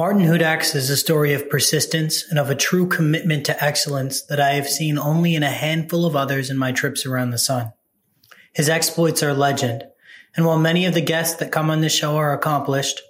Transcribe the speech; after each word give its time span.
Martin 0.00 0.22
Hudak's 0.22 0.74
is 0.74 0.88
a 0.88 0.96
story 0.96 1.34
of 1.34 1.50
persistence 1.50 2.24
and 2.30 2.38
of 2.38 2.48
a 2.48 2.54
true 2.54 2.88
commitment 2.88 3.44
to 3.44 3.62
excellence 3.62 4.22
that 4.22 4.40
I 4.40 4.52
have 4.52 4.66
seen 4.66 4.98
only 4.98 5.34
in 5.34 5.42
a 5.42 5.50
handful 5.50 6.06
of 6.06 6.16
others 6.16 6.48
in 6.48 6.56
my 6.56 6.72
trips 6.72 7.04
around 7.04 7.32
the 7.32 7.38
sun. 7.38 7.74
His 8.54 8.70
exploits 8.70 9.22
are 9.22 9.34
legend, 9.34 9.84
and 10.34 10.46
while 10.46 10.58
many 10.58 10.86
of 10.86 10.94
the 10.94 11.02
guests 11.02 11.36
that 11.36 11.52
come 11.52 11.68
on 11.68 11.82
this 11.82 11.94
show 11.94 12.16
are 12.16 12.32
accomplished, 12.32 13.02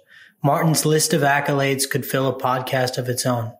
Martin's 0.43 0.85
list 0.85 1.13
of 1.13 1.21
accolades 1.21 1.89
could 1.89 2.05
fill 2.05 2.27
a 2.27 2.37
podcast 2.37 2.97
of 2.97 3.07
its 3.07 3.25
own. 3.25 3.53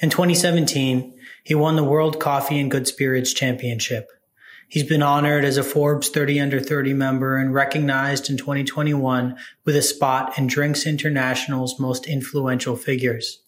In 0.00 0.10
2017, 0.10 1.18
he 1.44 1.54
won 1.54 1.76
the 1.76 1.82
World 1.82 2.20
Coffee 2.20 2.60
and 2.60 2.70
Good 2.70 2.86
Spirits 2.86 3.32
Championship. 3.32 4.10
He's 4.68 4.84
been 4.84 5.02
honored 5.02 5.44
as 5.44 5.56
a 5.56 5.62
Forbes 5.62 6.08
30 6.08 6.40
under 6.40 6.60
30 6.60 6.94
member 6.94 7.36
and 7.36 7.54
recognized 7.54 8.28
in 8.28 8.36
2021 8.36 9.36
with 9.64 9.76
a 9.76 9.82
spot 9.82 10.36
in 10.38 10.46
Drinks 10.46 10.86
International's 10.86 11.78
most 11.78 12.06
influential 12.06 12.76
figures. 12.76 13.40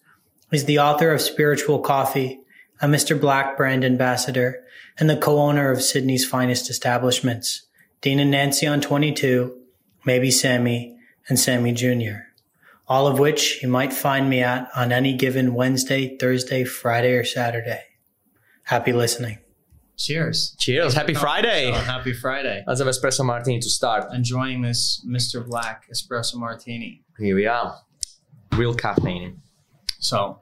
He's 0.51 0.65
the 0.65 0.79
author 0.79 1.11
of 1.11 1.21
Spiritual 1.21 1.79
Coffee, 1.79 2.39
a 2.81 2.87
Mr. 2.87 3.19
Black 3.19 3.57
brand 3.57 3.83
ambassador, 3.83 4.63
and 4.97 5.09
the 5.09 5.17
co-owner 5.17 5.71
of 5.71 5.81
Sydney's 5.81 6.25
finest 6.25 6.69
establishments, 6.69 7.67
Dean 8.01 8.19
and 8.19 8.31
Nancy 8.31 8.67
on 8.67 8.79
22, 8.79 9.57
Maybe 10.05 10.31
Sammy, 10.31 10.97
and 11.27 11.37
Sammy 11.37 11.73
Jr. 11.73 12.27
All 12.87 13.07
of 13.07 13.19
which 13.19 13.61
you 13.61 13.67
might 13.67 13.91
find 13.91 14.29
me 14.29 14.41
at 14.41 14.69
on 14.75 14.93
any 14.93 15.13
given 15.13 15.53
Wednesday, 15.53 16.17
Thursday, 16.17 16.63
Friday, 16.63 17.13
or 17.13 17.25
Saturday. 17.25 17.81
Happy 18.63 18.93
listening. 18.93 19.39
Cheers. 19.97 20.55
Cheers. 20.59 20.93
Happy 20.93 21.13
Friday. 21.15 21.71
Happy 21.71 22.13
Friday. 22.13 22.63
Let's 22.67 22.79
have 22.79 22.87
espresso 22.87 23.25
martini 23.25 23.59
to 23.59 23.69
start. 23.69 24.13
Enjoying 24.13 24.61
this 24.61 25.03
Mr. 25.07 25.45
Black 25.45 25.87
espresso 25.91 26.35
martini. 26.35 27.01
Here 27.17 27.35
we 27.35 27.47
are. 27.47 27.75
Real 28.53 28.75
caffeine. 28.75 29.41
So, 29.99 30.39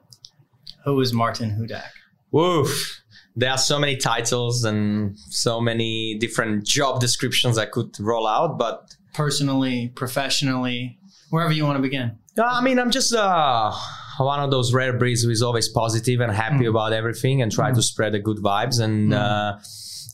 who 0.84 1.00
is 1.00 1.12
Martin 1.14 1.50
Hudak? 1.58 1.88
Woof. 2.32 3.00
There 3.34 3.50
are 3.50 3.58
so 3.58 3.78
many 3.78 3.96
titles 3.96 4.64
and 4.64 5.18
so 5.18 5.60
many 5.60 6.16
different 6.18 6.64
job 6.66 7.00
descriptions 7.00 7.56
I 7.58 7.66
could 7.66 7.98
roll 8.00 8.26
out, 8.26 8.58
but 8.58 8.94
Personally, 9.14 9.90
professionally, 9.94 10.98
wherever 11.30 11.52
you 11.52 11.64
want 11.64 11.76
to 11.78 11.82
begin. 11.82 12.18
uh, 12.38 12.42
I 12.44 12.60
mean, 12.60 12.78
I'm 12.78 12.90
just 12.90 13.14
uh, 13.14 13.72
one 14.18 14.40
of 14.40 14.50
those 14.50 14.72
rare 14.72 14.92
breeds 14.96 15.22
who 15.22 15.30
is 15.30 15.42
always 15.42 15.68
positive 15.68 16.20
and 16.20 16.32
happy 16.32 16.64
Mm. 16.64 16.70
about 16.70 16.92
everything 16.92 17.42
and 17.42 17.50
try 17.52 17.72
to 17.72 17.82
spread 17.82 18.12
the 18.12 18.18
good 18.18 18.38
vibes 18.38 18.80
and 18.80 19.12
Mm. 19.12 19.16
uh, 19.18 19.58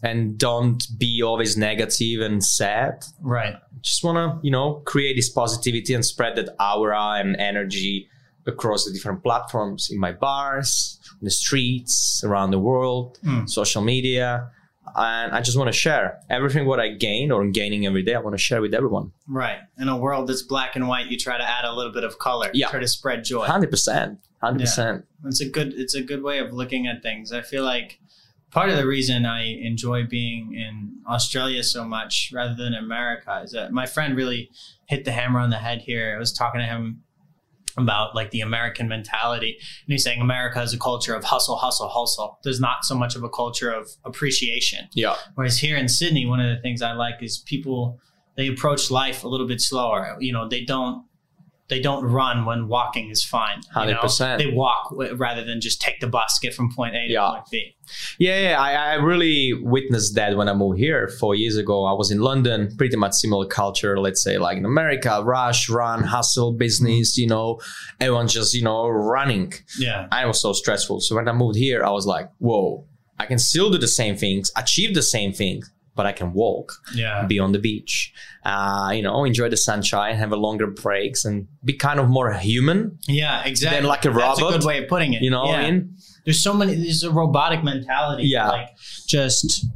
and 0.04 0.36
don't 0.36 0.82
be 0.98 1.22
always 1.22 1.56
negative 1.56 2.20
and 2.20 2.42
sad. 2.44 3.04
Right. 3.20 3.54
just 3.80 4.04
want 4.04 4.16
to 4.16 4.26
you 4.46 4.50
know 4.52 4.74
create 4.92 5.16
this 5.16 5.28
positivity 5.28 5.92
and 5.94 6.04
spread 6.04 6.36
that 6.36 6.48
aura 6.60 7.14
and 7.20 7.34
energy 7.36 8.08
across 8.46 8.84
the 8.84 8.92
different 8.92 9.22
platforms 9.24 9.88
in 9.92 9.98
my 9.98 10.12
bars 10.12 10.98
in 11.20 11.24
the 11.24 11.30
streets 11.30 12.22
around 12.24 12.50
the 12.52 12.58
world 12.60 13.18
Mm. 13.24 13.48
social 13.48 13.82
media 13.82 14.28
and 14.96 15.32
i 15.32 15.40
just 15.40 15.56
want 15.56 15.68
to 15.68 15.72
share 15.72 16.18
everything 16.30 16.66
what 16.66 16.80
i 16.80 16.88
gain 16.88 17.30
or 17.30 17.46
gaining 17.48 17.86
every 17.86 18.02
day 18.02 18.14
i 18.14 18.18
want 18.18 18.34
to 18.34 18.42
share 18.42 18.60
with 18.60 18.74
everyone 18.74 19.12
Right. 19.26 19.58
In 19.78 19.88
a 19.88 19.96
world 19.96 20.28
that's 20.28 20.42
black 20.42 20.76
and 20.76 20.88
white, 20.88 21.06
you 21.06 21.16
try 21.16 21.38
to 21.38 21.44
add 21.44 21.64
a 21.64 21.72
little 21.72 21.92
bit 21.92 22.04
of 22.04 22.18
color. 22.18 22.50
Yeah. 22.52 22.68
Try 22.68 22.80
to 22.80 22.88
spread 22.88 23.24
joy. 23.24 23.46
100% 23.46 24.18
100% 24.42 25.02
It's 25.24 25.40
a 25.40 25.48
good 25.48 25.72
it's 25.74 25.94
a 25.94 26.02
good 26.02 26.22
way 26.22 26.38
of 26.38 26.52
looking 26.52 26.86
at 26.86 27.02
things. 27.02 27.32
I 27.32 27.40
feel 27.40 27.64
like 27.64 27.98
part 28.50 28.68
of 28.68 28.76
the 28.76 28.86
reason 28.86 29.24
I 29.24 29.44
enjoy 29.44 30.04
being 30.04 30.52
in 30.54 30.98
Australia 31.08 31.62
so 31.62 31.84
much 31.84 32.30
rather 32.34 32.54
than 32.54 32.74
America 32.74 33.40
is 33.44 33.52
that 33.52 33.72
my 33.72 33.86
friend 33.86 34.16
really 34.16 34.50
hit 34.86 35.04
the 35.06 35.12
hammer 35.12 35.40
on 35.40 35.48
the 35.50 35.58
head 35.58 35.80
here. 35.82 36.14
I 36.14 36.18
was 36.18 36.32
talking 36.32 36.60
to 36.60 36.66
him 36.66 37.02
about 37.76 38.14
like 38.14 38.30
the 38.30 38.40
American 38.40 38.88
mentality 38.88 39.56
and 39.86 39.92
he's 39.92 40.04
saying 40.04 40.20
America 40.20 40.60
is 40.60 40.72
a 40.72 40.78
culture 40.78 41.14
of 41.14 41.24
hustle, 41.24 41.56
hustle, 41.56 41.88
hustle. 41.88 42.38
There's 42.44 42.60
not 42.60 42.84
so 42.84 42.94
much 42.94 43.16
of 43.16 43.22
a 43.22 43.28
culture 43.28 43.70
of 43.70 43.88
appreciation. 44.04 44.88
yeah 44.94 45.16
Whereas 45.34 45.58
here 45.58 45.76
in 45.76 45.88
Sydney, 45.88 46.26
one 46.26 46.40
of 46.40 46.54
the 46.54 46.60
things 46.62 46.82
I 46.82 46.92
like 46.92 47.22
is 47.22 47.38
people 47.38 47.98
they 48.36 48.48
approach 48.48 48.90
life 48.90 49.24
a 49.24 49.28
little 49.28 49.46
bit 49.46 49.60
slower. 49.60 50.16
You 50.18 50.32
know, 50.32 50.48
they 50.48 50.64
don't 50.64 51.04
they 51.68 51.80
don't 51.80 52.04
run 52.04 52.44
when 52.44 52.68
walking 52.68 53.08
is 53.10 53.24
fine. 53.24 53.60
you 53.76 53.86
know? 53.86 54.00
100%. 54.00 54.38
They 54.38 54.48
walk 54.48 54.94
rather 55.16 55.42
than 55.44 55.60
just 55.60 55.80
take 55.80 56.00
the 56.00 56.06
bus, 56.06 56.38
get 56.42 56.52
from 56.54 56.70
point 56.74 56.94
A 56.94 57.06
to 57.06 57.12
Yeah. 57.12 57.30
point 57.32 57.44
B. 57.50 57.76
yeah, 58.18 58.40
yeah 58.50 58.60
I, 58.60 58.72
I 58.72 58.94
really 58.94 59.52
witnessed 59.54 60.14
that 60.14 60.36
when 60.36 60.48
i 60.48 60.54
moved 60.54 60.78
here 60.78 61.08
four 61.08 61.34
years 61.34 61.56
ago 61.56 61.84
i 61.84 61.92
was 61.92 62.10
in 62.10 62.20
london 62.20 62.74
pretty 62.78 62.96
much 62.96 63.12
similar 63.14 63.46
culture 63.46 63.98
let's 63.98 64.22
say 64.22 64.38
like 64.38 64.56
in 64.56 64.64
america 64.64 65.20
rush 65.24 65.68
run 65.68 66.02
hustle 66.04 66.52
business 66.52 67.18
you 67.18 67.26
know 67.26 67.58
everyone's 68.00 68.32
just 68.32 68.54
you 68.54 68.62
know 68.62 68.86
running 68.88 69.52
Yeah. 69.78 70.06
I 70.12 70.26
was 70.26 70.40
so 70.40 70.52
stressful. 70.52 71.00
So 71.00 71.16
when 71.16 71.28
I 71.28 71.32
moved 71.32 71.56
here, 71.56 71.82
I 71.84 71.90
was 71.90 72.06
like, 72.06 72.28
whoa, 72.38 72.86
I 73.18 73.26
can 73.26 73.38
still 73.38 73.68
do 73.70 73.78
the 73.78 73.88
same 73.88 74.16
things, 74.16 74.50
achieve 74.56 74.94
the 74.94 75.02
same 75.02 75.32
things, 75.32 75.70
but 75.94 76.06
I 76.06 76.12
can 76.12 76.32
walk, 76.32 76.72
Yeah. 76.94 77.26
be 77.26 77.38
on 77.38 77.52
the 77.52 77.58
beach, 77.58 78.12
uh, 78.44 78.92
you 78.94 79.02
know, 79.02 79.24
enjoy 79.24 79.48
the 79.48 79.56
sunshine, 79.56 80.16
have 80.16 80.32
a 80.32 80.36
longer 80.36 80.66
breaks, 80.66 81.24
and 81.24 81.48
be 81.64 81.74
kind 81.74 82.00
of 82.00 82.08
more 82.08 82.32
human. 82.32 82.98
Yeah, 83.06 83.44
exactly. 83.44 83.80
Then 83.80 83.88
like 83.88 84.04
a 84.04 84.10
robot. 84.10 84.38
That's 84.38 84.48
a 84.48 84.58
good 84.58 84.64
way 84.66 84.82
of 84.82 84.88
putting 84.88 85.12
it. 85.12 85.22
You 85.22 85.30
know 85.30 85.44
yeah. 85.44 85.50
what 85.50 85.60
I 85.60 85.70
mean? 85.70 85.96
There's 86.24 86.42
so 86.42 86.54
many 86.54 86.74
there's 86.76 87.02
a 87.02 87.10
robotic 87.10 87.62
mentality. 87.62 88.24
Yeah. 88.24 88.48
Like 88.48 88.68
just 89.06 89.66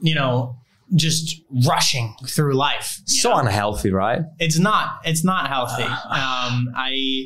you 0.00 0.14
know, 0.14 0.56
just 0.94 1.40
rushing 1.66 2.14
through 2.28 2.54
life. 2.54 3.00
So 3.06 3.30
know? 3.30 3.38
unhealthy, 3.38 3.90
right? 3.90 4.22
it's 4.38 4.58
not 4.58 5.00
it's 5.04 5.24
not 5.24 5.48
healthy 5.48 5.82
um 5.82 6.68
i 6.76 7.24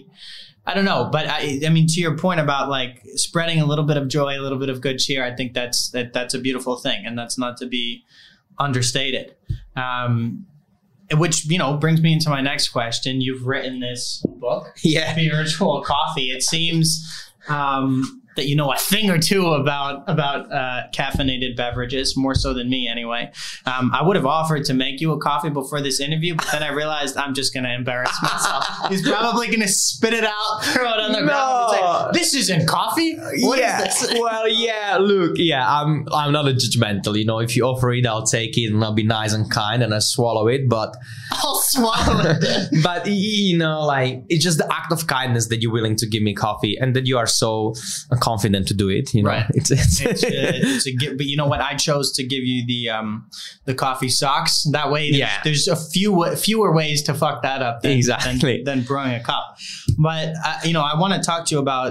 i 0.69 0.75
don't 0.75 0.85
know 0.85 1.09
but 1.11 1.27
i 1.27 1.59
i 1.67 1.69
mean 1.69 1.87
to 1.89 2.01
your 2.01 2.17
point 2.17 2.39
about 2.39 2.69
like 2.69 3.03
spreading 3.17 3.61
a 3.61 3.67
little 3.67 3.85
bit 3.85 3.97
of 3.97 4.07
joy 4.07 4.39
a 4.39 4.43
little 4.43 4.59
bit 4.59 4.69
of 4.69 4.81
good 4.81 4.99
cheer 4.99 5.25
i 5.25 5.35
think 5.35 5.53
that's 5.55 5.91
that 5.91 6.13
that's 6.13 6.35
a 6.35 6.39
beautiful 6.39 6.77
thing 6.77 7.05
and 7.07 7.19
that's 7.19 7.37
not 7.39 7.57
to 7.57 7.67
be 7.67 8.05
understated. 8.59 9.35
Um 9.77 10.47
which 11.15 11.47
you 11.47 11.57
know 11.57 11.77
brings 11.79 12.03
me 12.03 12.13
into 12.13 12.29
my 12.29 12.43
next 12.43 12.69
question. 12.69 13.21
You've 13.23 13.47
written 13.47 13.81
this 13.81 14.23
book 14.29 14.75
Yeah. 14.83 15.13
spiritual 15.13 15.83
coffee. 15.83 16.31
It 16.31 16.43
seems 16.43 17.03
um 17.49 18.18
that 18.39 18.47
you 18.47 18.57
know 18.57 18.73
a 18.73 18.79
thing 18.79 19.11
or 19.11 19.19
two 19.19 19.49
about 19.49 20.09
about 20.09 20.51
uh, 20.51 20.83
caffeinated 20.95 21.57
beverages, 21.57 22.17
more 22.17 22.35
so 22.35 22.55
than 22.55 22.71
me 22.71 22.89
anyway. 22.89 23.31
Um, 23.67 23.91
I 23.93 24.03
would 24.03 24.17
have 24.17 24.27
offered 24.27 24.65
to 24.67 24.75
make 24.75 25.01
you 25.01 25.13
a 25.13 25.19
coffee 25.19 25.51
before 25.51 25.83
this 25.83 26.01
interview, 26.01 26.35
but 26.37 26.47
then 26.51 26.63
I 26.63 26.71
realized 26.71 27.17
I'm 27.17 27.35
just 27.35 27.53
going 27.53 27.65
to 27.65 27.75
embarrass 27.75 28.17
myself. 28.23 28.65
He's 28.89 29.07
probably 29.07 29.49
going 29.49 29.61
to 29.61 29.69
spit 29.69 30.15
it 30.15 30.25
out, 30.25 30.61
throw 30.63 30.85
it 30.85 31.01
on 31.01 31.13
the 31.13 31.23
ground, 31.23 31.75
and 31.75 32.15
say, 32.15 32.21
"This 32.21 32.35
isn't 32.35 32.67
coffee. 32.67 33.17
What 33.17 33.59
is 33.59 33.65
yeah. 33.65 33.85
this?" 33.85 34.15
well, 34.19 34.49
yeah. 34.49 34.99
Look, 35.01 35.33
yeah. 35.37 35.67
I'm 35.69 36.07
I'm 36.13 36.33
not 36.33 36.49
a 36.49 36.53
judgmental. 36.53 37.19
You 37.19 37.25
know, 37.25 37.41
if 37.41 37.57
you 37.57 37.65
offer 37.65 37.93
it, 37.93 38.07
I'll 38.07 38.27
take 38.27 38.57
it 38.57 38.73
and 38.73 38.83
I'll 38.83 38.95
be 38.95 39.05
nice 39.05 39.33
and 39.33 39.51
kind 39.51 39.83
and 39.83 39.93
I 39.93 39.99
swallow 39.99 40.47
it. 40.47 40.69
But 40.69 40.97
I'll 41.33 41.61
swallow 41.63 42.23
it. 42.25 42.83
but 42.83 43.07
you 43.07 43.59
know, 43.59 43.85
like 43.85 44.23
it's 44.29 44.45
just 44.45 44.59
the 44.59 44.73
act 44.73 44.93
of 44.93 45.07
kindness 45.09 45.49
that 45.49 45.61
you're 45.61 45.73
willing 45.73 45.97
to 45.97 46.07
give 46.07 46.23
me 46.23 46.35
coffee 46.35 46.77
and 46.81 46.95
that 46.95 47.07
you 47.07 47.19
are 47.19 47.27
so 47.27 47.75
confident 48.29 48.69
to 48.69 48.75
do 48.75 48.89
it. 48.99 49.15
You 49.15 49.23
know, 49.23 49.31
Right. 49.31 49.47
it's, 49.59 49.71
it's, 49.71 50.01
it's, 50.01 50.25
uh, 50.25 50.29
it's 50.75 50.87
a 50.87 50.93
but 51.21 51.27
you 51.27 51.37
know 51.37 51.47
what? 51.53 51.61
I 51.61 51.75
chose 51.89 52.13
to 52.17 52.23
give 52.33 52.45
you 52.45 52.59
the 52.73 52.91
um 52.97 53.09
the 53.65 53.75
coffee 53.75 54.09
socks. 54.21 54.65
That 54.73 54.91
way, 54.91 55.03
there's, 55.11 55.19
Yeah. 55.19 55.41
there's 55.45 55.69
a 55.69 55.77
few 55.77 56.11
fewer 56.37 56.71
ways 56.81 57.03
to 57.05 57.15
fuck 57.15 57.43
that 57.43 57.61
up 57.63 57.83
than, 57.83 57.93
Exactly. 57.93 58.63
than, 58.63 58.65
than 58.79 58.83
brewing 58.89 59.15
a 59.15 59.23
cup. 59.23 59.45
But 59.99 60.27
uh, 60.45 60.59
you 60.65 60.73
know, 60.73 60.83
I 60.83 60.99
want 60.99 61.13
to 61.15 61.21
talk 61.31 61.47
to 61.47 61.55
you 61.55 61.61
about 61.61 61.91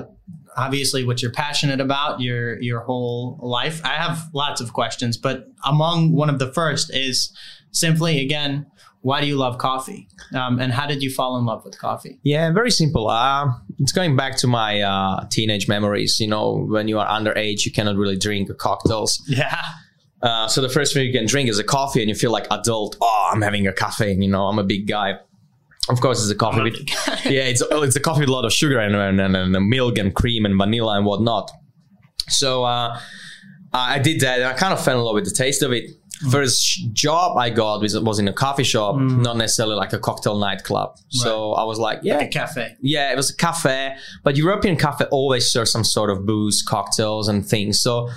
obviously 0.65 1.03
what 1.05 1.21
you're 1.21 1.31
passionate 1.45 1.79
about 1.81 2.19
your 2.19 2.59
your 2.61 2.81
whole 2.81 3.39
life. 3.41 3.81
I 3.83 3.95
have 4.03 4.17
lots 4.33 4.59
of 4.61 4.73
questions, 4.73 5.17
but 5.17 5.47
among 5.65 6.13
one 6.13 6.29
of 6.33 6.39
the 6.39 6.51
first 6.53 6.93
is 6.93 7.31
simply 7.71 8.21
again. 8.27 8.65
Why 9.01 9.21
do 9.21 9.27
you 9.27 9.37
love 9.37 9.57
coffee? 9.57 10.07
Um, 10.33 10.59
and 10.59 10.73
how 10.73 10.85
did 10.87 11.01
you 11.01 11.09
fall 11.09 11.37
in 11.37 11.45
love 11.45 11.63
with 11.63 11.77
coffee? 11.79 12.19
yeah, 12.23 12.51
very 12.51 12.71
simple. 12.71 13.07
Uh, 13.09 13.53
it's 13.79 13.91
going 13.91 14.15
back 14.15 14.35
to 14.37 14.47
my 14.47 14.81
uh, 14.81 15.25
teenage 15.29 15.67
memories. 15.67 16.19
You 16.19 16.27
know, 16.27 16.65
when 16.67 16.87
you 16.87 16.99
are 16.99 17.07
underage, 17.07 17.65
you 17.65 17.71
cannot 17.71 17.95
really 17.95 18.17
drink 18.17 18.49
cocktails. 18.57 19.23
Yeah, 19.27 19.61
Uh, 20.21 20.47
so 20.47 20.61
the 20.61 20.69
first 20.69 20.93
thing 20.93 21.05
you 21.05 21.13
can 21.13 21.27
drink 21.27 21.47
is 21.47 21.59
a 21.59 21.63
coffee, 21.63 22.01
and 22.01 22.09
you 22.09 22.15
feel 22.15 22.31
like 22.31 22.47
adult. 22.51 22.97
Oh, 22.99 23.29
I'm 23.31 23.41
having 23.41 23.67
a 23.67 23.73
caffeine. 23.73 24.21
You 24.21 24.29
know, 24.31 24.45
I'm 24.47 24.59
a 24.59 24.63
big 24.63 24.87
guy. 24.87 25.13
Of 25.89 26.01
course, 26.01 26.21
it's 26.21 26.31
a 26.31 26.35
coffee 26.35 26.63
with 26.63 26.75
yeah, 27.25 27.43
it's 27.43 27.63
it's 27.71 27.95
a 27.95 27.99
coffee 28.01 28.21
with 28.21 28.29
a 28.29 28.33
lot 28.33 28.43
of 28.45 28.51
sugar 28.51 28.79
and 28.79 28.95
and, 28.95 29.21
and, 29.21 29.55
and 29.55 29.69
milk 29.69 29.97
and 29.99 30.13
cream 30.13 30.43
and 30.45 30.57
vanilla 30.57 30.97
and 30.97 31.05
whatnot. 31.05 31.49
So 32.29 32.63
uh, 32.65 32.99
I 33.73 33.99
did 33.99 34.19
that, 34.21 34.39
and 34.39 34.49
I 34.49 34.53
kind 34.53 34.73
of 34.73 34.83
fell 34.83 34.97
in 34.99 35.05
love 35.05 35.13
with 35.15 35.25
the 35.25 35.31
taste 35.31 35.61
of 35.63 35.71
it. 35.71 35.85
First 36.31 36.93
job 36.93 37.37
I 37.37 37.49
got 37.51 37.81
was, 37.81 37.97
was 37.99 38.17
in 38.19 38.27
a 38.27 38.33
coffee 38.33 38.63
shop, 38.63 38.95
Mm. 38.95 39.21
not 39.21 39.37
necessarily 39.37 39.75
like 39.75 39.93
a 39.93 39.99
cocktail 39.99 40.37
nightclub. 40.39 40.95
So 41.09 41.53
I 41.53 41.63
was 41.63 41.77
like, 41.79 41.99
yeah, 42.01 42.19
a 42.19 42.27
cafe. 42.27 42.75
yeah, 42.81 43.11
it 43.11 43.15
was 43.15 43.29
a 43.29 43.35
cafe, 43.35 43.95
but 44.23 44.35
European 44.35 44.77
cafe 44.77 45.05
always 45.11 45.51
serves 45.51 45.71
some 45.71 45.83
sort 45.83 46.09
of 46.09 46.25
booze, 46.25 46.63
cocktails, 46.67 47.27
and 47.27 47.45
things. 47.45 47.81
So 47.81 48.09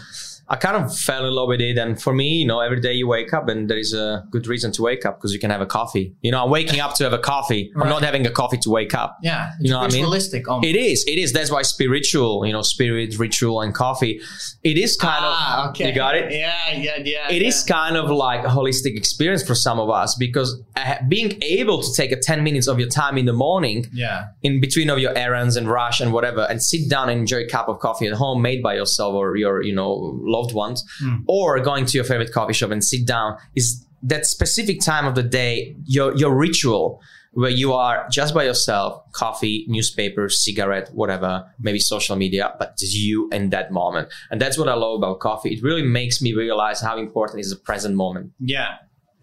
I 0.50 0.56
kind 0.56 0.76
of 0.76 0.96
fell 0.98 1.24
in 1.26 1.32
love 1.32 1.46
with 1.46 1.60
it. 1.60 1.78
And 1.78 2.00
for 2.02 2.12
me, 2.12 2.40
you 2.40 2.46
know, 2.46 2.58
every 2.58 2.80
day 2.80 2.92
you 2.92 3.06
wake 3.06 3.32
up 3.32 3.48
and 3.48 3.70
there 3.70 3.78
is 3.78 3.94
a 3.94 4.24
good 4.30 4.48
reason 4.48 4.72
to 4.72 4.82
wake 4.82 5.06
up 5.06 5.18
because 5.18 5.32
you 5.32 5.38
can 5.38 5.48
have 5.48 5.60
a 5.60 5.66
coffee. 5.66 6.12
You 6.22 6.32
know, 6.32 6.42
I'm 6.42 6.50
waking 6.50 6.80
up 6.80 6.94
to 6.96 7.04
have 7.04 7.12
a 7.12 7.18
coffee. 7.18 7.70
Right. 7.74 7.84
I'm 7.84 7.88
not 7.88 8.02
having 8.02 8.26
a 8.26 8.30
coffee 8.30 8.58
to 8.58 8.70
wake 8.70 8.92
up. 8.92 9.16
Yeah, 9.22 9.52
it's 9.54 9.64
You 9.64 9.70
know 9.70 9.78
what 9.78 9.84
I 9.90 9.94
mean? 9.94 10.02
ritualistic. 10.02 10.44
It 10.64 10.74
is. 10.74 11.04
It 11.06 11.18
is. 11.18 11.32
That's 11.32 11.52
why 11.52 11.62
spiritual, 11.62 12.44
you 12.44 12.52
know, 12.52 12.62
spirit, 12.62 13.16
ritual, 13.16 13.60
and 13.60 13.72
coffee. 13.72 14.20
It 14.64 14.76
is 14.76 14.96
kind 14.96 15.20
ah, 15.20 15.64
of. 15.64 15.70
okay. 15.70 15.88
You 15.88 15.94
got 15.94 16.16
it. 16.16 16.32
Yeah, 16.40 16.72
yeah, 16.72 16.96
yeah. 17.04 17.30
It 17.30 17.42
yeah. 17.42 17.48
is 17.48 17.62
kind 17.62 17.96
of 17.96 18.08
like 18.10 18.44
a 18.44 18.48
holistic 18.48 18.96
experience 18.96 19.42
for 19.46 19.54
some 19.54 19.78
of 19.78 19.90
us 19.90 20.14
because 20.14 20.60
uh, 20.74 20.94
being 21.08 21.38
able 21.42 21.82
to 21.82 21.92
take 21.94 22.12
a 22.12 22.16
10 22.16 22.42
minutes 22.42 22.66
of 22.66 22.78
your 22.78 22.88
time 22.88 23.18
in 23.18 23.26
the 23.26 23.32
morning 23.32 23.86
Yeah, 23.92 24.28
in 24.42 24.60
between 24.60 24.88
of 24.90 24.98
your 24.98 25.16
errands 25.16 25.56
and 25.56 25.68
rush 25.68 26.00
and 26.00 26.12
whatever 26.12 26.46
and 26.48 26.62
sit 26.62 26.88
down 26.88 27.08
and 27.10 27.20
enjoy 27.20 27.38
a 27.38 27.48
cup 27.48 27.68
of 27.68 27.78
coffee 27.78 28.06
at 28.06 28.14
home 28.14 28.40
made 28.40 28.62
by 28.62 28.74
yourself 28.74 29.14
or 29.14 29.36
your 29.36 29.62
you 29.62 29.74
know 29.74 30.18
loved 30.40 30.54
ones 30.54 30.78
Mm. 31.02 31.22
or 31.28 31.60
going 31.70 31.84
to 31.86 31.94
your 31.98 32.04
favorite 32.04 32.32
coffee 32.32 32.52
shop 32.60 32.70
and 32.70 32.82
sit 32.92 33.02
down 33.06 33.36
is 33.60 33.66
that 34.12 34.24
specific 34.26 34.80
time 34.92 35.06
of 35.10 35.14
the 35.14 35.22
day 35.40 35.52
your 35.96 36.08
your 36.16 36.32
ritual 36.46 36.84
where 37.32 37.50
you 37.62 37.72
are 37.72 37.96
just 38.18 38.30
by 38.34 38.42
yourself 38.50 38.90
coffee 39.12 39.56
newspaper 39.68 40.24
cigarette 40.28 40.86
whatever 41.00 41.32
maybe 41.66 41.78
social 41.78 42.16
media 42.16 42.44
but 42.58 42.68
it's 42.72 42.94
you 42.94 43.28
in 43.38 43.50
that 43.50 43.70
moment. 43.80 44.06
And 44.30 44.40
that's 44.42 44.56
what 44.60 44.68
i 44.68 44.74
love 44.84 44.94
about 45.00 45.20
coffee. 45.20 45.50
It 45.56 45.62
really 45.62 45.86
makes 46.00 46.16
me 46.24 46.30
realize 46.44 46.78
how 46.88 46.96
important 47.06 47.36
is 47.44 47.50
the 47.50 47.60
present 47.70 47.94
moment. 48.04 48.26
Yeah, 48.56 48.70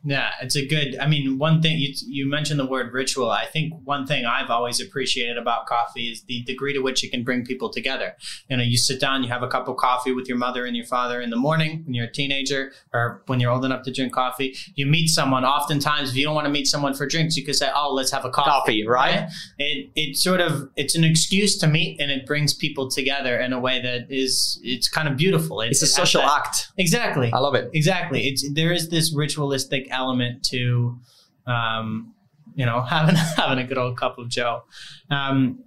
yeah. 0.08 0.30
It's 0.42 0.56
a 0.56 0.66
good. 0.66 0.98
I 1.00 1.08
mean, 1.08 1.38
one 1.38 1.62
thing 1.62 1.78
you 1.78 1.94
you 2.08 2.30
mentioned 2.30 2.60
the 2.60 2.66
word 2.66 2.94
ritual. 2.94 3.30
I 3.30 3.46
think 3.46 3.74
one 3.84 4.06
thing 4.08 4.26
I've 4.26 4.50
always 4.50 4.80
appreciated 4.80 5.38
about 5.38 5.66
coffee 5.68 6.10
is 6.12 6.24
the 6.24 6.44
degree 6.44 6.74
to 6.74 6.80
which 6.80 7.04
it 7.04 7.12
can 7.12 7.24
bring 7.24 7.46
people 7.46 7.70
together. 7.70 8.16
You 8.50 8.58
know, 8.58 8.64
you 8.64 8.78
sit 8.78 9.00
down, 9.00 9.24
you 9.24 9.30
have 9.30 9.44
a 9.44 9.48
cup 9.48 9.68
of 9.68 9.78
coffee 9.78 10.12
with 10.14 10.28
your 10.28 10.38
mother 10.38 10.66
and 10.66 10.76
your 10.76 10.86
father 10.86 11.22
in 11.22 11.30
the 11.30 11.36
morning 11.36 11.84
when 11.86 11.94
you're 11.94 12.06
a 12.08 12.12
teenager, 12.12 12.72
or 12.94 13.22
when 13.28 13.40
you're 13.40 13.52
old 13.52 13.66
enough 13.66 13.84
to 13.84 13.92
drink 13.92 14.14
coffee. 14.14 14.56
You 14.76 14.86
meet 14.86 15.08
someone. 15.10 15.44
Oftentimes, 15.46 16.10
if 16.12 16.16
you 16.16 16.24
don't 16.26 16.36
want 16.36 16.46
to 16.46 16.52
meet 16.52 16.68
someone 16.68 16.94
for 16.94 17.06
drinks, 17.06 17.36
you 17.38 17.46
could 17.46 17.56
say, 17.56 17.70
"Oh, 17.76 17.94
let's 17.94 18.12
have 18.12 18.26
a 18.26 18.30
coffee." 18.30 18.48
coffee 18.48 18.88
right 18.88 19.30
it 19.60 19.90
it 19.96 20.16
sort 20.16 20.40
of 20.40 20.70
it's 20.78 20.96
an 20.96 21.04
excuse 21.04 21.58
to 21.58 21.68
meet 21.68 22.00
and 22.00 22.10
it 22.10 22.26
brings 22.26 22.54
people 22.54 22.90
together 22.90 23.38
in 23.38 23.52
a 23.52 23.60
way 23.60 23.82
that 23.82 24.08
is 24.10 24.60
it's 24.64 24.88
kind 24.88 25.08
of 25.08 25.18
beautiful. 25.18 25.60
It- 25.62 25.72
it's 25.72 25.82
a 25.82 25.86
it 25.86 25.90
social 25.90 26.22
that- 26.22 26.38
act 26.46 26.72
Exactly. 26.78 27.30
i 27.34 27.40
love 27.40 27.56
it 27.56 27.70
Exactly. 27.74 28.28
It's 28.30 28.44
there 28.54 28.72
is 28.72 28.90
this 28.90 29.14
ritualistic 29.14 29.88
element 29.98 30.44
to, 30.46 31.00
um, 31.46 32.14
you 32.56 32.66
know, 32.66 32.82
having 32.90 33.16
having 33.16 33.60
a 33.60 33.64
good 33.64 33.78
old 33.78 33.98
cup 33.98 34.18
of 34.18 34.30
Joe. 34.30 34.64
Um, 35.10 35.64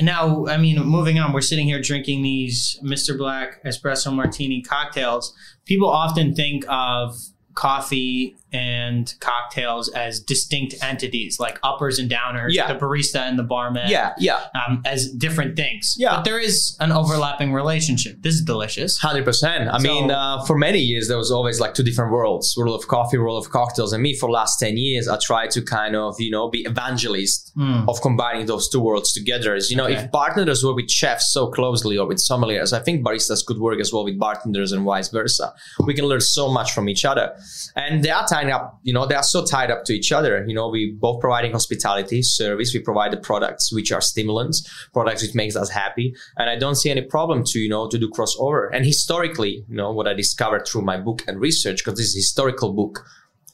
now, 0.00 0.46
I 0.46 0.58
mean, 0.58 0.78
moving 0.84 1.18
on, 1.18 1.32
we're 1.32 1.40
sitting 1.40 1.66
here 1.66 1.80
drinking 1.82 2.22
these 2.22 2.78
Mr. 2.84 3.18
Black 3.18 3.62
espresso 3.64 4.14
martini 4.14 4.62
cocktails. 4.62 5.34
People 5.64 5.88
often 5.88 6.34
think 6.34 6.64
of 6.68 7.16
coffee 7.54 8.36
and 8.52 9.14
cocktails 9.20 9.88
as 9.90 10.20
distinct 10.20 10.74
entities, 10.82 11.38
like 11.38 11.58
uppers 11.62 11.98
and 11.98 12.10
downers, 12.10 12.50
Yeah. 12.52 12.72
the 12.72 12.78
barista 12.78 13.20
and 13.28 13.38
the 13.38 13.42
barman, 13.42 13.90
yeah 13.90 14.14
yeah 14.18 14.40
um, 14.54 14.82
as 14.84 15.10
different 15.12 15.56
things. 15.56 15.94
Yeah. 15.98 16.16
But 16.16 16.24
there 16.24 16.38
is 16.38 16.76
an 16.80 16.92
overlapping 16.92 17.52
relationship. 17.52 18.16
This 18.22 18.34
is 18.34 18.42
delicious. 18.42 18.96
Hundred 18.98 19.24
percent. 19.24 19.68
I 19.68 19.78
So- 19.78 19.82
mean, 19.88 20.10
uh, 20.10 20.44
for 20.44 20.56
many 20.56 20.78
years 20.78 21.08
there 21.08 21.18
was 21.18 21.30
always 21.30 21.60
like 21.60 21.74
two 21.74 21.82
different 21.82 22.10
worlds: 22.12 22.54
world 22.56 22.74
of 22.80 22.88
coffee, 22.88 23.18
world 23.18 23.44
of 23.44 23.50
cocktails. 23.52 23.92
And 23.92 24.02
me, 24.02 24.14
for 24.14 24.26
the 24.28 24.32
last 24.32 24.58
ten 24.58 24.76
years, 24.76 25.08
I 25.08 25.18
tried 25.22 25.50
to 25.52 25.62
kind 25.62 25.94
of 25.96 26.14
you 26.18 26.30
know 26.30 26.48
be 26.48 26.60
evangelist 26.64 27.52
Mm. 27.58 27.88
of 27.88 28.00
combining 28.02 28.46
those 28.46 28.68
two 28.68 28.80
worlds 28.80 29.12
together. 29.12 29.54
As 29.54 29.70
you 29.70 29.76
know, 29.76 29.84
Okay. 29.86 29.94
if 30.04 30.10
bartenders 30.12 30.64
work 30.64 30.76
with 30.76 30.90
chefs 30.90 31.32
so 31.32 31.48
closely 31.48 31.98
or 31.98 32.06
with 32.06 32.18
sommeliers, 32.18 32.72
I 32.72 32.78
think 32.80 33.04
baristas 33.04 33.44
could 33.44 33.58
work 33.58 33.80
as 33.80 33.92
well 33.92 34.04
with 34.04 34.18
bartenders 34.18 34.70
and 34.72 34.84
vice 34.84 35.08
versa. 35.08 35.52
We 35.84 35.92
can 35.94 36.04
learn 36.06 36.20
so 36.20 36.48
much 36.58 36.72
from 36.72 36.88
each 36.88 37.04
other, 37.04 37.32
and 37.76 38.04
they 38.04 38.10
are 38.10 38.26
up. 38.46 38.78
You 38.82 38.92
know, 38.92 39.06
they 39.06 39.14
are 39.14 39.22
so 39.22 39.44
tied 39.44 39.70
up 39.70 39.84
to 39.84 39.92
each 39.92 40.12
other. 40.12 40.44
You 40.46 40.54
know, 40.54 40.68
we 40.68 40.92
both 40.92 41.20
providing 41.20 41.52
hospitality 41.52 42.22
service. 42.22 42.72
We 42.72 42.80
provide 42.80 43.12
the 43.12 43.16
products 43.16 43.72
which 43.72 43.92
are 43.92 44.00
stimulants, 44.00 44.68
products 44.92 45.22
which 45.22 45.34
makes 45.34 45.56
us 45.56 45.70
happy, 45.70 46.14
and 46.36 46.48
I 46.48 46.56
don't 46.56 46.76
see 46.76 46.90
any 46.90 47.02
problem 47.02 47.42
to 47.46 47.58
you 47.58 47.68
know 47.68 47.88
to 47.88 47.98
do 47.98 48.08
crossover. 48.08 48.68
And 48.72 48.84
historically, 48.84 49.64
you 49.68 49.76
know, 49.76 49.92
what 49.92 50.08
I 50.08 50.14
discovered 50.14 50.66
through 50.66 50.82
my 50.82 50.96
book 50.96 51.22
and 51.26 51.40
research, 51.40 51.84
because 51.84 51.98
this 51.98 52.08
is 52.08 52.14
historical 52.14 52.72
book, 52.72 53.04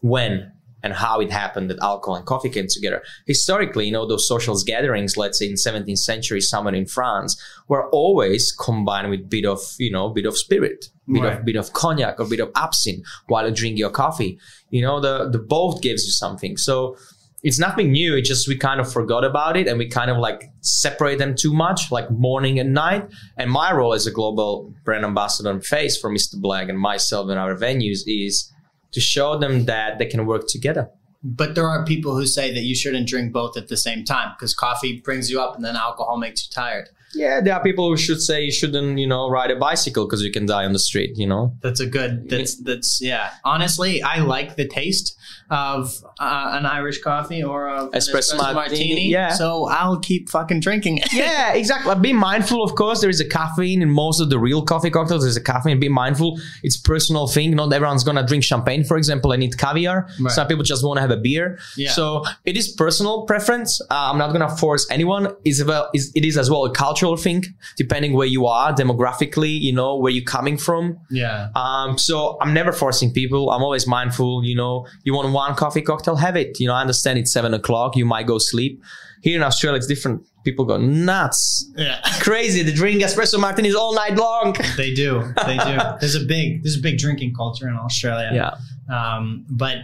when 0.00 0.52
and 0.84 0.92
how 0.92 1.18
it 1.18 1.30
happened 1.32 1.68
that 1.70 1.78
alcohol 1.82 2.16
and 2.16 2.26
coffee 2.26 2.50
came 2.50 2.68
together. 2.68 3.02
Historically, 3.26 3.86
you 3.86 3.92
know, 3.92 4.06
those 4.06 4.28
social 4.28 4.54
gatherings, 4.72 5.16
let's 5.16 5.38
say 5.38 5.46
in 5.46 5.54
17th 5.54 5.98
century, 5.98 6.40
somewhere 6.40 6.74
in 6.74 6.86
France, 6.86 7.40
were 7.68 7.88
always 7.90 8.52
combined 8.52 9.08
with 9.10 9.28
bit 9.30 9.46
of, 9.46 9.58
you 9.78 9.90
know, 9.90 10.10
bit 10.10 10.26
of 10.26 10.36
spirit, 10.36 10.90
bit 11.12 11.22
Right. 11.22 11.38
of 11.38 11.44
bit 11.44 11.56
of 11.56 11.72
cognac 11.72 12.20
or 12.20 12.26
bit 12.26 12.40
of 12.40 12.50
absinthe 12.54 13.02
while 13.28 13.48
you 13.48 13.54
drink 13.54 13.78
your 13.78 13.90
coffee. 13.90 14.38
You 14.70 14.82
know, 14.82 15.00
the 15.00 15.14
the 15.34 15.38
both 15.56 15.80
gives 15.80 16.04
you 16.06 16.12
something. 16.12 16.56
So 16.58 16.96
it's 17.42 17.58
nothing 17.58 17.88
new. 17.92 18.10
It's 18.16 18.28
just 18.28 18.48
we 18.48 18.56
kind 18.56 18.80
of 18.80 18.90
forgot 18.90 19.22
about 19.22 19.54
it 19.56 19.66
and 19.68 19.78
we 19.78 19.86
kind 19.86 20.10
of 20.10 20.16
like 20.18 20.40
separate 20.60 21.18
them 21.18 21.34
too 21.34 21.52
much, 21.52 21.80
like 21.96 22.10
morning 22.10 22.58
and 22.58 22.72
night. 22.72 23.04
And 23.36 23.50
my 23.50 23.70
role 23.78 23.92
as 23.94 24.06
a 24.06 24.10
global 24.10 24.72
brand 24.84 25.04
ambassador 25.04 25.50
and 25.50 25.62
face 25.64 25.94
for 26.00 26.10
Mr. 26.10 26.36
Black 26.46 26.68
and 26.70 26.78
myself 26.78 27.28
and 27.30 27.38
our 27.38 27.54
venues 27.54 28.00
is 28.06 28.50
to 28.94 29.00
show 29.00 29.36
them 29.38 29.66
that 29.66 29.98
they 29.98 30.06
can 30.06 30.24
work 30.26 30.48
together. 30.48 30.88
But 31.22 31.54
there 31.54 31.68
are 31.68 31.84
people 31.84 32.14
who 32.14 32.26
say 32.26 32.52
that 32.52 32.64
you 32.64 32.74
shouldn't 32.74 33.08
drink 33.08 33.32
both 33.32 33.56
at 33.56 33.68
the 33.68 33.76
same 33.76 34.04
time 34.04 34.34
because 34.36 34.54
coffee 34.54 35.00
brings 35.00 35.30
you 35.30 35.40
up 35.40 35.56
and 35.56 35.64
then 35.64 35.76
alcohol 35.76 36.18
makes 36.18 36.46
you 36.46 36.52
tired. 36.52 36.90
Yeah, 37.14 37.40
there 37.40 37.54
are 37.54 37.62
people 37.62 37.88
who 37.88 37.96
should 37.96 38.20
say 38.20 38.42
you 38.42 38.52
shouldn't, 38.52 38.98
you 38.98 39.06
know, 39.06 39.28
ride 39.28 39.50
a 39.50 39.56
bicycle 39.56 40.06
because 40.06 40.22
you 40.22 40.32
can 40.32 40.46
die 40.46 40.64
on 40.64 40.72
the 40.72 40.78
street, 40.78 41.16
you 41.16 41.26
know. 41.26 41.54
That's 41.62 41.80
a 41.80 41.86
good. 41.86 42.28
That's 42.28 42.56
that's 42.56 43.00
yeah. 43.02 43.30
Honestly, 43.44 44.02
I 44.02 44.18
like 44.18 44.56
the 44.56 44.66
taste 44.66 45.16
of 45.50 46.02
uh, 46.18 46.50
an 46.52 46.66
Irish 46.66 47.00
coffee 47.02 47.42
or 47.42 47.68
a, 47.68 47.84
an 47.84 47.92
Espresso 47.92 48.36
martini, 48.36 49.08
yeah. 49.08 49.30
So 49.30 49.66
I'll 49.68 49.98
keep 49.98 50.28
fucking 50.30 50.60
drinking 50.60 50.98
it. 50.98 51.12
Yeah, 51.12 51.52
exactly. 51.54 51.94
Be 51.96 52.12
mindful, 52.12 52.62
of 52.62 52.74
course. 52.74 53.00
There 53.00 53.10
is 53.10 53.20
a 53.20 53.28
caffeine 53.28 53.82
in 53.82 53.90
most 53.90 54.20
of 54.20 54.30
the 54.30 54.38
real 54.38 54.62
coffee 54.62 54.90
cocktails. 54.90 55.22
There's 55.22 55.36
a 55.36 55.42
caffeine. 55.42 55.78
Be 55.78 55.88
mindful. 55.88 56.40
It's 56.62 56.76
personal 56.76 57.26
thing. 57.26 57.54
Not 57.54 57.72
everyone's 57.72 58.04
gonna 58.04 58.26
drink 58.26 58.44
champagne, 58.44 58.84
for 58.84 58.96
example, 58.96 59.32
and 59.32 59.42
eat 59.42 59.58
caviar. 59.58 60.08
Right. 60.20 60.32
Some 60.32 60.46
people 60.48 60.64
just 60.64 60.84
want 60.84 60.96
to 60.96 61.02
have 61.02 61.10
a 61.10 61.16
beer. 61.16 61.58
Yeah. 61.76 61.90
So 61.90 62.24
it 62.44 62.56
is 62.56 62.72
personal 62.72 63.26
preference. 63.26 63.80
Uh, 63.82 64.10
I'm 64.10 64.18
not 64.18 64.32
gonna 64.32 64.54
force 64.56 64.86
anyone. 64.90 65.34
Is 65.44 65.64
well, 65.64 65.90
is 65.94 66.10
it 66.14 66.24
is 66.24 66.38
as 66.38 66.50
well 66.50 66.64
a 66.64 66.72
cultural 67.04 67.16
thing, 67.16 67.44
depending 67.76 68.12
where 68.14 68.26
you 68.26 68.46
are 68.46 68.72
demographically. 68.72 69.60
You 69.60 69.72
know 69.72 69.96
where 69.98 70.12
you're 70.12 70.24
coming 70.24 70.56
from. 70.58 70.98
Yeah. 71.10 71.48
Um, 71.54 71.98
so 71.98 72.36
I'm 72.40 72.52
never 72.54 72.72
forcing 72.72 73.12
people. 73.12 73.50
I'm 73.50 73.62
always 73.62 73.86
mindful. 73.86 74.44
You 74.44 74.56
know, 74.56 74.86
you 75.04 75.14
want 75.14 75.32
one 75.32 75.54
coffee 75.54 75.82
cocktail, 75.82 76.16
have 76.16 76.36
it. 76.36 76.58
You 76.60 76.66
know, 76.68 76.74
I 76.74 76.80
understand 76.80 77.18
it's 77.18 77.32
seven 77.32 77.54
o'clock. 77.54 77.96
You 77.96 78.04
might 78.06 78.26
go 78.26 78.38
sleep. 78.38 78.82
Here 79.22 79.36
in 79.36 79.42
Australia, 79.42 79.78
it's 79.78 79.86
different. 79.86 80.22
People 80.44 80.66
go 80.66 80.76
nuts, 80.76 81.70
Yeah. 81.76 81.98
crazy. 82.20 82.62
They 82.62 82.72
drink 82.72 83.02
espresso 83.02 83.38
martinis 83.40 83.74
all 83.74 83.94
night 83.94 84.14
long. 84.16 84.54
They 84.76 84.92
do. 84.92 85.22
They 85.46 85.56
do. 85.56 85.76
There's 86.00 86.14
a 86.16 86.24
big 86.34 86.62
there's 86.62 86.76
a 86.76 86.82
big 86.82 86.98
drinking 86.98 87.32
culture 87.34 87.66
in 87.68 87.74
Australia. 87.76 88.30
Yeah, 88.40 88.52
um, 88.94 89.46
but 89.48 89.76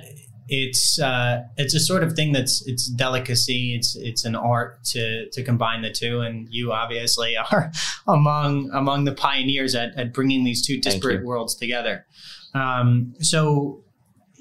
it's 0.51 0.99
uh, 0.99 1.45
it's 1.57 1.75
a 1.75 1.81
sort 1.81 2.03
of 2.03 2.15
thing 2.15 2.33
that's 2.33 2.67
it's 2.67 2.89
delicacy. 2.89 3.75
It's 3.75 3.95
it's 3.95 4.25
an 4.25 4.35
art 4.35 4.83
to 4.87 5.31
to 5.31 5.45
combine 5.45 5.83
the 5.83 5.93
two, 5.93 6.21
and 6.21 6.49
you 6.51 6.73
obviously 6.73 7.37
are 7.53 7.71
among 8.07 8.69
among 8.73 9.05
the 9.05 9.13
pioneers 9.13 9.75
at, 9.77 9.97
at 9.97 10.13
bringing 10.13 10.45
these 10.45 10.67
two 10.67 10.81
disparate 10.81 11.25
worlds 11.25 11.55
together. 11.55 12.05
Um, 12.53 13.15
so 13.21 13.85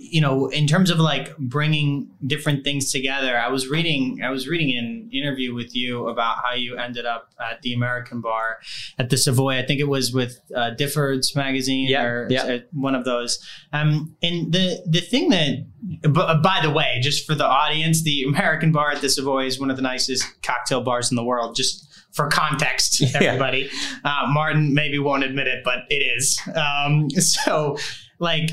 you 0.02 0.22
know 0.22 0.48
in 0.48 0.66
terms 0.66 0.90
of 0.90 0.98
like 0.98 1.36
bringing 1.38 2.10
different 2.26 2.64
things 2.64 2.90
together 2.90 3.38
i 3.38 3.50
was 3.50 3.68
reading 3.68 4.22
i 4.24 4.30
was 4.30 4.48
reading 4.48 4.78
an 4.78 5.10
interview 5.12 5.54
with 5.54 5.76
you 5.76 6.08
about 6.08 6.38
how 6.42 6.54
you 6.54 6.78
ended 6.78 7.06
up 7.06 7.30
at 7.42 7.62
the 7.64 7.74
american 7.74 8.22
bar 8.22 8.60
at 8.98 9.10
the 9.10 9.18
savoy 9.18 9.58
i 9.60 9.66
think 9.66 9.82
it 9.82 9.90
was 9.90 10.14
with 10.14 10.40
uh, 10.56 10.70
difford's 10.72 11.36
magazine 11.36 11.90
Yeah, 11.90 12.04
or 12.06 12.28
yeah. 12.30 12.44
uh, 12.44 12.60
one 12.72 12.96
of 12.96 13.04
those 13.04 13.40
um, 13.74 14.16
and 14.24 14.54
the 14.54 14.82
the 14.88 15.02
thing 15.02 15.30
that 15.32 15.66
but 16.10 16.42
by 16.42 16.60
the 16.64 16.72
way 16.72 17.00
just 17.02 17.28
for 17.28 17.36
the 17.36 17.46
audience 17.46 18.02
the 18.04 18.24
american 18.24 18.72
bar 18.72 18.92
at 18.92 19.02
the 19.02 19.10
savoy 19.10 19.48
is 19.48 19.60
one 19.60 19.70
of 19.70 19.76
the 19.76 19.84
nicest 19.84 20.24
cocktail 20.44 20.82
bars 20.82 21.12
in 21.12 21.18
the 21.18 21.26
world 21.26 21.58
just 21.58 21.86
for 22.14 22.30
context 22.30 23.02
Yeah. 23.02 23.10
everybody 23.16 23.70
uh, 24.06 24.28
martin 24.30 24.74
maybe 24.74 24.98
won't 24.98 25.26
admit 25.26 25.48
it 25.48 25.62
but 25.66 25.80
it 25.90 25.96
is 26.18 26.40
um, 26.56 27.10
so 27.10 27.78
like 28.20 28.50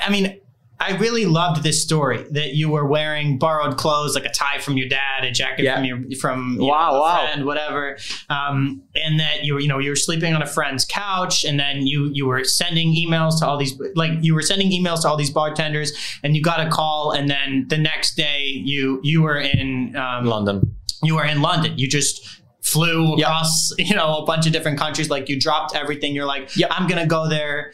i 0.00 0.10
mean 0.10 0.40
I 0.78 0.96
really 0.98 1.24
loved 1.24 1.62
this 1.62 1.82
story 1.82 2.24
that 2.32 2.54
you 2.54 2.68
were 2.68 2.84
wearing 2.86 3.38
borrowed 3.38 3.78
clothes, 3.78 4.14
like 4.14 4.26
a 4.26 4.30
tie 4.30 4.58
from 4.58 4.76
your 4.76 4.88
dad, 4.88 5.24
a 5.24 5.30
jacket 5.30 5.64
Yeah. 5.64 5.76
from 5.76 5.84
your 5.84 5.98
from 6.20 6.56
you 6.60 6.66
Wow, 6.66 6.92
know, 6.92 7.00
wow. 7.00 7.26
friend, 7.26 7.44
whatever, 7.46 7.96
um, 8.28 8.82
and 8.94 9.18
that 9.18 9.44
you 9.44 9.54
were 9.54 9.60
you 9.60 9.68
know 9.68 9.78
you 9.78 9.90
were 9.90 9.96
sleeping 9.96 10.34
on 10.34 10.42
a 10.42 10.46
friend's 10.46 10.84
couch, 10.84 11.44
and 11.44 11.58
then 11.58 11.86
you 11.86 12.10
you 12.12 12.26
were 12.26 12.44
sending 12.44 12.94
emails 12.94 13.38
to 13.40 13.46
all 13.46 13.56
these 13.56 13.74
like 13.94 14.12
you 14.20 14.34
were 14.34 14.42
sending 14.42 14.70
emails 14.70 15.00
to 15.02 15.08
all 15.08 15.16
these 15.16 15.30
bartenders, 15.30 15.92
and 16.22 16.36
you 16.36 16.42
got 16.42 16.60
a 16.64 16.68
call, 16.70 17.12
and 17.12 17.28
then 17.30 17.66
the 17.68 17.78
next 17.78 18.16
day 18.16 18.42
you 18.44 19.00
you 19.02 19.22
were 19.22 19.38
in 19.38 19.94
um, 19.96 20.26
London. 20.26 20.76
you 21.02 21.14
were 21.14 21.24
in 21.24 21.40
London. 21.42 21.72
You 21.78 21.88
just 21.88 22.40
flew 22.62 23.16
Yep. 23.16 23.26
across, 23.28 23.72
you 23.78 23.94
know, 23.94 24.16
a 24.18 24.24
bunch 24.26 24.44
of 24.46 24.52
different 24.52 24.76
countries. 24.78 25.08
Like 25.08 25.28
you 25.28 25.38
dropped 25.38 25.76
everything. 25.76 26.14
You're 26.14 26.26
like, 26.26 26.56
Yep. 26.56 26.68
I'm 26.72 26.88
gonna 26.88 27.06
go 27.06 27.28
there, 27.28 27.72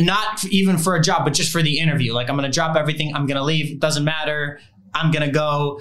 not 0.00 0.44
even 0.46 0.78
for 0.78 0.94
a 0.94 1.00
job, 1.00 1.24
but 1.24 1.34
just 1.34 1.52
for 1.52 1.62
the 1.62 1.78
interview. 1.78 2.12
Like 2.12 2.28
I'm 2.28 2.36
gonna 2.36 2.50
drop 2.50 2.76
everything. 2.76 3.14
I'm 3.14 3.26
gonna 3.26 3.44
leave. 3.44 3.72
It 3.72 3.80
doesn't 3.80 4.04
matter. 4.04 4.60
I'm 4.94 5.10
gonna 5.10 5.30
go. 5.30 5.80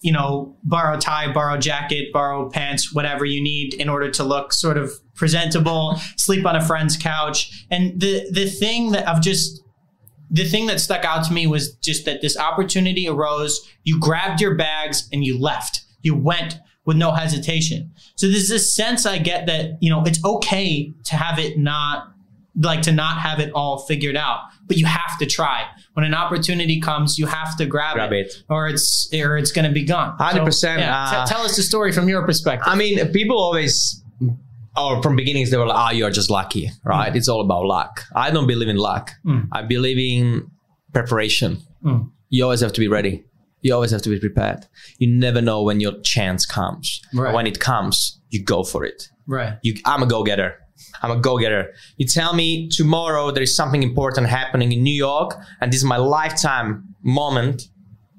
You 0.00 0.10
know, 0.10 0.56
borrow 0.64 0.98
tie, 0.98 1.32
borrow 1.32 1.56
jacket, 1.58 2.12
borrow 2.12 2.50
pants, 2.50 2.92
whatever 2.92 3.24
you 3.24 3.40
need 3.40 3.74
in 3.74 3.88
order 3.88 4.10
to 4.10 4.24
look 4.24 4.52
sort 4.52 4.76
of 4.76 4.90
presentable. 5.14 5.96
sleep 6.16 6.44
on 6.44 6.56
a 6.56 6.60
friend's 6.60 6.96
couch, 6.96 7.66
and 7.70 8.00
the 8.00 8.28
the 8.32 8.50
thing 8.50 8.90
that 8.92 9.08
I've 9.08 9.20
just 9.20 9.62
the 10.32 10.44
thing 10.44 10.66
that 10.66 10.80
stuck 10.80 11.04
out 11.04 11.24
to 11.26 11.32
me 11.32 11.46
was 11.46 11.74
just 11.76 12.04
that 12.06 12.22
this 12.22 12.36
opportunity 12.36 13.06
arose. 13.06 13.68
You 13.84 14.00
grabbed 14.00 14.40
your 14.40 14.56
bags 14.56 15.08
and 15.12 15.22
you 15.24 15.38
left. 15.38 15.82
You 16.00 16.16
went 16.16 16.58
with 16.84 16.96
no 16.96 17.12
hesitation. 17.12 17.92
So 18.16 18.28
there's 18.28 18.48
this 18.48 18.74
sense 18.74 19.06
I 19.06 19.18
get 19.18 19.46
that, 19.46 19.76
you 19.80 19.90
know, 19.90 20.02
it's 20.04 20.24
okay 20.24 20.92
to 21.04 21.16
have 21.16 21.38
it 21.38 21.58
not 21.58 22.12
like 22.54 22.82
to 22.82 22.92
not 22.92 23.18
have 23.18 23.40
it 23.40 23.50
all 23.54 23.78
figured 23.86 24.16
out, 24.16 24.40
but 24.66 24.76
you 24.76 24.86
have 24.86 25.18
to 25.18 25.26
try. 25.26 25.64
When 25.94 26.04
an 26.04 26.14
opportunity 26.14 26.80
comes, 26.80 27.18
you 27.18 27.26
have 27.26 27.56
to 27.56 27.66
grab, 27.66 27.94
Grab 27.94 28.12
it. 28.12 28.32
or 28.50 28.68
it's 28.68 29.08
or 29.14 29.38
it's 29.38 29.52
going 29.52 29.66
to 29.66 29.72
be 29.72 29.84
gone. 29.84 30.16
100%, 30.18 30.52
So, 30.52 30.68
yeah, 30.68 31.02
uh, 31.04 31.24
t- 31.26 31.32
tell 31.34 31.42
us 31.42 31.56
the 31.56 31.62
story 31.62 31.92
from 31.92 32.08
your 32.08 32.24
perspective. 32.26 32.66
I 32.66 32.76
mean, 32.76 33.08
people 33.12 33.38
always, 33.38 34.02
or 34.76 35.02
from 35.02 35.16
beginnings, 35.16 35.50
they 35.50 35.56
were 35.56 35.66
like, 35.66 35.78
"Ah, 35.78 35.90
you're 35.90 36.10
just 36.10 36.30
lucky, 36.30 36.70
right? 36.84 37.14
It's 37.14 37.28
all 37.28 37.40
about 37.40 37.64
luck." 37.64 38.04
I 38.14 38.30
don't 38.30 38.46
believe 38.46 38.68
in 38.68 38.76
luck. 38.76 39.12
Mm. 39.24 39.48
I 39.52 39.62
believe 39.62 39.98
in 39.98 40.50
preparation. 40.92 41.58
Mm. 41.84 42.10
You 42.28 42.44
always 42.44 42.60
have 42.60 42.72
to 42.74 42.80
be 42.80 42.88
ready. 42.88 43.24
You 43.60 43.74
always 43.74 43.90
have 43.92 44.02
to 44.02 44.10
be 44.10 44.18
prepared. 44.18 44.66
You 44.98 45.06
never 45.08 45.40
know 45.40 45.62
when 45.62 45.80
your 45.80 46.00
chance 46.00 46.44
comes. 46.46 47.00
Right. 47.14 47.32
When 47.34 47.46
it 47.46 47.60
comes, 47.60 48.18
you 48.30 48.42
go 48.42 48.64
for 48.64 48.84
it. 48.84 49.08
right. 49.26 49.54
You, 49.62 49.74
I'm 49.84 50.02
a 50.02 50.06
go-getter. 50.06 50.56
I'm 51.02 51.10
a 51.10 51.16
go-getter. 51.20 51.72
You 51.96 52.06
tell 52.06 52.32
me 52.34 52.68
tomorrow 52.68 53.30
there 53.30 53.42
is 53.42 53.56
something 53.56 53.82
important 53.82 54.28
happening 54.28 54.72
in 54.72 54.82
New 54.82 54.94
York, 54.94 55.36
and 55.60 55.72
this 55.72 55.80
is 55.80 55.84
my 55.84 55.96
lifetime 55.96 56.94
moment 57.02 57.68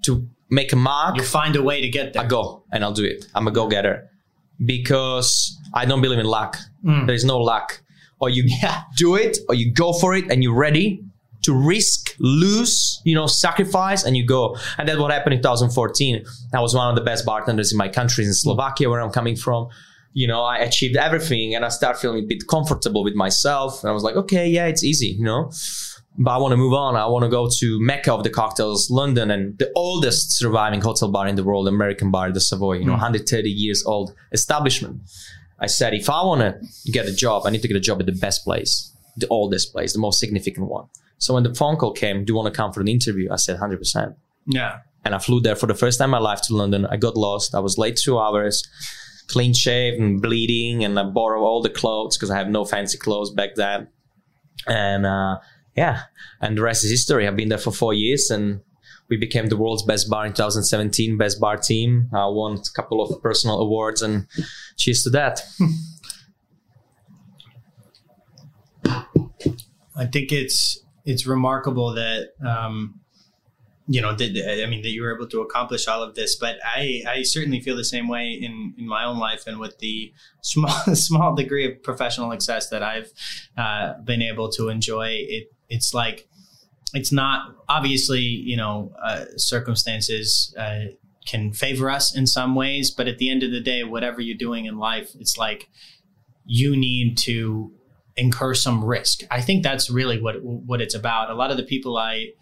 to 0.05 0.27
make 0.50 0.74
a 0.74 0.75
mark. 0.75 1.15
You 1.17 1.24
find 1.24 1.55
a 1.55 1.63
way 1.63 1.82
to 1.82 1.89
get 1.89 2.13
there. 2.13 2.24
I 2.24 2.27
go 2.27 2.63
and 2.72 2.84
I'll 2.84 2.93
do 2.93 3.05
it. 3.05 3.25
I'm 3.36 3.48
a 3.48 3.51
go 3.51 3.67
getter 3.67 4.10
because 4.65 5.58
I 5.74 5.86
don't 5.86 6.01
believe 6.01 6.20
in 6.20 6.25
luck. 6.25 6.58
Mm. 6.86 7.05
There 7.08 7.15
is 7.15 7.25
no 7.25 7.38
luck. 7.39 7.82
Or 8.20 8.29
you 8.29 8.43
Yeah. 8.62 8.82
do 8.98 9.15
it, 9.15 9.38
or 9.50 9.55
you 9.55 9.74
go 9.74 9.93
for 9.93 10.15
it, 10.15 10.25
and 10.32 10.43
you're 10.43 10.55
ready 10.55 11.03
to 11.43 11.53
risk, 11.53 12.15
lose, 12.20 13.01
you 13.03 13.13
know, 13.13 13.27
sacrifice, 13.27 14.05
and 14.05 14.15
you 14.15 14.25
go. 14.25 14.55
And 14.77 14.88
that's 14.88 14.98
what 15.00 15.12
happened 15.12 15.34
in 15.34 15.41
2014. 15.41 16.24
I 16.53 16.62
was 16.62 16.74
one 16.74 16.89
of 16.89 16.96
the 16.96 17.01
best 17.03 17.25
bartenders 17.25 17.72
in 17.74 17.77
my 17.77 17.89
country, 17.89 18.24
in 18.24 18.34
Slovakia, 18.34 18.89
where 18.89 19.01
I'm 19.01 19.12
coming 19.12 19.36
from. 19.36 19.67
You 20.13 20.27
know, 20.27 20.43
I 20.43 20.58
achieved 20.58 20.96
everything, 20.96 21.55
and 21.55 21.65
I 21.65 21.70
start 21.70 21.98
feeling 21.98 22.24
a 22.24 22.27
bit 22.27 22.48
comfortable 22.48 23.03
with 23.03 23.15
myself. 23.15 23.84
And 23.84 23.89
I 23.89 23.93
was 23.93 24.03
like, 24.03 24.15
okay, 24.15 24.48
yeah, 24.48 24.67
it's 24.67 24.84
easy, 24.84 25.08
you 25.08 25.24
know 25.24 25.51
but 26.17 26.32
I 26.32 26.38
want 26.38 26.51
to 26.51 26.58
move 26.58 26.74
on. 26.74 26.96
I 26.96 27.05
want 27.08 27.24
to 27.24 27.29
go 27.29 27.50
to 27.50 27.79
Mecca 27.79 28.13
of 28.13 28.24
the 28.24 28.29
cocktails, 28.29 28.89
London, 28.91 29.32
and 29.32 29.58
the 29.58 29.72
oldest 29.75 30.38
surviving 30.38 30.82
hotel 30.82 31.10
bar 31.10 31.27
in 31.27 31.36
the 31.36 31.43
world, 31.43 31.67
American 31.67 32.12
Bar, 32.12 32.32
the 32.32 32.39
Savoy, 32.39 32.74
you 32.74 32.86
know, 32.86 32.91
mm. 32.91 33.01
130 33.01 33.50
years 33.50 33.84
old 33.86 34.13
establishment. 34.32 35.01
I 35.60 35.67
said, 35.67 35.93
if 35.93 36.10
I 36.10 36.24
want 36.24 36.41
to 36.41 36.91
get 36.91 37.08
a 37.08 37.15
job, 37.15 37.43
I 37.46 37.50
need 37.50 37.62
to 37.62 37.67
get 37.67 37.77
a 37.77 37.82
job 37.82 38.00
at 38.00 38.05
the 38.05 38.12
best 38.12 38.43
place, 38.43 38.96
the 39.17 39.27
oldest 39.29 39.72
place, 39.72 39.93
the 39.93 40.00
most 40.00 40.20
significant 40.20 40.67
one. 40.67 40.88
So 41.17 41.34
when 41.34 41.43
the 41.43 41.55
phone 41.55 41.77
call 41.77 41.93
came, 41.93 42.25
do 42.25 42.34
you 42.34 42.38
want 42.38 42.53
to 42.53 42.58
come 42.58 42.74
for 42.74 42.82
an 42.82 42.88
interview? 42.88 43.32
I 43.32 43.38
said, 43.38 43.58
100%. 43.58 44.15
Yeah. 44.46 44.79
And 45.05 45.15
I 45.15 45.20
flew 45.20 45.41
there 45.41 45.55
for 45.55 45.67
the 45.67 45.74
first 45.74 46.00
time 46.00 46.08
in 46.08 46.12
my 46.12 46.20
life 46.20 46.41
to 46.43 46.55
London. 46.55 46.86
I 46.86 46.98
got 46.98 47.17
lost. 47.17 47.55
I 47.55 47.60
was 47.60 47.77
late 47.77 47.98
two 47.98 48.20
hours, 48.20 48.63
clean 49.27 49.53
shaved 49.53 50.00
and 50.00 50.22
bleeding, 50.22 50.84
and 50.84 51.00
I 51.00 51.03
borrow 51.03 51.42
all 51.42 51.62
the 51.62 51.70
clothes 51.70 52.18
because 52.18 52.30
I 52.30 52.38
have 52.38 52.50
no 52.50 52.65
fancy 52.65 52.98
clothes 52.98 53.32
back 53.32 53.56
then. 53.56 53.88
And 54.68 55.06
uh, 55.06 55.39
yeah, 55.75 56.03
and 56.42 56.58
the 56.58 56.62
rest 56.62 56.84
is 56.84 56.92
history. 56.92 57.27
I've 57.27 57.36
been 57.36 57.50
there 57.50 57.58
for 57.58 57.72
four 57.72 57.94
years, 57.94 58.30
and 58.30 58.62
we 59.10 59.18
became 59.18 59.48
the 59.48 59.58
world's 59.58 59.84
best 59.84 60.10
bar 60.10 60.25
in 60.25 60.34
2017, 60.34 61.18
best 61.18 61.39
bar 61.39 61.58
team. 61.58 62.10
I 62.13 62.25
won 62.27 62.58
a 62.58 62.62
couple 62.75 63.01
of 63.01 63.22
personal 63.22 63.60
awards, 63.60 64.01
and 64.01 64.27
cheers 64.77 65.03
to 65.03 65.10
that. 65.12 65.42
I 69.96 70.06
think 70.06 70.32
it's 70.32 70.84
it's 71.06 71.27
remarkable 71.27 71.94
that 71.94 72.30
um, 72.46 73.01
you 73.88 74.02
know 74.02 74.16
that 74.16 74.62
I 74.63 74.66
mean 74.68 74.82
that 74.82 74.90
you 74.90 75.02
were 75.02 75.13
able 75.13 75.28
to 75.28 75.42
accomplish 75.42 75.88
all 75.88 76.02
of 76.02 76.16
this. 76.16 76.36
But 76.36 76.58
I 76.63 77.04
I 77.08 77.24
certainly 77.24 77.60
feel 77.60 77.75
the 77.75 77.84
same 77.84 78.08
way 78.08 78.32
in 78.32 78.74
in 78.78 78.88
my 78.88 79.04
own 79.04 79.20
life 79.20 79.46
and 79.48 79.60
with 79.60 79.80
the 79.80 80.13
small 80.42 80.96
small 80.96 81.36
degree 81.36 81.66
of 81.66 81.84
professional 81.84 82.32
success 82.32 82.70
that 82.70 82.84
I've 82.84 83.12
uh, 83.58 84.00
been 84.02 84.22
able 84.22 84.50
to 84.52 84.70
enjoy. 84.70 85.10
It 85.28 85.52
it's 85.70 85.94
like 85.94 86.28
it's 86.94 87.12
not 87.12 87.56
obviously 87.68 88.22
you 88.22 88.58
know 88.58 88.94
uh, 89.04 89.25
circumstances. 89.38 90.54
Uh, 90.58 90.86
can 91.25 91.54
favor 91.54 91.90
us 91.90 92.13
in 92.13 92.28
some 92.28 92.54
ways, 92.54 92.92
but 92.92 93.08
at 93.08 93.18
the 93.18 93.30
end 93.30 93.44
of 93.44 93.52
the 93.52 93.62
day, 93.62 93.82
whatever 93.86 94.20
you're 94.20 94.36
doing 94.36 94.66
in 94.66 94.78
life, 94.78 95.12
it's 95.18 95.38
like 95.38 95.70
you 96.46 96.75
need 96.75 97.18
to 97.18 97.72
incur 98.16 98.54
some 98.54 98.84
risk. 98.84 99.22
I 99.32 99.42
think 99.42 99.63
that's 99.63 99.90
really 99.90 100.22
what 100.22 100.44
what 100.44 100.82
it's 100.82 100.96
about. 100.96 101.30
A 101.30 101.34
lot 101.34 101.52
of 101.52 101.58
the 101.58 101.63
people 101.63 101.98
I 101.98 102.34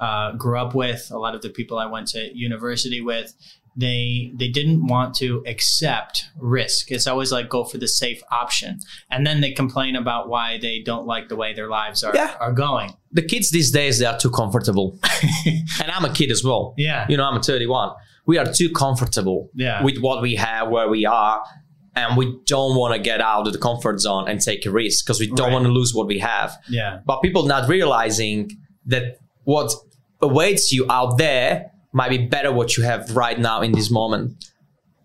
uh, 0.00 0.32
grew 0.32 0.58
up 0.58 0.74
with, 0.74 1.08
a 1.12 1.18
lot 1.18 1.34
of 1.34 1.42
the 1.42 1.50
people 1.50 1.78
I 1.78 1.86
went 1.86 2.08
to 2.08 2.30
university 2.34 3.00
with, 3.00 3.34
they 3.76 4.32
they 4.36 4.46
didn't 4.48 4.86
want 4.86 5.14
to 5.16 5.42
accept 5.46 6.26
risk. 6.38 6.92
It's 6.92 7.06
always 7.08 7.32
like 7.32 7.48
go 7.48 7.64
for 7.64 7.76
the 7.78 7.88
safe 7.88 8.22
option, 8.30 8.78
and 9.10 9.26
then 9.26 9.40
they 9.40 9.50
complain 9.52 9.96
about 9.96 10.28
why 10.28 10.58
they 10.58 10.80
don't 10.84 11.06
like 11.06 11.28
the 11.28 11.34
way 11.36 11.52
their 11.54 11.68
lives 11.68 12.04
are 12.04 12.14
Yeah. 12.14 12.36
are 12.40 12.52
going. 12.52 12.92
The 13.12 13.22
kids 13.22 13.50
these 13.50 13.70
days 13.72 13.98
they 13.98 14.06
are 14.06 14.16
too 14.18 14.30
comfortable, 14.30 14.98
and 15.46 15.90
I'm 15.90 16.04
a 16.04 16.12
kid 16.12 16.30
as 16.30 16.44
well. 16.44 16.74
Yeah, 16.76 17.06
You 17.08 17.16
know, 17.16 17.24
I'm 17.24 17.40
31. 17.42 17.90
We 18.26 18.38
are 18.38 18.46
too 18.46 18.70
comfortable 18.70 19.50
Yeah. 19.54 19.82
with 19.82 19.98
what 19.98 20.22
we 20.22 20.36
have, 20.36 20.68
where 20.70 20.88
we 20.88 21.04
are, 21.04 21.42
and 21.96 22.16
we 22.16 22.26
don't 22.46 22.76
want 22.76 22.94
to 22.94 23.00
get 23.00 23.20
out 23.20 23.46
of 23.48 23.52
the 23.52 23.58
comfort 23.58 23.98
zone 24.00 24.28
and 24.28 24.40
take 24.40 24.64
a 24.66 24.70
risk 24.70 25.04
because 25.04 25.18
we 25.20 25.26
don't 25.26 25.40
Right. 25.48 25.52
want 25.52 25.64
to 25.66 25.72
lose 25.72 25.92
what 25.94 26.06
we 26.06 26.18
have. 26.20 26.56
yeah, 26.68 26.98
But 27.04 27.22
people 27.22 27.44
not 27.46 27.68
realizing 27.68 28.50
that 28.86 29.18
what 29.44 29.72
awaits 30.20 30.72
you 30.72 30.86
out 30.90 31.18
there 31.18 31.70
might 31.92 32.10
be 32.10 32.18
better 32.18 32.52
what 32.52 32.76
you 32.76 32.82
have 32.82 33.14
right 33.14 33.38
now 33.38 33.62
in 33.62 33.72
this 33.72 33.90
moment. 33.90 34.44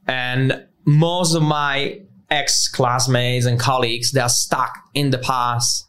And 0.08 0.66
most 0.86 1.36
of 1.36 1.44
my 1.44 2.02
ex 2.32 2.68
classmates 2.68 3.46
and 3.46 3.60
colleagues, 3.60 4.12
they 4.12 4.22
are 4.22 4.30
stuck 4.30 4.78
in 4.94 5.12
the 5.12 5.18
past. 5.18 5.86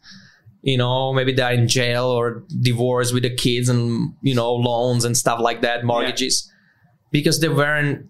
You 0.61 0.77
know, 0.77 1.11
maybe 1.11 1.33
they're 1.33 1.53
in 1.53 1.67
jail 1.67 2.05
or 2.05 2.43
divorced 2.61 3.13
with 3.13 3.23
the 3.23 3.35
kids 3.35 3.67
and, 3.67 4.13
you 4.21 4.35
know, 4.35 4.53
loans 4.53 5.05
and 5.05 5.17
stuff 5.17 5.39
like 5.39 5.61
that, 5.61 5.83
mortgages, 5.83 6.51
because 7.09 7.39
they 7.39 7.49
weren't 7.49 8.07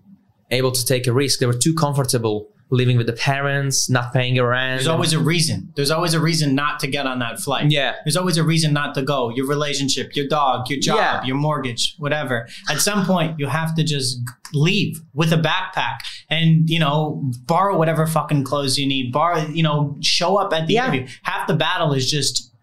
able 0.49 0.71
to 0.71 0.85
take 0.85 1.07
a 1.07 1.13
risk. 1.13 1.39
They 1.39 1.45
were 1.45 1.53
too 1.57 1.73
comfortable 1.73 2.49
living 2.73 2.95
with 2.97 3.05
the 3.05 3.13
parents, 3.13 3.89
not 3.89 4.13
paying 4.13 4.39
a 4.39 4.45
rent. 4.47 4.79
There's 4.79 4.87
always 4.87 5.11
a 5.11 5.19
reason. 5.19 5.73
There's 5.75 5.91
always 5.91 6.13
a 6.13 6.21
reason 6.21 6.55
not 6.55 6.79
to 6.79 6.87
get 6.87 7.05
on 7.05 7.19
that 7.19 7.39
flight. 7.41 7.69
yeah. 7.69 7.95
There's 8.05 8.15
always 8.15 8.37
a 8.37 8.43
reason 8.45 8.71
not 8.71 8.95
to 8.95 9.01
go. 9.01 9.29
Your 9.29 9.45
relationship, 9.45 10.15
your 10.15 10.25
dog, 10.27 10.69
your 10.69 10.79
job, 10.79 10.95
Yeah. 10.97 11.23
your 11.25 11.35
mortgage, 11.35 11.95
whatever. 11.97 12.47
At 12.69 12.79
some 12.79 13.05
point, 13.05 13.37
you 13.39 13.47
have 13.47 13.75
to 13.75 13.83
just 13.83 14.19
leave 14.53 15.01
with 15.13 15.33
a 15.33 15.37
backpack 15.37 15.97
and, 16.29 16.69
you 16.69 16.79
know, 16.79 17.21
borrow 17.45 17.77
whatever 17.77 18.07
fucking 18.07 18.45
clothes 18.45 18.77
you 18.77 18.87
need. 18.87 19.11
Borrow, 19.11 19.45
you 19.47 19.63
know, 19.63 19.97
show 20.01 20.37
up 20.37 20.53
at 20.53 20.67
the 20.67 20.75
Yeah. 20.75 20.87
interview. 20.87 21.07
Half 21.23 21.47
the 21.47 21.55
battle 21.55 21.91
is 21.91 22.09
just 22.09 22.53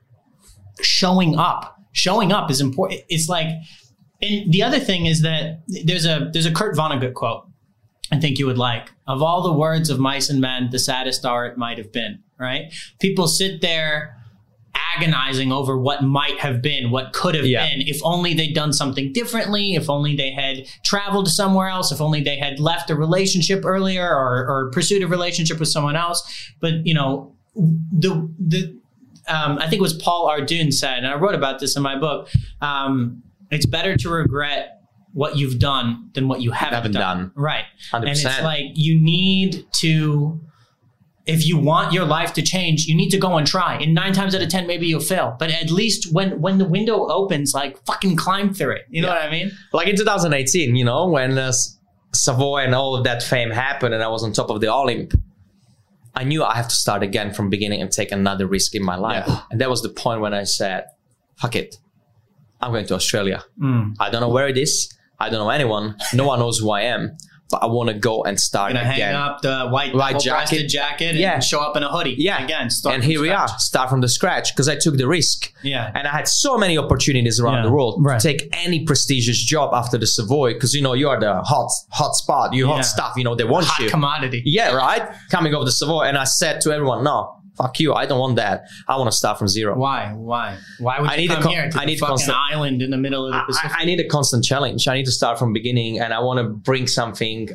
showing 0.81 1.37
up. 1.37 1.77
Showing 1.93 2.33
up 2.33 2.51
is 2.51 2.61
important. 2.61 3.01
It's 3.09 3.29
like, 3.29 3.49
and 4.23 4.53
the 4.53 4.63
other 4.63 4.79
thing 4.81 5.07
is 5.07 5.23
that 5.23 5.63
there's 5.85 6.07
a 6.07 6.31
there's 6.33 6.47
a 6.47 6.51
Kurt 6.53 6.77
Vonnegut 6.77 7.15
quote 7.15 7.45
I 8.11 8.19
think 8.19 8.39
you 8.39 8.47
would 8.47 8.59
like. 8.59 8.91
Of 9.07 9.23
all 9.23 9.43
the 9.43 9.53
words 9.53 9.91
of 9.91 9.99
mice 9.99 10.31
and 10.31 10.41
men, 10.41 10.69
the 10.71 10.79
saddest 10.79 11.25
are 11.25 11.47
it 11.47 11.57
might 11.59 11.79
have 11.79 11.93
been, 11.93 12.21
right? 12.39 12.73
People 13.01 13.29
sit 13.29 13.61
there 13.61 14.17
agonizing 14.97 15.53
over 15.53 15.77
what 15.79 16.03
might 16.03 16.39
have 16.39 16.63
been, 16.63 16.91
what 16.91 17.13
could 17.13 17.35
have 17.35 17.45
Yeah. 17.47 17.69
been, 17.69 17.83
if 17.87 18.01
only 18.03 18.33
they'd 18.35 18.55
done 18.55 18.73
something 18.73 19.13
differently, 19.13 19.75
if 19.75 19.91
only 19.91 20.17
they 20.17 20.31
had 20.31 20.67
traveled 20.85 21.29
somewhere 21.29 21.69
else, 21.69 21.93
if 21.93 22.01
only 22.01 22.23
they 22.23 22.37
had 22.37 22.59
left 22.61 22.89
a 22.91 22.95
relationship 22.95 23.65
earlier 23.65 24.09
or, 24.09 24.47
or 24.49 24.71
pursued 24.73 25.03
a 25.03 25.07
relationship 25.07 25.59
with 25.61 25.69
someone 25.69 25.97
else. 25.97 26.23
But, 26.61 26.87
you 26.87 26.95
know, 26.95 27.35
the, 27.55 28.31
the, 28.39 28.79
um, 29.27 29.59
I 29.59 29.63
think 29.69 29.75
it 29.75 29.83
was 29.83 29.95
Paul 29.95 30.27
Arden 30.29 30.73
said, 30.73 30.99
and 30.99 31.07
I 31.07 31.15
wrote 31.17 31.35
about 31.35 31.61
this 31.61 31.77
in 31.77 31.83
my 31.83 31.99
book. 31.99 32.31
Um, 32.61 33.23
it's 33.51 33.67
better 33.67 33.97
to 33.97 34.09
regret 34.09 34.78
what 35.19 35.37
you've 35.37 35.59
done 35.59 36.11
than 36.15 36.29
what 36.29 36.41
you 36.41 36.51
haven't, 36.53 36.75
Haven't 36.75 36.93
done. 36.93 37.33
Right. 37.35 37.65
100%. 37.93 37.99
And 38.01 38.09
it's 38.09 38.25
like 38.43 38.67
you 38.75 39.01
need 39.01 39.65
to, 39.83 40.41
if 41.27 41.45
you 41.49 41.59
want 41.59 41.93
your 41.93 42.05
life 42.05 42.33
to 42.35 42.43
change, 42.43 42.87
you 42.87 42.95
need 42.95 43.11
to 43.11 43.19
go 43.19 43.37
and 43.37 43.45
try. 43.47 43.73
And 43.83 43.95
nine 43.95 44.13
times 44.13 44.35
out 44.37 44.43
of 44.43 44.49
ten, 44.49 44.67
maybe 44.69 44.87
you'll 44.87 45.01
fail. 45.15 45.35
But 45.39 45.51
at 45.51 45.71
least 45.71 46.13
when 46.13 46.41
when 46.41 46.59
the 46.59 46.65
window 46.77 46.97
opens, 47.21 47.53
like 47.53 47.73
fucking 47.85 48.15
climb 48.17 48.55
through 48.55 48.75
it. 48.77 48.85
You 48.91 49.03
know 49.03 49.09
Yeah. 49.09 49.15
what 49.15 49.25
I 49.25 49.31
mean? 49.31 49.51
like 49.73 49.89
in 49.89 49.97
2018, 49.97 50.77
you 50.77 50.85
know, 50.85 51.09
when 51.09 51.37
uh, 51.37 51.53
Savoy 52.15 52.59
and 52.67 52.75
all 52.75 52.95
of 52.97 53.03
that 53.05 53.21
fame 53.23 53.51
happened 53.51 53.93
and 53.95 54.03
I 54.05 54.09
was 54.09 54.23
on 54.23 54.33
top 54.33 54.51
of 54.51 54.61
the 54.61 54.69
Olymp, 54.69 55.11
I 56.15 56.23
knew 56.25 56.45
I 56.45 56.55
have 56.57 56.69
to 56.69 56.75
start 56.85 57.03
again 57.03 57.33
from 57.35 57.51
beginning 57.51 57.83
and 57.83 57.91
take 57.91 58.13
another 58.13 58.47
risk 58.47 58.75
in 58.75 58.85
my 58.85 58.97
life. 58.97 59.25
Yeah. 59.27 59.41
And 59.51 59.61
that 59.61 59.69
was 59.69 59.83
the 59.83 59.89
point 59.91 60.21
when 60.21 60.33
I 60.33 60.45
said, 60.45 60.85
fuck 61.37 61.55
it. 61.57 61.77
I'm 62.61 62.71
going 62.73 62.87
to 62.87 62.95
Australia. 62.95 63.45
Mm. 63.61 63.95
I 64.01 64.11
don't 64.11 64.21
know 64.21 64.29
where 64.39 64.49
it 64.49 64.57
is. 64.59 64.93
I 65.19 65.31
don't 65.31 65.41
know 65.41 65.51
anyone. 65.51 65.97
No 66.15 66.27
one 66.27 66.39
knows 66.39 66.59
who 66.59 66.71
I 66.71 66.83
am. 66.83 67.17
But 67.51 67.63
I 67.63 67.67
want 67.67 67.89
to 67.89 67.95
go 67.95 68.25
and 68.25 68.39
start 68.39 68.75
Gonna 68.75 68.85
hang 68.85 69.15
up 69.15 69.41
the 69.41 69.69
white, 69.71 69.95
White 69.95 70.21
jacket. 70.21 70.67
jacket 70.69 71.13
and 71.13 71.19
Yeah. 71.19 71.41
show 71.41 71.61
up 71.61 71.79
in 71.79 71.83
a 71.83 71.89
hoodie. 71.91 72.15
Yeah. 72.19 72.45
Again, 72.45 72.69
start 72.69 72.95
and 72.97 73.03
from 73.03 73.11
here 73.11 73.23
we 73.23 73.31
are, 73.31 73.49
start 73.57 73.89
from 73.89 74.03
the 74.03 74.09
scratch 74.09 74.53
because 74.55 74.69
I 74.69 74.77
took 74.77 74.99
the 74.99 75.09
risk. 75.09 75.51
Yeah. 75.63 75.91
And 75.95 76.07
I 76.07 76.11
had 76.11 76.29
so 76.29 76.59
many 76.59 76.77
opportunities 76.77 77.41
around 77.41 77.55
Yeah, 77.55 77.63
the 77.63 77.73
world 77.73 78.05
right. 78.05 78.21
to 78.21 78.29
take 78.35 78.55
any 78.67 78.85
prestigious 78.85 79.43
job 79.43 79.73
after 79.73 79.97
the 79.97 80.07
Savoy 80.07 80.53
because 80.53 80.75
you 80.75 80.83
know 80.83 80.93
you 80.93 81.09
are 81.09 81.19
the 81.19 81.41
hot 81.41 81.71
hot 81.91 82.15
spot, 82.17 82.53
you 82.53 82.69
Yeah. 82.69 82.75
hot 82.75 82.85
stuff. 82.85 83.15
You 83.17 83.25
know 83.25 83.35
they 83.35 83.45
want 83.45 83.65
you. 83.65 83.71
Hot 83.73 83.83
you. 83.85 83.89
commodity. 83.89 84.43
Yeah, 84.45 84.73
right. 84.75 85.09
Coming 85.31 85.55
off 85.55 85.65
the 85.65 85.73
Savoy, 85.73 86.03
and 86.03 86.19
I 86.19 86.25
said 86.25 86.61
to 86.63 86.71
everyone, 86.73 87.03
"No, 87.03 87.35
fuck 87.59 87.79
you. 87.81 87.93
I 87.93 88.07
don't 88.07 88.19
want 88.21 88.37
that. 88.37 88.57
I 88.87 88.97
want 88.97 89.11
to 89.11 89.17
start 89.17 89.37
from 89.39 89.49
zero. 89.49 89.77
Why? 89.77 90.13
Why? 90.15 90.57
Why 90.79 91.01
would 91.01 91.11
I 91.11 91.15
you 91.17 91.21
need 91.29 91.31
a 91.39 91.43
con- 91.43 91.53
here 91.53 91.69
to 91.71 91.79
I 91.81 91.85
need 91.85 91.99
fucking 91.99 92.09
constant- 92.17 92.39
island 92.53 92.81
in 92.83 92.91
the 92.91 92.97
middle 93.07 93.27
of 93.27 93.33
the 93.33 93.39
I, 93.39 93.45
Pacific? 93.45 93.73
I 93.81 93.85
need 93.85 94.01
a 94.01 94.09
constant 94.09 94.45
challenge. 94.45 94.87
I 94.89 94.95
need 94.99 95.05
to 95.07 95.13
start 95.21 95.39
from 95.39 95.53
beginning, 95.53 95.99
and 96.01 96.15
I 96.15 96.21
want 96.21 96.39
to 96.39 96.49
bring 96.71 96.87
something 96.87 97.49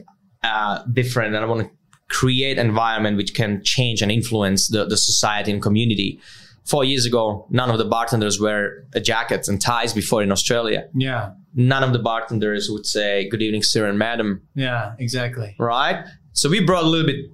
uh, 0.43 0.83
different, 0.99 1.33
and 1.35 1.43
I 1.43 1.47
want 1.47 1.61
to 1.65 1.69
create 2.09 2.57
environment 2.59 3.17
which 3.17 3.33
can 3.33 3.61
change 3.63 4.01
and 4.03 4.11
influence 4.11 4.67
the, 4.67 4.85
the 4.85 4.97
society 4.97 5.51
and 5.51 5.61
community. 5.61 6.19
Four 6.65 6.83
years 6.85 7.05
ago, 7.05 7.45
none 7.49 7.69
of 7.69 7.77
the 7.77 7.85
bartenders 7.85 8.39
wear 8.39 8.85
jackets 9.01 9.49
and 9.49 9.59
ties 9.59 9.93
before 9.93 10.21
in 10.23 10.31
Australia. 10.31 10.87
yeah. 10.95 11.31
None 11.55 11.83
of 11.83 11.93
the 11.93 11.99
bartenders 11.99 12.67
would 12.71 12.85
say 12.87 13.29
"Good 13.29 13.41
evening, 13.43 13.61
sir 13.63 13.87
and 13.87 13.99
madam," 13.99 14.41
Yeah. 14.55 14.93
Exactly. 14.97 15.55
right? 15.59 16.03
So 16.31 16.49
we 16.49 16.59
brought 16.65 16.83
a 16.83 16.87
little 16.87 17.05
bit 17.05 17.25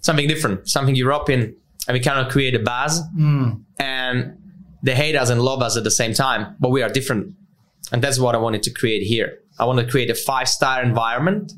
something 0.00 0.26
different, 0.26 0.68
something 0.68 0.96
European, 0.96 1.54
and 1.86 1.94
we 1.94 2.00
kind 2.00 2.18
of 2.24 2.30
create 2.32 2.54
a 2.54 2.58
buzz. 2.60 3.00
Mm. 3.18 3.62
and 3.78 4.38
they 4.84 4.94
hate 4.96 5.14
us 5.14 5.30
and 5.30 5.40
love 5.40 5.62
us 5.62 5.76
at 5.76 5.84
the 5.84 5.90
same 5.92 6.12
time, 6.12 6.56
but 6.58 6.70
we 6.70 6.82
are 6.82 6.88
different. 6.88 7.34
And 7.92 8.02
that's 8.02 8.18
what 8.18 8.34
I 8.34 8.38
wanted 8.38 8.62
to 8.64 8.70
create 8.72 9.02
here. 9.04 9.38
I 9.60 9.64
want 9.64 9.78
to 9.78 9.86
create 9.86 10.10
a 10.10 10.14
five 10.14 10.48
star 10.48 10.82
environment 10.82 11.52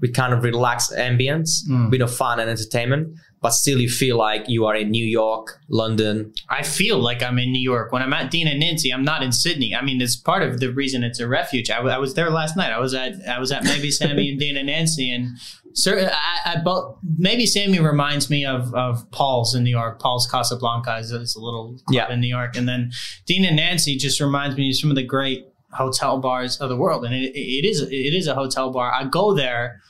with 0.00 0.14
kind 0.14 0.32
of 0.32 0.42
relaxed 0.44 0.90
ambience, 0.92 1.50
Mm. 1.68 1.90
bit 1.90 2.00
of 2.00 2.14
fun 2.14 2.40
and 2.40 2.48
entertainment, 2.48 3.18
but 3.42 3.50
still 3.52 3.78
you 3.80 3.88
feel 3.88 4.16
like 4.18 4.44
you 4.48 4.66
are 4.66 4.76
in 4.76 4.90
New 4.90 5.04
York, 5.04 5.60
London. 5.68 6.32
I 6.50 6.62
feel 6.62 6.98
like 6.98 7.22
I'm 7.22 7.38
in 7.38 7.52
New 7.52 7.62
York. 7.62 7.90
When 7.92 8.02
I'm 8.02 8.12
at 8.12 8.30
Dean 8.30 8.46
and 8.46 8.60
Nancy, 8.60 8.90
I'm 8.92 9.02
not 9.04 9.22
in 9.22 9.32
Sydney. 9.32 9.74
I 9.74 9.82
mean, 9.82 10.00
it's 10.00 10.14
part 10.16 10.42
of 10.42 10.60
the 10.60 10.70
reason 10.72 11.02
it's 11.02 11.20
a 11.20 11.26
refuge. 11.28 11.70
I, 11.70 11.76
w- 11.76 11.94
I 11.94 11.98
was 11.98 12.14
there 12.14 12.30
last 12.30 12.56
night. 12.56 12.70
I 12.72 12.78
was 12.78 12.92
at 12.94 13.14
I 13.28 13.38
was 13.38 13.50
at 13.52 13.64
maybe 13.64 13.90
Sammy 14.00 14.28
and 14.30 14.38
Dean 14.38 14.56
and 14.58 14.66
Nancy, 14.66 15.10
and 15.10 15.38
sir, 15.72 16.10
I, 16.12 16.52
I 16.52 16.60
both 16.62 16.98
maybe 17.16 17.46
Sammy 17.46 17.80
reminds 17.80 18.28
me 18.28 18.44
of 18.44 18.74
of 18.74 19.10
Paul's 19.10 19.54
in 19.54 19.64
New 19.64 19.70
York. 19.70 20.00
Paul's 20.00 20.26
Casablanca 20.30 20.98
is, 20.98 21.10
is 21.10 21.34
a 21.34 21.40
little 21.40 21.78
club 21.86 21.94
Yeah. 22.08 22.12
in 22.12 22.20
New 22.20 22.28
York, 22.28 22.56
and 22.56 22.68
then 22.68 22.90
Dean 23.26 23.44
and 23.46 23.56
Nancy 23.56 23.96
just 23.96 24.20
reminds 24.20 24.56
me 24.56 24.68
of 24.70 24.76
some 24.76 24.90
of 24.90 24.96
the 24.96 25.02
great 25.04 25.46
hotel 25.72 26.18
bars 26.18 26.60
of 26.60 26.68
the 26.68 26.76
world, 26.76 27.04
and 27.06 27.14
it, 27.14 27.32
it 27.34 27.64
is 27.64 27.80
it 27.80 28.14
is 28.14 28.26
a 28.26 28.34
hotel 28.34 28.70
bar. 28.70 28.92
I 28.92 29.04
go 29.04 29.34
there 29.34 29.80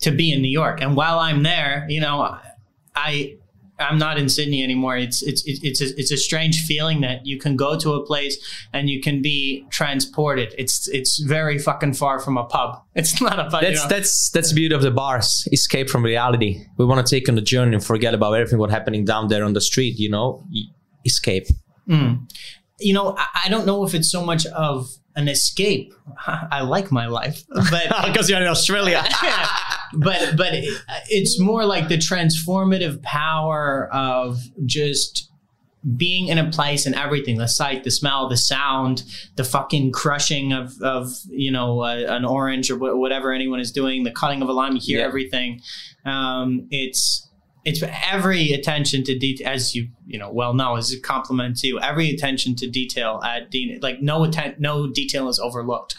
to 0.00 0.10
be 0.10 0.32
in 0.32 0.42
New 0.42 0.50
York, 0.50 0.80
and 0.80 0.96
while 0.96 1.20
I'm 1.20 1.44
there, 1.44 1.86
you 1.88 2.00
know, 2.00 2.36
I 2.94 3.36
I'm 3.78 3.98
not 3.98 4.18
in 4.18 4.28
Sydney 4.28 4.62
anymore. 4.62 4.96
It's 4.96 5.22
it's 5.22 5.42
it's 5.46 5.60
it's 5.62 5.80
a, 5.80 5.98
it's 5.98 6.10
a 6.12 6.16
strange 6.16 6.60
feeling 6.62 7.00
that 7.00 7.26
you 7.26 7.38
can 7.38 7.56
go 7.56 7.78
to 7.78 7.94
a 7.94 8.04
place 8.04 8.36
and 8.72 8.88
you 8.88 9.00
can 9.00 9.22
be 9.22 9.66
transported. 9.70 10.54
It's 10.58 10.88
it's 10.88 11.18
very 11.20 11.58
fucking 11.58 11.94
far 11.94 12.18
from 12.18 12.36
a 12.38 12.44
pub. 12.44 12.82
It's 12.94 13.20
not 13.20 13.38
a 13.38 13.44
pub. 13.50 13.62
you 13.62 13.68
That's 13.68 13.82
know. 13.82 13.88
that's 13.88 14.30
that's 14.30 14.48
the 14.50 14.54
beauty 14.54 14.74
of 14.74 14.82
the 14.82 14.90
bars. 14.90 15.48
Escape 15.52 15.88
from 15.90 16.04
reality. 16.04 16.64
We 16.76 16.84
want 16.84 17.04
to 17.06 17.10
take 17.14 17.28
on 17.28 17.34
the 17.34 17.42
journey 17.42 17.74
and 17.74 17.84
forget 17.84 18.14
about 18.14 18.32
everything 18.34 18.58
what 18.58 18.70
happening 18.70 19.04
down 19.04 19.28
there 19.28 19.44
on 19.44 19.54
the 19.54 19.60
street. 19.60 19.98
You 19.98 20.10
know, 20.10 20.46
escape. 21.04 21.46
Mm. 21.88 22.30
You 22.78 22.94
know, 22.94 23.16
I, 23.16 23.26
I 23.46 23.48
don't 23.48 23.66
know 23.66 23.84
if 23.84 23.94
it's 23.94 24.10
so 24.10 24.24
much 24.24 24.46
of 24.46 24.88
an 25.16 25.28
escape. 25.28 25.94
I 26.26 26.62
like 26.62 26.92
my 26.92 27.06
life, 27.06 27.44
but 27.70 27.88
Because 28.06 28.28
you're 28.28 28.40
in 28.40 28.46
Australia. 28.46 29.04
But 29.94 30.36
but 30.36 30.54
it, 30.54 30.64
it's 31.08 31.38
more 31.40 31.64
like 31.64 31.88
the 31.88 31.96
transformative 31.98 33.02
power 33.02 33.88
of 33.92 34.38
just 34.64 35.28
being 35.96 36.28
in 36.28 36.38
a 36.38 36.48
place 36.50 36.86
and 36.86 36.94
everything 36.94 37.38
the 37.38 37.48
sight 37.48 37.82
the 37.82 37.90
smell 37.90 38.28
the 38.28 38.36
sound 38.36 39.02
the 39.34 39.42
fucking 39.42 39.90
crushing 39.90 40.52
of 40.52 40.80
of 40.80 41.08
you 41.28 41.50
know 41.50 41.80
uh, 41.80 41.96
an 42.08 42.24
orange 42.24 42.70
or 42.70 42.76
wh- 42.76 42.96
whatever 42.98 43.32
anyone 43.32 43.58
is 43.58 43.72
doing 43.72 44.04
the 44.04 44.12
cutting 44.12 44.42
of 44.42 44.48
a 44.48 44.52
lime 44.52 44.74
you 44.74 44.80
hear 44.80 45.00
Yeah. 45.00 45.06
everything. 45.06 45.60
Um, 46.04 46.68
it's 46.70 47.28
it's 47.64 47.80
every 48.12 48.50
attention 48.52 49.04
to 49.04 49.16
detail 49.18 49.48
as 49.48 49.74
you 49.74 49.88
you 50.06 50.18
know 50.18 50.30
well 50.32 50.54
know 50.54 50.76
is 50.76 50.92
a 50.92 51.00
compliment 51.00 51.56
to 51.58 51.66
you. 51.66 51.80
Every 51.80 52.10
attention 52.10 52.54
to 52.56 52.68
detail 52.70 53.20
at 53.24 53.50
Dean 53.50 53.78
like 53.82 54.00
no 54.00 54.24
atten- 54.24 54.56
no 54.60 54.88
detail 54.88 55.28
is 55.28 55.40
overlooked 55.40 55.96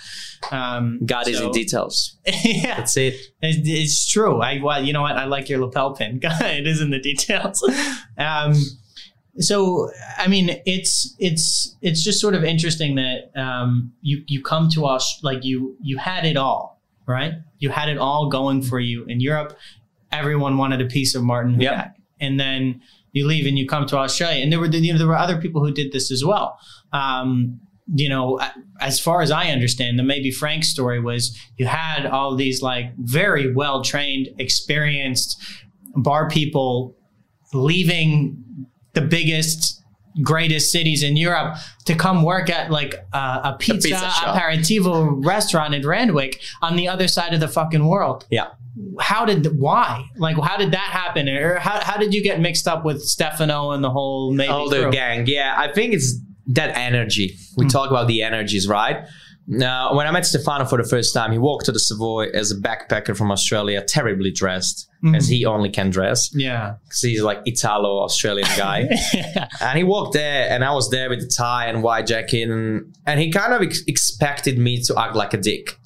um, 0.51 0.99
God 1.05 1.27
is 1.27 1.39
in 1.39 1.51
details. 1.51 2.17
yeah 2.43 2.77
That's 2.77 2.97
it. 2.97 3.15
it's, 3.41 3.67
it's 3.67 4.07
true. 4.11 4.41
I 4.41 4.59
well, 4.61 4.83
you 4.83 4.93
know 4.93 5.01
what? 5.01 5.15
I 5.15 5.25
like 5.25 5.49
your 5.49 5.59
lapel 5.59 5.95
pin. 5.95 6.19
God 6.21 6.41
it 6.41 6.67
is 6.67 6.81
in 6.81 6.89
the 6.89 6.99
details. 6.99 7.63
Um, 8.17 8.53
so 9.39 9.89
I 10.17 10.27
mean, 10.27 10.61
it's 10.65 11.15
it's 11.19 11.75
it's 11.81 12.03
just 12.03 12.19
sort 12.19 12.35
of 12.35 12.43
interesting 12.43 12.95
that 12.95 13.31
um, 13.35 13.93
you 14.01 14.23
you 14.27 14.43
come 14.43 14.69
to 14.71 14.85
us 14.85 15.19
like 15.23 15.43
you 15.43 15.75
you 15.81 15.97
had 15.97 16.25
it 16.25 16.37
all, 16.37 16.81
right? 17.07 17.33
You 17.57 17.69
had 17.69 17.89
it 17.89 17.97
all 17.97 18.29
going 18.29 18.61
for 18.61 18.79
you 18.79 19.05
in 19.05 19.19
Europe. 19.19 19.57
Everyone 20.11 20.57
wanted 20.57 20.81
a 20.81 20.85
piece 20.85 21.15
of 21.15 21.23
Martin 21.23 21.59
Yep. 21.59 21.97
And 22.19 22.39
then 22.39 22.81
you 23.11 23.25
leave 23.27 23.45
and 23.45 23.57
you 23.57 23.67
come 23.67 23.85
to 23.87 23.97
Australia. 23.97 24.43
And 24.43 24.51
there 24.51 24.59
were 24.59 24.67
you 24.67 24.93
know, 24.93 24.99
there 24.99 25.07
were 25.07 25.17
other 25.17 25.39
people 25.39 25.65
who 25.65 25.71
did 25.71 25.91
this 25.91 26.11
as 26.11 26.23
well. 26.23 26.59
Um, 26.91 27.59
you 27.87 28.09
know, 28.09 28.39
as 28.79 28.99
far 28.99 29.21
as 29.21 29.31
I 29.31 29.47
understand, 29.47 29.99
the 29.99 30.03
maybe 30.03 30.31
Frank's 30.31 30.69
story 30.69 30.99
was 30.99 31.37
you 31.57 31.65
had 31.65 32.05
all 32.05 32.35
these 32.35 32.61
like 32.61 32.95
very 32.97 33.53
well 33.53 33.83
trained, 33.83 34.29
experienced 34.39 35.41
bar 35.95 36.29
people 36.29 36.95
leaving 37.53 38.67
the 38.93 39.01
biggest, 39.01 39.83
greatest 40.21 40.71
cities 40.71 41.03
in 41.03 41.17
Europe 41.17 41.57
to 41.85 41.95
come 41.95 42.23
work 42.23 42.49
at 42.49 42.71
like 42.71 42.95
uh, 43.13 43.41
a 43.43 43.57
pizza, 43.59 43.89
pizza 43.89 44.05
aperitivo 44.05 45.23
restaurant 45.25 45.73
in 45.73 45.85
Randwick 45.85 46.41
on 46.61 46.75
the 46.75 46.87
other 46.87 47.07
side 47.07 47.33
of 47.33 47.39
the 47.39 47.47
fucking 47.47 47.87
world. 47.87 48.25
Yeah. 48.29 48.49
How 48.99 49.23
did 49.25 49.59
why 49.59 50.03
like 50.17 50.35
how 50.35 50.57
did 50.57 50.71
that 50.71 50.79
happen 50.79 51.29
or 51.29 51.59
how, 51.59 51.79
how 51.83 51.97
did 51.97 52.11
you 52.11 52.23
get 52.23 52.39
mixed 52.39 52.67
up 52.67 52.83
with 52.83 53.03
Stefano 53.03 53.69
and 53.69 53.83
the 53.83 53.91
whole 53.91 54.33
maybe 54.33 54.51
crew? 54.69 54.91
gang. 54.91 55.27
Yeah, 55.27 55.53
I 55.55 55.71
think 55.71 55.93
it's 55.93 56.19
that 56.47 56.77
energy. 56.77 57.37
We 57.57 57.65
hmm. 57.65 57.69
talk 57.69 57.89
about 57.89 58.07
the 58.07 58.21
energies, 58.23 58.67
right? 58.67 59.05
Now, 59.45 59.93
when 59.93 60.07
I 60.07 60.11
met 60.11 60.25
Stefano 60.25 60.63
for 60.65 60.81
the 60.81 60.87
first 60.87 61.13
time, 61.13 61.31
he 61.33 61.37
walked 61.37 61.65
to 61.65 61.73
the 61.73 61.79
Savoy 61.79 62.29
as 62.29 62.51
a 62.51 62.55
backpacker 62.55 63.15
from 63.15 63.29
Australia, 63.29 63.83
terribly 63.83 64.31
dressed, 64.31 64.89
hmm. 65.01 65.15
as 65.15 65.27
he 65.27 65.45
only 65.45 65.69
can 65.69 65.89
dress, 65.89 66.29
Yeah. 66.33 66.75
because 66.85 67.01
he's 67.01 67.21
like 67.21 67.41
Italo 67.45 68.03
Australian 68.03 68.47
guy. 68.55 68.87
and 69.61 69.77
he 69.77 69.83
walked 69.83 70.13
there, 70.13 70.49
and 70.49 70.63
I 70.63 70.73
was 70.73 70.89
there 70.91 71.09
with 71.09 71.19
the 71.19 71.27
tie 71.27 71.67
and 71.67 71.83
white 71.83 72.07
jacket, 72.07 72.49
and, 72.49 72.95
and 73.05 73.19
he 73.19 73.31
kind 73.31 73.53
of 73.53 73.61
ex- 73.61 73.83
expected 73.85 74.57
me 74.57 74.81
to 74.83 74.97
act 74.97 75.15
like 75.15 75.33
a 75.33 75.37
dick. 75.37 75.77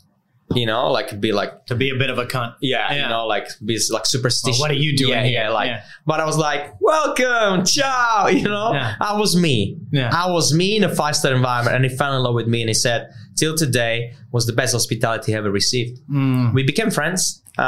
You 0.55 0.65
know, 0.65 0.89
like 0.91 1.19
be 1.19 1.33
like, 1.33 1.65
to 1.65 1.75
be 1.75 1.89
a 1.89 1.95
bit 1.95 2.09
of 2.09 2.17
a 2.19 2.25
cunt. 2.25 2.55
yeah, 2.61 2.93
Yeah. 2.93 3.03
you 3.03 3.09
know, 3.09 3.27
like 3.27 3.47
be 3.65 3.77
like 3.91 4.05
superstitious. 4.05 4.59
Well, 4.59 4.69
what 4.69 4.71
are 4.71 4.79
you 4.79 4.95
doing 4.95 5.11
Yeah, 5.11 5.23
here? 5.23 5.41
yeah, 5.43 5.49
like. 5.49 5.67
Yeah. 5.67 5.83
But 6.05 6.21
I 6.21 6.25
was 6.25 6.37
like, 6.37 6.73
welcome, 6.79 7.65
ciao. 7.65 8.27
You 8.31 8.43
know, 8.43 8.71
Yeah. 8.73 8.95
I 9.01 9.17
was 9.19 9.35
me. 9.35 9.77
Yeah. 9.91 10.09
I 10.13 10.31
was 10.31 10.53
me 10.53 10.77
in 10.77 10.83
a 10.85 10.95
five 10.95 11.15
star 11.17 11.33
environment, 11.33 11.75
and 11.75 11.83
he 11.85 11.95
fell 11.95 12.15
in 12.15 12.23
love 12.23 12.33
with 12.33 12.47
me. 12.47 12.61
And 12.61 12.69
he 12.69 12.73
said, 12.73 13.09
till 13.35 13.55
today 13.55 14.13
was 14.31 14.45
the 14.47 14.53
best 14.53 14.71
hospitality 14.73 15.31
he 15.33 15.37
ever 15.37 15.51
received. 15.51 15.99
Mm. 16.09 16.53
We 16.53 16.63
became 16.63 16.91
friends. 16.91 17.43
Uh, 17.59 17.63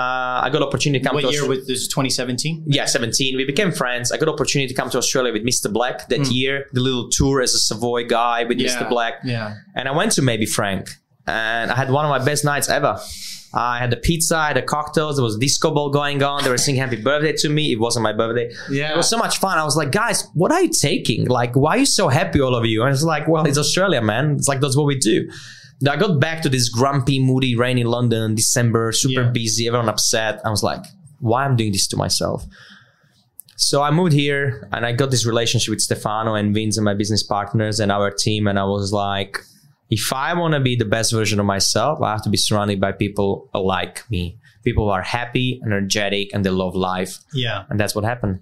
I 0.46 0.50
got 0.52 0.62
opportunity 0.62 1.00
to 1.04 1.06
come 1.08 1.16
What 1.16 1.26
to 1.26 1.32
year 1.32 1.44
Austra- 1.44 1.48
was 1.50 1.68
this? 1.68 1.88
2017. 1.88 2.64
yeah, 2.68 2.86
17. 2.86 3.36
We 3.36 3.44
became 3.46 3.72
friends. 3.72 4.12
I 4.12 4.18
got 4.18 4.30
opportunity 4.30 4.68
to 4.68 4.74
come 4.80 4.90
to 4.92 4.98
Australia 5.00 5.34
with 5.34 5.44
Mr. 5.44 5.72
Black 5.72 6.08
that 6.10 6.22
Mm. 6.22 6.32
year, 6.34 6.66
the 6.74 6.80
little 6.80 7.10
tour 7.10 7.42
as 7.42 7.54
a 7.56 7.60
Savoy 7.60 8.06
guy 8.06 8.44
with 8.46 8.60
Yeah. 8.60 8.70
Mr. 8.70 8.88
Black. 8.88 9.16
Yeah. 9.26 9.56
And 9.76 9.88
I 9.90 9.92
went 9.92 10.12
to 10.14 10.22
maybe 10.22 10.46
Frank, 10.46 10.90
and 11.30 11.72
I 11.72 11.76
had 11.76 11.90
one 11.92 12.06
of 12.06 12.10
my 12.10 12.24
best 12.24 12.44
nights 12.44 12.70
ever. 12.70 13.00
I 13.52 13.80
had 13.80 13.90
the 13.90 13.98
pizza, 13.98 14.38
I 14.38 14.48
had 14.50 14.58
the 14.58 14.62
cocktails, 14.62 15.16
there 15.16 15.24
was 15.24 15.36
disco 15.38 15.72
ball 15.72 15.90
going 15.90 16.22
on. 16.22 16.44
They 16.44 16.52
were 16.52 16.58
singing 16.60 16.82
happy 16.82 17.02
birthday 17.02 17.34
to 17.38 17.50
me. 17.50 17.72
It 17.72 17.80
wasn't 17.80 18.04
my 18.04 18.14
birthday. 18.14 18.52
Yeah. 18.70 18.94
It 18.94 18.98
was 18.98 19.10
so 19.10 19.18
much 19.18 19.40
fun. 19.40 19.58
I 19.58 19.64
was 19.64 19.76
like, 19.76 19.92
guys, 19.92 20.28
what 20.36 20.52
are 20.52 20.62
you 20.62 20.70
taking? 20.70 21.26
Like, 21.26 21.56
why 21.56 21.72
are 21.72 21.80
you 21.80 21.86
so 21.88 22.10
happy, 22.10 22.42
all 22.42 22.56
of 22.56 22.66
you? 22.66 22.84
And 22.84 22.94
it's 22.94 23.02
like, 23.04 23.28
well, 23.28 23.48
it's 23.48 23.58
Australia, 23.58 24.02
man. 24.04 24.34
It's 24.34 24.48
like, 24.48 24.60
that's 24.60 24.78
what 24.78 24.86
we 24.86 25.00
do. 25.00 25.32
I 25.90 25.96
got 25.96 26.20
back 26.20 26.44
to 26.44 26.50
this 26.50 26.70
grumpy, 26.70 27.20
moody, 27.20 27.56
rainy 27.56 27.84
London, 27.86 28.36
December, 28.36 28.92
super 28.92 29.24
Yeah. 29.24 29.32
busy, 29.32 29.68
everyone 29.68 29.90
upset. 29.90 30.42
I 30.46 30.50
was 30.52 30.62
like, 30.62 30.84
why 31.20 31.46
am 31.46 31.52
I'm 31.52 31.58
doing 31.58 31.72
this 31.72 31.88
to 31.88 31.98
myself? 31.98 32.46
So 33.56 33.82
I 33.82 33.90
moved 33.92 34.14
here 34.14 34.70
and 34.72 34.86
I 34.86 34.92
got 34.92 35.10
this 35.10 35.26
relationship 35.26 35.72
with 35.72 35.82
Stefano 35.82 36.36
and 36.36 36.54
Vince 36.54 36.78
and 36.78 36.86
my 36.86 36.94
business 36.94 37.24
partners 37.24 37.80
and 37.80 37.92
our 37.92 38.12
team. 38.12 38.48
And 38.48 38.60
I 38.60 38.64
was 38.66 38.94
like, 38.94 39.40
if 39.90 40.14
I 40.14 40.34
want 40.34 40.54
to 40.54 40.60
be 40.60 40.76
the 40.76 40.86
best 40.86 41.12
version 41.12 41.40
of 41.40 41.46
myself, 41.46 42.02
I 42.02 42.12
have 42.12 42.24
to 42.24 42.30
be 42.30 42.38
surrounded 42.38 42.80
by 42.80 42.92
people 42.92 43.50
like 43.54 44.10
me, 44.10 44.38
people 44.64 44.86
who 44.86 44.92
are 44.92 45.02
happy, 45.02 45.60
energetic, 45.66 46.30
and 46.34 46.46
they 46.46 46.52
love 46.52 46.76
life. 46.76 47.18
Yeah, 47.34 47.66
and 47.70 47.80
that's 47.80 47.96
what 47.96 48.04
happened. 48.04 48.42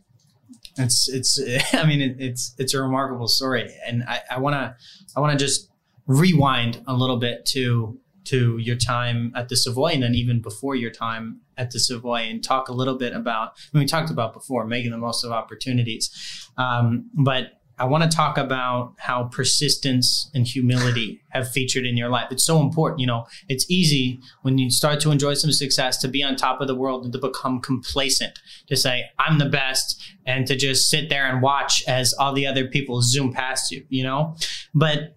It's 0.78 1.08
it's. 1.10 1.40
I 1.74 1.86
mean, 1.86 2.02
it, 2.02 2.18
it's 2.20 2.54
it's 2.58 2.74
a 2.74 2.82
remarkable 2.82 3.28
story, 3.28 3.74
and 3.86 4.04
I 4.30 4.38
want 4.40 4.56
to 4.56 4.76
I 5.16 5.20
want 5.20 5.38
to 5.38 5.44
just 5.44 5.70
rewind 6.06 6.82
a 6.88 6.94
little 6.94 7.18
bit 7.18 7.46
to 7.48 8.00
to 8.28 8.58
your 8.58 8.76
time 8.76 9.32
at 9.36 9.48
the 9.48 9.56
Savoy 9.56 9.92
and 9.94 10.04
then 10.04 10.14
even 10.14 10.42
before 10.42 10.76
your 10.76 10.92
time 10.92 11.40
at 11.58 11.72
the 11.72 11.80
Savoy 11.80 12.28
and 12.30 12.44
talk 12.44 12.68
a 12.68 12.74
little 12.74 12.96
bit 12.98 13.14
about, 13.14 13.54
I 13.74 13.78
mean, 13.78 13.84
we 13.84 13.86
talked 13.86 14.12
about 14.12 14.34
before, 14.34 14.66
making 14.66 14.92
the 14.92 14.98
most 14.98 15.24
of 15.24 15.32
opportunities. 15.32 16.10
Um, 16.58 17.10
but 17.14 17.57
I 17.80 17.86
want 17.86 18.10
to 18.10 18.16
talk 18.16 18.38
about 18.38 18.94
how 18.98 19.26
persistence 19.26 20.32
and 20.34 20.48
humility 20.48 21.22
have 21.30 21.52
featured 21.52 21.86
in 21.86 21.96
your 21.96 22.10
life. 22.10 22.28
It's 22.32 22.44
so 22.44 22.60
important. 22.60 23.00
You 23.00 23.08
know, 23.08 23.28
it's 23.48 23.70
easy 23.70 24.20
when 24.42 24.58
you 24.58 24.72
start 24.72 25.00
to 25.02 25.12
enjoy 25.12 25.36
some 25.36 25.52
success 25.52 25.98
to 26.00 26.08
be 26.08 26.24
on 26.24 26.36
top 26.36 26.60
of 26.60 26.68
the 26.68 26.76
world 26.76 27.04
and 27.04 27.14
to 27.14 27.20
become 27.20 27.60
complacent, 27.60 28.40
to 28.68 28.76
say, 28.76 29.06
I'm 29.20 29.38
the 29.38 29.46
best, 29.46 30.02
and 30.26 30.48
to 30.48 30.56
just 30.56 30.90
sit 30.90 31.10
there 31.10 31.28
and 31.28 31.42
watch 31.42 31.84
as 31.88 32.14
all 32.14 32.34
the 32.34 32.48
other 32.48 32.68
people 32.68 33.02
zoom 33.02 33.32
past 33.32 33.72
you, 33.72 33.86
you 33.90 34.04
know? 34.04 34.36
But 34.74 35.16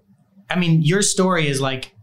I 0.50 0.56
mean, 0.56 0.82
your 0.82 1.02
story 1.02 1.48
is 1.48 1.60
like 1.60 1.94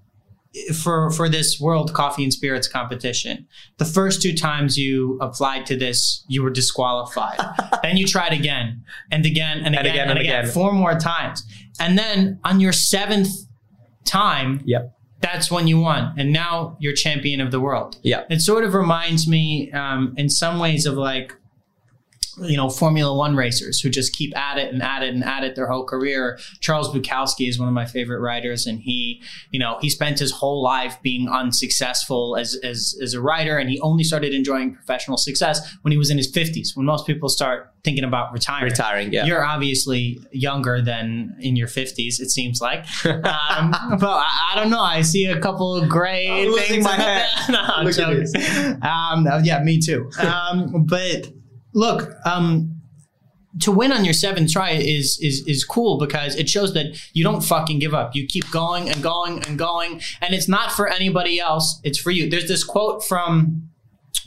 for 0.81 1.11
for 1.11 1.29
this 1.29 1.59
World 1.59 1.93
Coffee 1.93 2.23
and 2.23 2.33
Spirits 2.33 2.67
competition. 2.67 3.47
The 3.77 3.85
first 3.85 4.21
two 4.21 4.33
times 4.33 4.77
you 4.77 5.17
applied 5.21 5.65
to 5.67 5.77
this, 5.77 6.23
you 6.27 6.43
were 6.43 6.49
disqualified. 6.49 7.39
then 7.83 7.97
you 7.97 8.07
tried 8.07 8.33
again 8.33 8.83
and 9.11 9.25
again 9.25 9.57
and, 9.57 9.75
and 9.75 9.75
again, 9.75 9.93
again, 9.93 10.09
and, 10.09 10.19
again, 10.19 10.39
again, 10.43 10.53
four 10.53 10.71
more 10.71 10.97
times. 10.97 11.43
And 11.79 11.97
then 11.97 12.39
on 12.43 12.59
your 12.59 12.73
seventh 12.73 13.29
time, 14.05 14.61
yep. 14.65 14.93
That's 15.19 15.49
when 15.49 15.65
you 15.65 15.79
won, 15.79 16.13
and 16.15 16.31
now 16.31 16.77
you're 16.79 16.93
champion 16.93 17.41
of 17.41 17.49
the 17.49 17.59
world. 17.59 17.97
Yeah, 18.03 18.25
it 18.29 18.39
sort 18.41 18.63
of 18.63 18.75
reminds 18.75 19.27
me, 19.27 19.71
um, 19.71 20.13
in 20.15 20.29
some 20.29 20.59
ways, 20.59 20.85
of 20.85 20.93
like 20.93 21.33
you 22.41 22.57
know 22.57 22.69
Formula 22.69 23.15
One 23.15 23.35
racers 23.35 23.79
who 23.79 23.89
just 23.89 24.13
keep 24.13 24.35
at 24.37 24.57
it 24.57 24.73
and 24.73 24.81
at 24.81 25.03
it 25.03 25.13
and 25.13 25.23
at 25.23 25.43
it 25.43 25.55
their 25.55 25.67
whole 25.67 25.85
career. 25.85 26.37
Charles 26.59 26.89
Bukowski 26.89 27.47
is 27.47 27.59
one 27.59 27.67
of 27.67 27.73
my 27.73 27.85
favorite 27.85 28.19
writers, 28.19 28.65
and 28.65 28.79
he, 28.79 29.21
you 29.51 29.59
know, 29.59 29.77
he 29.81 29.89
spent 29.89 30.19
his 30.19 30.31
whole 30.31 30.61
life 30.61 30.97
being 31.01 31.27
unsuccessful 31.29 32.37
as 32.37 32.55
as, 32.63 32.97
as 33.01 33.13
a 33.13 33.21
writer, 33.21 33.57
and 33.57 33.69
he 33.69 33.79
only 33.81 34.03
started 34.03 34.33
enjoying 34.33 34.73
professional 34.73 35.17
success 35.17 35.75
when 35.81 35.91
he 35.91 35.97
was 35.97 36.09
in 36.09 36.17
his 36.17 36.29
fifties. 36.29 36.73
When 36.75 36.85
most 36.85 37.05
people 37.05 37.29
start 37.29 37.73
thinking 37.83 38.03
about 38.03 38.33
retiring, 38.33 38.71
retiring, 38.71 39.13
yeah. 39.13 39.25
You're 39.25 39.45
obviously 39.45 40.19
younger 40.31 40.81
than 40.81 41.35
in 41.39 41.55
your 41.55 41.67
fifties. 41.67 42.19
It 42.19 42.29
seems 42.29 42.61
like, 42.61 42.85
um, 43.05 43.71
but 43.99 44.03
I, 44.03 44.51
I, 44.51 44.55
don't 44.55 44.69
know. 44.69 44.81
I 44.81 45.01
see 45.01 45.25
a 45.25 45.39
couple 45.39 45.75
of 45.75 45.89
gray 45.89 46.27
I'm 46.45 46.53
things. 46.53 46.83
My 46.83 46.95
head. 46.95 47.27
no, 47.49 47.59
at 47.77 47.85
this. 47.85 48.35
Um, 48.83 49.27
yeah, 49.43 49.61
me 49.63 49.79
too. 49.79 50.09
Um, 50.19 50.85
but 50.85 51.31
look, 51.73 52.13
um, 52.25 52.73
to 53.59 53.71
win 53.71 53.91
on 53.91 54.05
your 54.05 54.13
seventh 54.13 54.51
try 54.51 54.71
is 54.71 55.19
is 55.21 55.43
is 55.47 55.63
cool 55.63 55.97
because 55.97 56.35
it 56.35 56.47
shows 56.47 56.73
that 56.73 56.97
you 57.13 57.23
don't 57.23 57.41
fucking 57.41 57.79
give 57.79 57.93
up. 57.93 58.15
You 58.15 58.27
keep 58.27 58.49
going 58.51 58.89
and 58.89 59.01
going 59.01 59.43
and 59.45 59.57
going, 59.57 60.01
and 60.21 60.33
it's 60.33 60.47
not 60.47 60.71
for 60.71 60.87
anybody 60.87 61.39
else. 61.39 61.79
It's 61.83 61.97
for 61.97 62.11
you. 62.11 62.29
There's 62.29 62.47
this 62.47 62.63
quote 62.63 63.03
from 63.03 63.69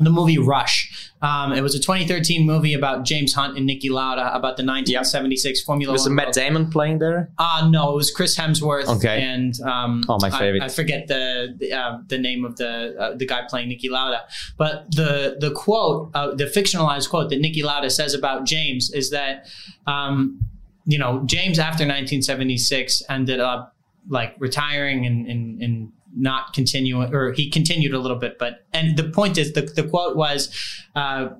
the 0.04 0.10
movie 0.10 0.38
Rush. 0.38 1.10
Um, 1.22 1.52
it 1.52 1.60
was 1.60 1.74
a 1.74 1.78
2013 1.78 2.46
movie 2.46 2.72
about 2.72 3.04
James 3.04 3.34
Hunt 3.34 3.58
and 3.58 3.68
Niki 3.68 3.90
Lauda 3.90 4.34
about 4.34 4.56
the 4.56 4.64
1976 4.64 5.60
yep. 5.60 5.66
Formula 5.66 5.92
was 5.92 6.02
One. 6.02 6.16
Was 6.16 6.24
Matt 6.24 6.32
Damon 6.32 6.70
playing 6.70 6.98
there? 6.98 7.30
Uh, 7.38 7.68
no, 7.70 7.92
it 7.92 7.96
was 7.96 8.10
Chris 8.10 8.38
Hemsworth. 8.38 8.86
Okay. 8.86 9.22
And 9.22 9.60
um, 9.62 10.02
oh, 10.08 10.18
my 10.20 10.30
favorite. 10.30 10.62
I, 10.62 10.66
I 10.66 10.68
forget 10.68 11.08
the 11.08 11.54
the, 11.58 11.72
uh, 11.72 11.98
the, 12.08 12.18
name 12.18 12.44
of 12.44 12.56
the 12.56 12.96
uh, 12.98 13.16
the 13.16 13.26
guy 13.26 13.42
playing 13.48 13.68
Niki 13.68 13.90
Lauda, 13.90 14.22
but 14.56 14.90
the 14.92 15.36
the 15.38 15.50
quote, 15.50 16.10
uh, 16.14 16.34
the 16.34 16.44
fictionalized 16.44 17.10
quote 17.10 17.30
that 17.30 17.40
Niki 17.40 17.62
Lauda 17.62 17.90
says 17.90 18.14
about 18.14 18.46
James 18.46 18.90
is 18.90 19.10
that, 19.10 19.46
um, 19.86 20.40
you 20.86 20.98
know, 20.98 21.22
James 21.26 21.58
after 21.58 21.84
1976 21.84 23.02
ended 23.08 23.40
up 23.40 23.76
like 24.08 24.34
retiring 24.38 25.04
and 25.04 25.26
and, 25.26 25.62
and 25.62 25.92
not 26.16 26.52
continuing, 26.52 27.14
or 27.14 27.32
he 27.32 27.50
continued 27.50 27.94
a 27.94 27.98
little 27.98 28.18
bit. 28.18 28.38
But 28.38 28.66
and 28.72 28.96
the 28.96 29.04
point 29.04 29.38
is, 29.38 29.52
the 29.52 29.62
the 29.62 29.86
quote 29.86 30.16
was. 30.16 30.54
Uh, 30.94 31.30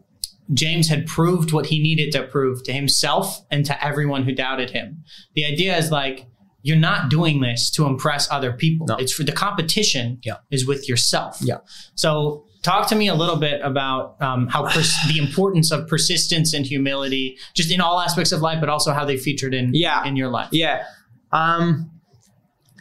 James 0.53 0.89
had 0.89 1.07
proved 1.07 1.53
what 1.53 1.67
he 1.67 1.81
needed 1.81 2.11
to 2.11 2.25
prove 2.25 2.65
to 2.65 2.73
himself 2.73 3.41
and 3.53 3.65
to 3.67 3.85
everyone 3.85 4.25
who 4.25 4.35
doubted 4.35 4.71
him. 4.71 5.05
The 5.37 5.45
idea 5.45 5.77
is 5.77 5.93
like 5.93 6.27
you're 6.63 6.77
not 6.77 7.09
doing 7.09 7.41
this 7.41 7.71
to 7.71 7.87
impress 7.87 8.31
other 8.31 8.53
people. 8.53 8.87
No. 8.87 8.97
It's 8.97 9.13
for 9.13 9.23
the 9.23 9.33
competition 9.33 10.19
yeah. 10.25 10.37
is 10.51 10.67
with 10.67 10.89
yourself. 10.89 11.39
Yeah. 11.41 11.59
So 11.95 12.47
talk 12.63 12.89
to 12.89 12.97
me 12.97 13.09
a 13.09 13.15
little 13.15 13.37
bit 13.37 13.61
about 13.63 14.21
um, 14.21 14.49
how 14.49 14.69
pers- 14.69 14.97
the 15.09 15.19
importance 15.19 15.71
of 15.71 15.89
persistence 15.89 16.53
and 16.53 16.67
humility, 16.67 17.39
just 17.55 17.71
in 17.71 17.81
all 17.81 18.01
aspects 18.01 18.33
of 18.33 18.41
life, 18.41 18.59
but 18.61 18.69
also 18.69 18.93
how 18.93 19.05
they 19.05 19.17
featured 19.17 19.55
in 19.55 19.73
yeah. 19.73 20.05
in 20.05 20.17
your 20.17 20.29
life. 20.29 20.49
Yeah. 20.53 20.85
Um, 21.33 21.91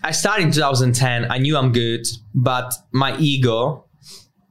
I 0.04 0.12
started 0.12 0.44
in 0.44 0.52
2010. 0.52 1.32
I 1.32 1.38
knew 1.38 1.58
I'm 1.58 1.72
good, 1.72 2.08
but 2.34 2.74
my 2.92 3.18
ego 3.18 3.86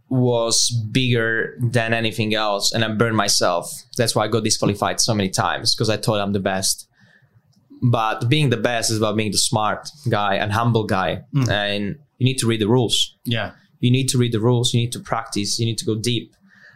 was 0.09 0.71
bigger 0.91 1.59
than 1.61 1.93
anything 1.93 2.35
else, 2.35 2.73
and 2.73 2.85
I 2.85 2.89
burned 2.89 3.17
myself. 3.17 3.71
That's 3.97 4.15
why 4.15 4.25
I 4.25 4.29
got 4.29 4.45
disqualified 4.45 5.01
so 5.01 5.15
many 5.15 5.29
times 5.29 5.75
because 5.75 5.91
I 5.91 5.97
thought 5.97 6.21
I'm 6.21 6.33
the 6.33 6.41
best. 6.41 6.89
But 7.83 8.29
being 8.29 8.51
the 8.51 8.57
best 8.57 8.91
is 8.91 8.99
about 8.99 9.17
being 9.17 9.31
the 9.31 9.39
smart 9.39 9.89
guy 10.09 10.35
and 10.37 10.53
humble 10.53 10.85
guy, 10.85 11.23
mm. 11.35 11.49
and 11.49 11.97
you 12.19 12.25
need 12.25 12.39
to 12.39 12.47
read 12.47 12.61
the 12.61 12.69
rules. 12.69 13.17
Yeah, 13.25 13.53
you 13.81 13.91
need 13.91 14.09
to 14.09 14.19
read 14.19 14.33
the 14.33 14.41
rules. 14.41 14.75
You 14.75 14.81
need 14.81 14.93
to 14.93 15.01
practice. 15.01 15.59
You 15.59 15.67
need 15.67 15.79
to 15.79 15.85
go 15.85 15.95
deep. 15.95 16.35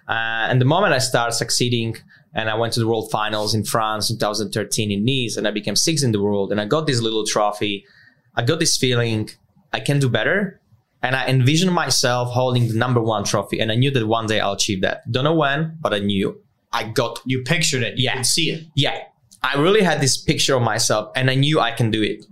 Uh, 0.09 0.47
and 0.49 0.61
the 0.61 0.65
moment 0.65 0.93
I 0.93 0.99
started 0.99 1.33
succeeding, 1.33 1.97
and 2.35 2.51
I 2.51 2.55
went 2.55 2.73
to 2.75 2.81
the 2.81 2.87
World 2.87 3.11
Finals 3.11 3.55
in 3.55 3.65
France 3.65 4.11
in 4.11 4.19
2013 4.19 4.91
in 4.91 5.05
Nice, 5.05 5.37
and 5.37 5.49
I 5.49 5.51
became 5.51 5.77
sixth 5.77 6.05
in 6.05 6.13
the 6.13 6.23
world, 6.23 6.53
and 6.53 6.61
I 6.61 6.67
got 6.67 6.87
this 6.87 7.01
little 7.01 7.25
trophy 7.27 7.85
I 8.35 8.43
got 8.43 8.59
this 8.59 8.77
feeling 8.77 9.31
I 9.73 9.81
can 9.81 9.99
do 9.99 10.09
better. 10.09 10.61
And 11.03 11.17
I 11.17 11.27
envisioned 11.27 11.73
myself 11.73 12.31
holding 12.33 12.69
the 12.69 12.75
number 12.75 13.01
one 13.01 13.25
trophy. 13.25 13.59
And 13.59 13.73
I 13.73 13.75
knew 13.75 13.91
that 13.91 14.07
one 14.07 14.27
day 14.27 14.39
I'll 14.39 14.53
achieve 14.53 14.83
that. 14.83 15.11
Don't 15.11 15.25
know 15.25 15.35
when, 15.35 15.77
but 15.81 15.93
I 15.93 15.99
knew 15.99 16.41
I 16.73 16.85
got. 16.85 17.21
You 17.27 17.43
pictured 17.43 17.83
it. 17.83 17.99
You 17.99 18.05
yeah. 18.05 18.17
could 18.17 18.27
see 18.27 18.51
it. 18.51 18.67
Yeah. 18.77 18.99
I 19.43 19.61
really 19.61 19.83
had 19.83 20.01
this 20.01 20.17
picture 20.17 20.55
of 20.55 20.63
myself 20.63 21.11
and 21.17 21.29
I 21.29 21.35
knew 21.35 21.59
I 21.59 21.73
can 21.73 21.91
do 21.91 22.03
it. 22.03 22.25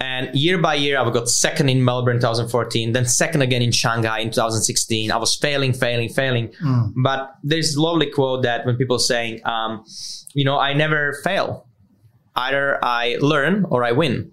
And 0.00 0.34
year 0.34 0.58
by 0.58 0.74
year, 0.74 0.98
I 0.98 1.08
got 1.10 1.28
second 1.28 1.68
in 1.68 1.84
Melbourne 1.84 2.16
2014, 2.16 2.92
then 2.92 3.06
second 3.06 3.42
again 3.42 3.62
in 3.62 3.70
Shanghai 3.70 4.18
in 4.18 4.30
2016. 4.30 5.12
I 5.12 5.16
was 5.16 5.36
failing, 5.36 5.72
failing, 5.72 6.08
failing. 6.08 6.48
Mm. 6.62 6.92
But 6.96 7.36
there's 7.44 7.76
a 7.76 7.80
lovely 7.80 8.10
quote 8.10 8.42
that 8.42 8.66
when 8.66 8.76
people 8.76 8.98
saying, 8.98 9.40
um, 9.46 9.84
you 10.32 10.44
know, 10.44 10.58
I 10.58 10.74
never 10.74 11.20
fail. 11.22 11.68
Either 12.34 12.84
I 12.84 13.18
learn 13.20 13.66
or 13.70 13.84
I 13.84 13.92
win. 13.92 14.32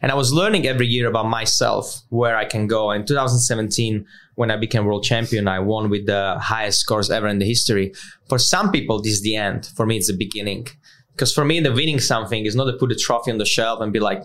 And 0.00 0.12
I 0.12 0.14
was 0.14 0.32
learning 0.32 0.66
every 0.66 0.86
year 0.86 1.08
about 1.08 1.26
myself, 1.26 2.02
where 2.10 2.36
I 2.36 2.44
can 2.44 2.66
go. 2.66 2.90
In 2.90 3.04
2017, 3.04 4.06
when 4.36 4.50
I 4.50 4.56
became 4.56 4.84
world 4.84 5.04
champion, 5.04 5.48
I 5.48 5.58
won 5.58 5.90
with 5.90 6.06
the 6.06 6.38
highest 6.40 6.80
scores 6.80 7.10
ever 7.10 7.26
in 7.26 7.38
the 7.38 7.46
history. 7.46 7.92
For 8.28 8.38
some 8.38 8.70
people, 8.70 9.02
this 9.02 9.14
is 9.14 9.22
the 9.22 9.36
end. 9.36 9.66
For 9.76 9.86
me, 9.86 9.96
it's 9.96 10.06
the 10.06 10.16
beginning. 10.16 10.68
Because 11.12 11.34
for 11.34 11.44
me, 11.44 11.58
the 11.58 11.72
winning 11.72 11.98
something 11.98 12.46
is 12.46 12.54
not 12.54 12.66
to 12.66 12.74
put 12.74 12.92
a 12.92 12.94
trophy 12.94 13.32
on 13.32 13.38
the 13.38 13.44
shelf 13.44 13.80
and 13.80 13.92
be 13.92 13.98
like, 13.98 14.22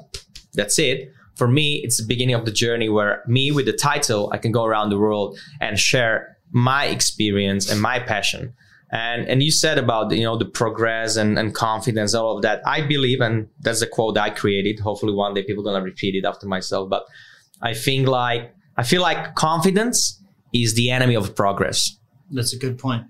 that's 0.53 0.77
it. 0.77 1.12
For 1.36 1.47
me, 1.47 1.81
it's 1.83 1.97
the 1.97 2.05
beginning 2.05 2.36
of 2.36 2.45
the 2.45 2.51
journey 2.51 2.89
where 2.89 3.23
me 3.25 3.51
with 3.51 3.65
the 3.65 3.73
title, 3.73 4.29
I 4.31 4.38
can 4.38 4.51
go 4.51 4.65
around 4.65 4.89
the 4.89 4.99
world 4.99 5.39
and 5.59 5.79
share 5.79 6.38
my 6.51 6.86
experience 6.86 7.71
and 7.71 7.81
my 7.81 7.97
passion. 7.97 8.53
And 8.93 9.27
and 9.27 9.41
you 9.41 9.49
said 9.49 9.79
about 9.79 10.12
you 10.12 10.23
know 10.23 10.38
the 10.38 10.45
progress 10.45 11.15
and, 11.15 11.39
and 11.39 11.56
confidence, 11.56 12.13
all 12.13 12.36
of 12.36 12.43
that. 12.43 12.62
I 12.63 12.82
believe, 12.82 13.21
and 13.21 13.47
that's 13.60 13.82
a 13.82 13.88
quote 13.88 14.19
I 14.19 14.29
created. 14.29 14.79
Hopefully 14.79 15.13
one 15.13 15.34
day 15.34 15.41
people 15.41 15.63
gonna 15.63 15.84
repeat 15.84 16.13
it 16.13 16.27
after 16.27 16.45
myself. 16.45 16.91
But 16.91 17.06
I 17.60 17.73
think 17.73 18.08
like 18.08 18.53
I 18.77 18.84
feel 18.84 19.01
like 19.01 19.34
confidence 19.34 20.21
is 20.53 20.75
the 20.75 20.91
enemy 20.91 21.15
of 21.15 21.36
progress. 21.36 21.97
That's 22.29 22.53
a 22.53 22.58
good 22.58 22.77
point. 22.77 23.08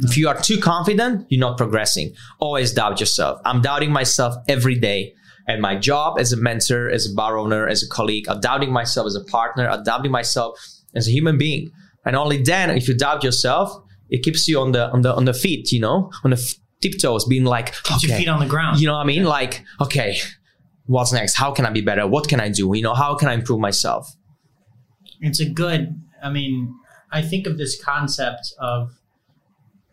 If 0.00 0.18
you 0.18 0.28
are 0.28 0.38
too 0.38 0.58
confident, 0.58 1.26
you're 1.30 1.40
not 1.40 1.56
progressing. 1.56 2.14
Always 2.38 2.74
doubt 2.74 3.00
yourself. 3.00 3.40
I'm 3.46 3.62
doubting 3.62 3.90
myself 3.90 4.34
every 4.48 4.78
day 4.78 5.14
at 5.48 5.60
my 5.60 5.76
job 5.76 6.18
as 6.18 6.32
a 6.34 6.36
mentor, 6.36 6.90
as 6.90 7.10
a 7.10 7.14
bar 7.14 7.38
owner, 7.38 7.66
as 7.66 7.82
a 7.82 7.88
colleague. 7.88 8.28
I'm 8.28 8.40
doubting 8.40 8.70
myself 8.70 9.06
as 9.06 9.14
a 9.14 9.24
partner. 9.24 9.66
I'm 9.66 9.82
doubting 9.82 10.12
myself 10.12 10.58
as 10.94 11.08
a 11.08 11.10
human 11.10 11.38
being. 11.38 11.70
And 12.04 12.16
only 12.16 12.42
then, 12.42 12.68
if 12.70 12.86
you 12.86 12.94
doubt 12.94 13.24
yourself, 13.24 13.82
it 14.12 14.22
keeps 14.22 14.46
you 14.46 14.60
on 14.60 14.72
the 14.72 14.90
on 14.90 15.00
the 15.00 15.12
on 15.12 15.24
the 15.24 15.34
feet, 15.34 15.72
you 15.72 15.80
know, 15.80 16.10
on 16.22 16.30
the 16.30 16.36
f- 16.36 16.54
tiptoes, 16.82 17.24
being 17.24 17.44
like, 17.44 17.74
Keeps 17.82 18.04
your 18.04 18.16
feet 18.16 18.28
on 18.28 18.40
the 18.40 18.46
ground. 18.46 18.78
You 18.78 18.86
know 18.86 18.92
what 18.92 19.00
I 19.00 19.04
mean? 19.04 19.24
Like, 19.24 19.64
okay, 19.80 20.18
what's 20.86 21.12
next? 21.12 21.34
How 21.34 21.50
can 21.50 21.64
I 21.64 21.70
be 21.70 21.80
better? 21.80 22.06
What 22.06 22.28
can 22.28 22.38
I 22.38 22.50
do? 22.50 22.70
You 22.74 22.82
know, 22.82 22.94
how 22.94 23.14
can 23.14 23.28
I 23.28 23.32
improve 23.32 23.58
myself? 23.58 24.14
It's 25.20 25.40
a 25.40 25.48
good. 25.48 25.98
I 26.22 26.30
mean, 26.30 26.74
I 27.10 27.22
think 27.22 27.46
of 27.46 27.56
this 27.56 27.82
concept 27.82 28.52
of 28.58 28.92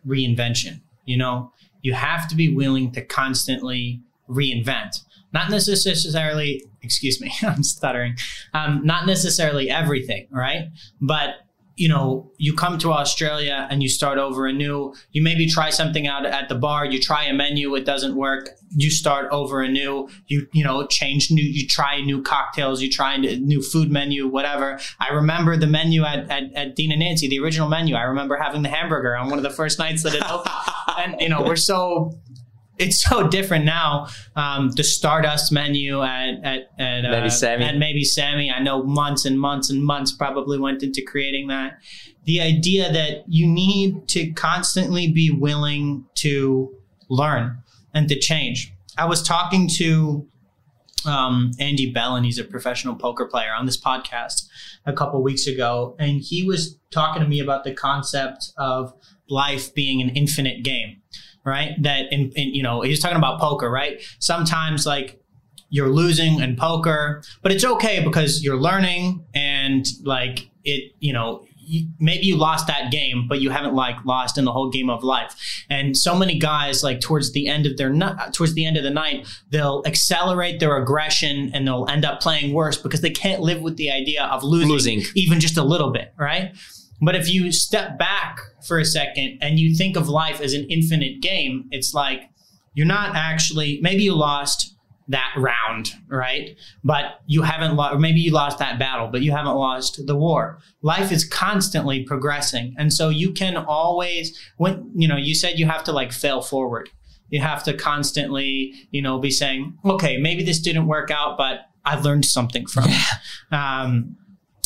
reinvention. 0.06 0.82
You 1.06 1.16
know, 1.16 1.52
you 1.80 1.94
have 1.94 2.28
to 2.28 2.36
be 2.36 2.54
willing 2.54 2.92
to 2.92 3.02
constantly 3.02 4.02
reinvent. 4.28 5.00
Not 5.32 5.50
necessarily, 5.50 6.62
excuse 6.82 7.22
me, 7.22 7.32
I'm 7.42 7.62
stuttering. 7.62 8.16
Um, 8.52 8.84
not 8.84 9.06
necessarily 9.06 9.70
everything, 9.70 10.26
right? 10.30 10.68
But 11.00 11.36
you 11.80 11.88
know, 11.88 12.30
you 12.36 12.52
come 12.52 12.76
to 12.76 12.92
Australia 12.92 13.66
and 13.70 13.82
you 13.82 13.88
start 13.88 14.18
over 14.18 14.46
anew. 14.46 14.92
You 15.12 15.22
maybe 15.22 15.48
try 15.48 15.70
something 15.70 16.06
out 16.06 16.26
at 16.26 16.50
the 16.50 16.54
bar. 16.54 16.84
You 16.84 17.00
try 17.00 17.24
a 17.24 17.32
menu, 17.32 17.74
it 17.74 17.86
doesn't 17.86 18.16
work. 18.16 18.50
You 18.76 18.90
start 18.90 19.28
over 19.32 19.62
anew. 19.62 20.06
You 20.26 20.46
you 20.52 20.62
know 20.62 20.86
change 20.86 21.30
new. 21.30 21.42
You 21.42 21.66
try 21.66 22.02
new 22.02 22.20
cocktails. 22.20 22.82
You 22.82 22.90
try 22.90 23.14
a 23.14 23.36
new 23.38 23.62
food 23.62 23.90
menu, 23.90 24.28
whatever. 24.28 24.78
I 25.00 25.08
remember 25.08 25.56
the 25.56 25.66
menu 25.66 26.04
at, 26.04 26.30
at, 26.30 26.52
at 26.52 26.76
Dean 26.76 26.92
and 26.92 27.00
Nancy, 27.00 27.28
the 27.28 27.40
original 27.40 27.70
menu. 27.70 27.94
I 27.94 28.02
remember 28.02 28.36
having 28.36 28.60
the 28.60 28.68
hamburger 28.68 29.16
on 29.16 29.30
one 29.30 29.38
of 29.38 29.42
the 29.42 29.48
first 29.48 29.78
nights 29.78 30.02
that 30.02 30.14
it 30.14 30.22
opened. 30.30 30.54
and 30.98 31.18
you 31.18 31.30
know, 31.30 31.40
we're 31.40 31.56
so 31.56 32.12
it's 32.80 33.02
so 33.02 33.28
different 33.28 33.64
now. 33.64 34.08
Um, 34.34 34.70
the 34.70 34.82
Stardust 34.82 35.52
menu 35.52 36.02
at 36.02 36.40
at 36.42 36.70
at, 36.78 37.04
uh, 37.04 37.10
Maybe 37.10 37.30
Sammy. 37.30 37.64
at 37.64 37.76
maybe 37.76 38.04
Sammy. 38.04 38.50
I 38.50 38.60
know 38.60 38.82
months 38.82 39.24
and 39.24 39.38
months 39.38 39.70
and 39.70 39.84
months 39.84 40.12
probably 40.12 40.58
went 40.58 40.82
into 40.82 41.02
creating 41.02 41.48
that. 41.48 41.78
The 42.24 42.40
idea 42.40 42.92
that 42.92 43.24
you 43.28 43.46
need 43.46 44.08
to 44.08 44.32
constantly 44.32 45.12
be 45.12 45.30
willing 45.30 46.06
to 46.16 46.74
learn 47.08 47.58
and 47.94 48.08
to 48.08 48.18
change. 48.18 48.72
I 48.96 49.04
was 49.04 49.22
talking 49.22 49.68
to 49.76 50.26
um, 51.06 51.52
Andy 51.58 51.92
and 51.96 52.24
He's 52.24 52.38
a 52.38 52.44
professional 52.44 52.94
poker 52.94 53.26
player 53.26 53.52
on 53.52 53.66
this 53.66 53.80
podcast 53.80 54.46
a 54.86 54.92
couple 54.92 55.22
weeks 55.22 55.46
ago, 55.46 55.96
and 55.98 56.20
he 56.20 56.42
was 56.42 56.78
talking 56.90 57.22
to 57.22 57.28
me 57.28 57.40
about 57.40 57.64
the 57.64 57.72
concept 57.72 58.52
of 58.56 58.92
life 59.28 59.72
being 59.74 60.00
an 60.02 60.10
infinite 60.10 60.62
game 60.62 60.99
right? 61.44 61.72
That 61.82 62.12
in, 62.12 62.30
in 62.32 62.54
you 62.54 62.62
know, 62.62 62.82
he's 62.82 63.00
talking 63.00 63.16
about 63.18 63.40
poker, 63.40 63.70
right? 63.70 64.00
Sometimes 64.18 64.86
like 64.86 65.20
you're 65.70 65.88
losing 65.88 66.40
in 66.40 66.56
poker, 66.56 67.22
but 67.42 67.52
it's 67.52 67.64
okay 67.64 68.02
because 68.04 68.42
you're 68.42 68.56
learning 68.60 69.24
and 69.34 69.86
like 70.04 70.50
it, 70.64 70.92
you 70.98 71.12
know, 71.12 71.46
maybe 72.00 72.26
you 72.26 72.36
lost 72.36 72.66
that 72.66 72.90
game, 72.90 73.26
but 73.28 73.40
you 73.40 73.50
haven't 73.50 73.74
like 73.74 73.96
lost 74.04 74.36
in 74.36 74.44
the 74.44 74.52
whole 74.52 74.70
game 74.70 74.90
of 74.90 75.04
life. 75.04 75.64
And 75.70 75.96
so 75.96 76.16
many 76.16 76.38
guys, 76.38 76.82
like 76.82 77.00
towards 77.00 77.32
the 77.32 77.46
end 77.46 77.66
of 77.66 77.76
their 77.76 77.92
towards 78.32 78.54
the 78.54 78.64
end 78.66 78.76
of 78.76 78.82
the 78.82 78.90
night, 78.90 79.28
they'll 79.50 79.82
accelerate 79.86 80.58
their 80.60 80.76
aggression 80.76 81.50
and 81.54 81.66
they'll 81.66 81.86
end 81.88 82.04
up 82.04 82.20
playing 82.20 82.52
worse 82.52 82.76
because 82.76 83.00
they 83.00 83.10
can't 83.10 83.40
live 83.40 83.62
with 83.62 83.76
the 83.76 83.90
idea 83.90 84.24
of 84.24 84.42
losing, 84.42 84.68
Losing. 84.68 85.02
even 85.14 85.38
just 85.40 85.56
a 85.56 85.62
little 85.62 85.92
bit, 85.92 86.12
right? 86.18 86.52
But 87.00 87.16
if 87.16 87.32
you 87.32 87.50
step 87.52 87.98
back 87.98 88.40
for 88.66 88.78
a 88.78 88.84
second 88.84 89.38
and 89.40 89.58
you 89.58 89.74
think 89.74 89.96
of 89.96 90.08
life 90.08 90.40
as 90.40 90.52
an 90.52 90.66
infinite 90.68 91.20
game, 91.20 91.66
it's 91.70 91.94
like 91.94 92.30
you're 92.74 92.86
not 92.86 93.16
actually, 93.16 93.80
maybe 93.82 94.02
you 94.02 94.14
lost 94.14 94.76
that 95.08 95.32
round, 95.36 95.90
right? 96.08 96.56
But 96.84 97.20
you 97.26 97.42
haven't 97.42 97.74
lost, 97.74 97.94
or 97.94 97.98
maybe 97.98 98.20
you 98.20 98.32
lost 98.32 98.58
that 98.58 98.78
battle, 98.78 99.08
but 99.08 99.22
you 99.22 99.32
haven't 99.32 99.56
lost 99.56 100.06
the 100.06 100.14
war. 100.14 100.58
Life 100.82 101.10
is 101.10 101.24
constantly 101.24 102.04
progressing. 102.04 102.76
And 102.78 102.92
so 102.92 103.08
you 103.08 103.32
can 103.32 103.56
always, 103.56 104.38
when, 104.56 104.92
you 104.94 105.08
know, 105.08 105.16
you 105.16 105.34
said 105.34 105.58
you 105.58 105.66
have 105.66 105.82
to 105.84 105.92
like 105.92 106.12
fail 106.12 106.42
forward. 106.42 106.90
You 107.28 107.40
have 107.40 107.64
to 107.64 107.74
constantly, 107.74 108.74
you 108.90 109.02
know, 109.02 109.18
be 109.18 109.30
saying, 109.30 109.78
okay, 109.84 110.16
maybe 110.16 110.44
this 110.44 110.60
didn't 110.60 110.86
work 110.86 111.10
out, 111.10 111.36
but 111.36 111.62
I've 111.84 112.04
learned 112.04 112.24
something 112.24 112.66
from 112.66 112.84
it. 112.86 113.06
Um, 113.50 114.16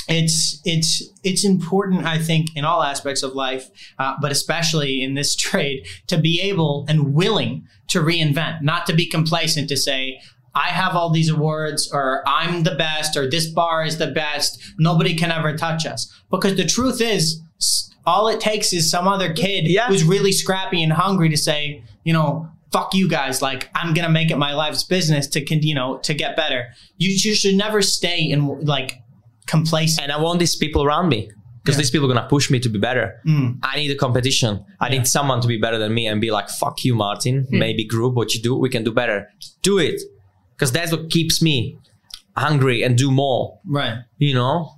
it's 0.08 0.60
it's 0.64 1.02
it's 1.22 1.44
important 1.44 2.04
i 2.04 2.18
think 2.18 2.48
in 2.56 2.64
all 2.64 2.82
aspects 2.82 3.22
of 3.22 3.32
life 3.34 3.70
uh, 3.98 4.14
but 4.20 4.30
especially 4.30 5.02
in 5.02 5.14
this 5.14 5.34
trade 5.46 5.86
to 6.06 6.18
be 6.18 6.40
able 6.40 6.84
and 6.88 7.14
willing 7.14 7.66
to 7.88 8.00
reinvent 8.00 8.62
not 8.62 8.86
to 8.86 8.92
be 8.94 9.06
complacent 9.06 9.68
to 9.68 9.76
say 9.76 10.20
i 10.54 10.68
have 10.68 10.94
all 10.94 11.10
these 11.10 11.30
awards 11.30 11.90
or 11.92 12.22
i'm 12.26 12.62
the 12.64 12.74
best 12.74 13.16
or 13.16 13.28
this 13.30 13.46
bar 13.46 13.84
is 13.84 13.98
the 13.98 14.08
best 14.08 14.60
nobody 14.78 15.14
can 15.14 15.30
ever 15.30 15.56
touch 15.56 15.86
us 15.86 16.12
because 16.30 16.56
the 16.56 16.64
truth 16.66 17.00
is 17.00 17.40
all 18.06 18.28
it 18.28 18.40
takes 18.40 18.72
is 18.72 18.90
some 18.90 19.08
other 19.08 19.32
kid 19.32 19.66
Yeah. 19.66 19.86
who's 19.86 20.04
really 20.04 20.32
scrappy 20.32 20.82
and 20.82 20.92
hungry 20.92 21.30
to 21.30 21.36
say 21.36 21.82
you 22.04 22.12
know 22.12 22.48
fuck 22.72 22.92
you 22.92 23.08
guys 23.08 23.40
like 23.40 23.70
i'm 23.74 23.94
gonna 23.94 24.08
make 24.08 24.30
it 24.30 24.36
my 24.36 24.52
life's 24.52 24.82
business 24.82 25.26
to 25.28 25.40
you 25.66 25.74
know 25.74 25.98
to 25.98 26.12
get 26.12 26.36
better 26.36 26.66
you, 26.98 27.10
you 27.10 27.34
should 27.34 27.54
never 27.54 27.80
stay 27.80 28.18
in 28.18 28.46
like 28.66 29.00
complacent 29.46 30.04
and 30.04 30.12
I 30.12 30.20
want 30.20 30.38
these 30.38 30.56
people 30.56 30.82
around 30.84 31.08
me 31.08 31.28
because 31.62 31.76
Yeah. 31.76 31.82
these 31.82 31.90
people 31.90 32.10
are 32.10 32.14
gonna 32.14 32.28
push 32.28 32.50
me 32.50 32.58
to 32.60 32.68
be 32.68 32.78
better. 32.78 33.12
Mm. 33.26 33.58
I 33.62 33.76
need 33.76 33.90
a 33.90 33.94
competition. 33.96 34.64
I 34.80 34.88
Yeah. 34.88 34.98
need 34.98 35.06
someone 35.06 35.40
to 35.40 35.48
be 35.48 35.58
better 35.58 35.78
than 35.78 35.92
me 35.94 36.06
and 36.06 36.20
be 36.20 36.30
like, 36.30 36.48
"Fuck 36.48 36.84
you, 36.84 36.94
Martin. 36.94 37.46
Maybe 37.50 37.84
group 37.84 38.14
what 38.14 38.34
you 38.34 38.42
do, 38.42 38.54
we 38.56 38.68
can 38.68 38.84
do 38.84 38.92
better. 38.92 39.28
Do 39.62 39.78
it." 39.78 40.00
Because 40.54 40.72
that's 40.72 40.92
what 40.92 41.10
keeps 41.10 41.40
me 41.42 41.78
hungry 42.36 42.82
and 42.82 42.96
do 42.96 43.10
more. 43.10 43.58
Right. 43.66 43.98
You 44.18 44.34
know, 44.34 44.70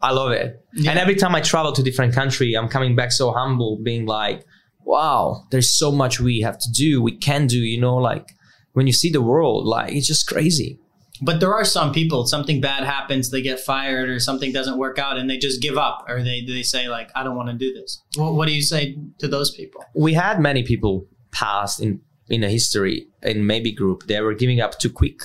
I 0.00 0.12
love 0.12 0.32
it. 0.32 0.56
Yeah. 0.74 0.90
And 0.90 0.98
every 0.98 1.14
time 1.14 1.34
I 1.34 1.40
travel 1.40 1.72
to 1.72 1.82
different 1.82 2.14
country, 2.14 2.54
I'm 2.54 2.68
coming 2.68 2.96
back 2.96 3.12
so 3.12 3.32
humble, 3.32 3.78
being 3.82 4.04
like, 4.06 4.44
"Wow, 4.84 5.44
there's 5.50 5.70
so 5.70 5.92
much 5.92 6.18
we 6.20 6.40
have 6.40 6.58
to 6.58 6.70
do. 6.72 7.00
We 7.02 7.12
can 7.16 7.46
do." 7.46 7.58
You 7.58 7.80
know, 7.80 7.96
like 7.96 8.26
when 8.72 8.86
you 8.86 8.92
see 8.92 9.10
the 9.10 9.22
world, 9.22 9.66
like 9.66 9.92
it's 9.94 10.06
just 10.06 10.26
crazy. 10.26 10.78
But 11.24 11.40
there 11.40 11.54
are 11.54 11.64
some 11.64 11.92
people, 11.92 12.26
something 12.26 12.60
bad 12.60 12.82
happens, 12.84 13.30
they 13.30 13.42
get 13.42 13.60
fired 13.60 14.08
or 14.08 14.18
something 14.18 14.52
doesn't 14.52 14.76
work 14.76 14.98
out 14.98 15.16
and 15.16 15.30
they 15.30 15.38
just 15.38 15.62
give 15.62 15.78
up 15.78 16.04
or 16.08 16.22
they, 16.22 16.44
they 16.44 16.62
say 16.62 16.88
like, 16.88 17.10
I 17.14 17.22
don't 17.22 17.36
want 17.36 17.48
to 17.48 17.54
do 17.54 17.72
this. 17.72 18.02
What, 18.16 18.34
what 18.34 18.48
do 18.48 18.54
you 18.54 18.62
say 18.62 18.96
to 19.18 19.28
those 19.28 19.54
people? 19.54 19.84
we 19.94 20.14
had 20.14 20.40
many 20.40 20.62
people 20.62 21.06
past 21.30 21.80
in 21.80 22.00
in 22.28 22.42
a 22.44 22.48
history 22.48 23.06
in 23.22 23.46
maybe 23.46 23.72
group 23.72 24.06
they 24.06 24.20
were 24.20 24.34
giving 24.34 24.60
up 24.60 24.78
too 24.78 24.90
quick 24.90 25.20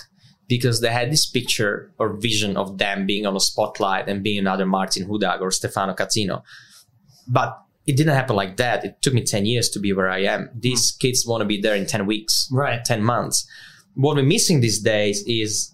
because 0.48 0.82
they 0.82 0.92
had 0.92 1.12
this 1.12 1.26
picture 1.26 1.92
or 2.00 2.14
vision 2.18 2.58
of 2.58 2.78
them 2.78 3.06
being 3.06 3.26
on 3.26 3.36
a 3.36 3.40
spotlight 3.40 4.08
and 4.10 4.24
being 4.24 4.40
another 4.40 4.66
Martin 4.66 5.08
Hudak 5.08 5.42
or 5.42 5.52
Stefano 5.52 5.94
Catino. 5.94 6.44
But 7.28 7.60
it 7.86 7.98
didn't 7.98 8.16
happen 8.16 8.36
like 8.36 8.58
that. 8.58 8.84
It 8.86 9.02
took 9.02 9.14
me 9.14 9.24
10 9.24 9.46
years 9.46 9.70
to 9.70 9.80
be 9.80 9.94
where 9.94 10.10
I 10.10 10.20
am. 10.24 10.50
These 10.54 10.92
kids 10.92 11.26
want 11.26 11.42
to 11.42 11.46
be 11.46 11.60
there 11.62 11.76
in 11.76 11.86
10 11.86 12.06
weeks, 12.06 12.50
Right. 12.52 12.84
10 12.84 13.04
months. 13.04 13.48
What 13.96 14.16
we're 14.16 14.24
missing 14.24 14.62
these 14.62 14.80
days 14.80 15.24
is 15.28 15.74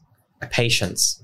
patience. 0.52 1.24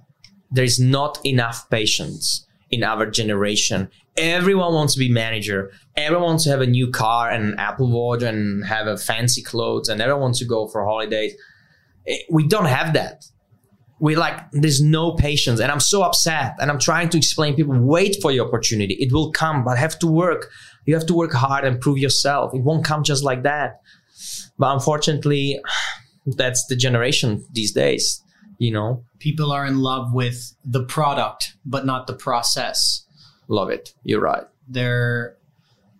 There 0.52 0.64
is 0.64 0.80
not 0.80 1.20
enough 1.26 1.70
patience 1.70 2.46
in 2.72 2.84
our 2.84 3.06
generation. 3.06 3.90
Everyone 4.18 4.74
wants 4.74 4.94
to 4.94 5.00
be 5.00 5.10
manager. 5.10 5.72
Everyone 5.96 6.26
wants 6.30 6.44
to 6.46 6.50
have 6.50 6.62
a 6.62 6.68
new 6.68 6.90
car 6.92 7.30
and 7.30 7.54
an 7.54 7.60
Apple 7.60 7.90
Watch 7.92 8.24
and 8.24 8.66
have 8.66 8.88
a 8.88 8.98
fancy 8.98 9.42
clothes 9.42 9.90
and 9.90 10.02
everyone 10.02 10.22
wants 10.22 10.40
to 10.40 10.46
go 10.46 10.68
for 10.68 10.84
holidays. 10.86 11.34
Eh, 12.08 12.18
We 12.30 12.48
don't 12.48 12.66
have 12.66 12.94
that. 12.94 13.26
We 14.02 14.16
like 14.16 14.40
there's 14.52 14.82
no 14.82 15.12
patience 15.12 15.60
and 15.60 15.70
I'm 15.72 15.82
so 15.82 16.04
upset 16.04 16.56
and 16.60 16.72
I'm 16.72 16.80
trying 16.80 17.10
to 17.10 17.18
explain 17.18 17.56
people 17.56 17.78
wait 17.78 18.16
for 18.22 18.32
your 18.32 18.48
opportunity. 18.48 18.94
It 18.96 19.12
will 19.12 19.32
come, 19.32 19.64
but 19.66 19.78
have 19.78 20.00
to 20.00 20.08
work. 20.08 20.50
You 20.86 20.94
have 20.96 21.06
to 21.08 21.14
work 21.14 21.34
hard 21.34 21.66
and 21.66 21.80
prove 21.82 21.98
yourself. 21.98 22.54
It 22.54 22.64
won't 22.64 22.86
come 22.86 23.04
just 23.04 23.24
like 23.24 23.44
that. 23.44 23.82
But 24.58 24.74
unfortunately, 24.74 25.60
that's 26.26 26.66
the 26.68 26.76
generation 26.76 27.46
these 27.52 27.72
days, 27.74 28.22
you 28.60 28.72
know. 28.72 29.04
People 29.18 29.52
are 29.52 29.66
in 29.66 29.80
love 29.80 30.14
with 30.14 30.54
the 30.64 30.84
product, 30.84 31.56
but 31.66 31.86
not 31.86 32.06
the 32.06 32.14
process. 32.14 33.06
Love 33.48 33.70
it. 33.70 33.94
You're 34.04 34.22
right. 34.22 34.44
They're, 34.68 35.38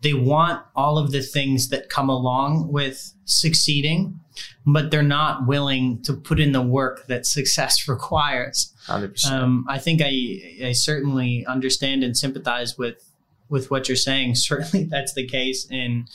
they 0.02 0.14
want 0.14 0.64
all 0.76 0.98
of 0.98 1.12
the 1.12 1.22
things 1.22 1.70
that 1.70 1.90
come 1.90 2.10
along 2.10 2.72
with 2.72 3.14
succeeding, 3.26 4.20
but 4.66 4.92
they're 4.92 5.02
not 5.02 5.48
willing 5.48 6.02
to 6.04 6.14
put 6.14 6.40
in 6.40 6.52
the 6.52 6.62
work 6.62 7.08
that 7.08 7.26
success 7.26 7.88
requires. 7.88 8.74
100%. 8.88 9.32
Um, 9.32 9.66
I 9.68 9.80
think 9.80 10.02
I, 10.04 10.68
I 10.68 10.72
certainly 10.74 11.46
understand 11.48 12.04
and 12.04 12.16
sympathize 12.16 12.78
with 12.78 13.04
with 13.50 13.72
what 13.72 13.90
you're 13.90 13.96
saying. 13.96 14.36
Certainly, 14.36 14.86
that's 14.86 15.14
the 15.14 15.26
case 15.26 15.68
in 15.72 16.06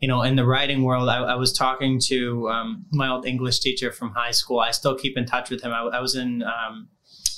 you 0.00 0.08
know 0.08 0.22
in 0.22 0.36
the 0.36 0.44
writing 0.44 0.82
world. 0.82 1.08
I, 1.08 1.18
I 1.18 1.34
was 1.34 1.52
talking 1.52 2.00
to 2.06 2.48
um, 2.48 2.86
my 2.92 3.08
old 3.08 3.26
English 3.26 3.60
teacher 3.60 3.92
from 3.92 4.10
high 4.12 4.32
school. 4.32 4.60
I 4.60 4.70
still 4.72 4.96
keep 4.96 5.16
in 5.16 5.26
touch 5.26 5.50
with 5.50 5.62
him. 5.62 5.72
I, 5.72 5.80
I 5.80 6.00
was 6.00 6.14
in 6.14 6.42
um, 6.42 6.88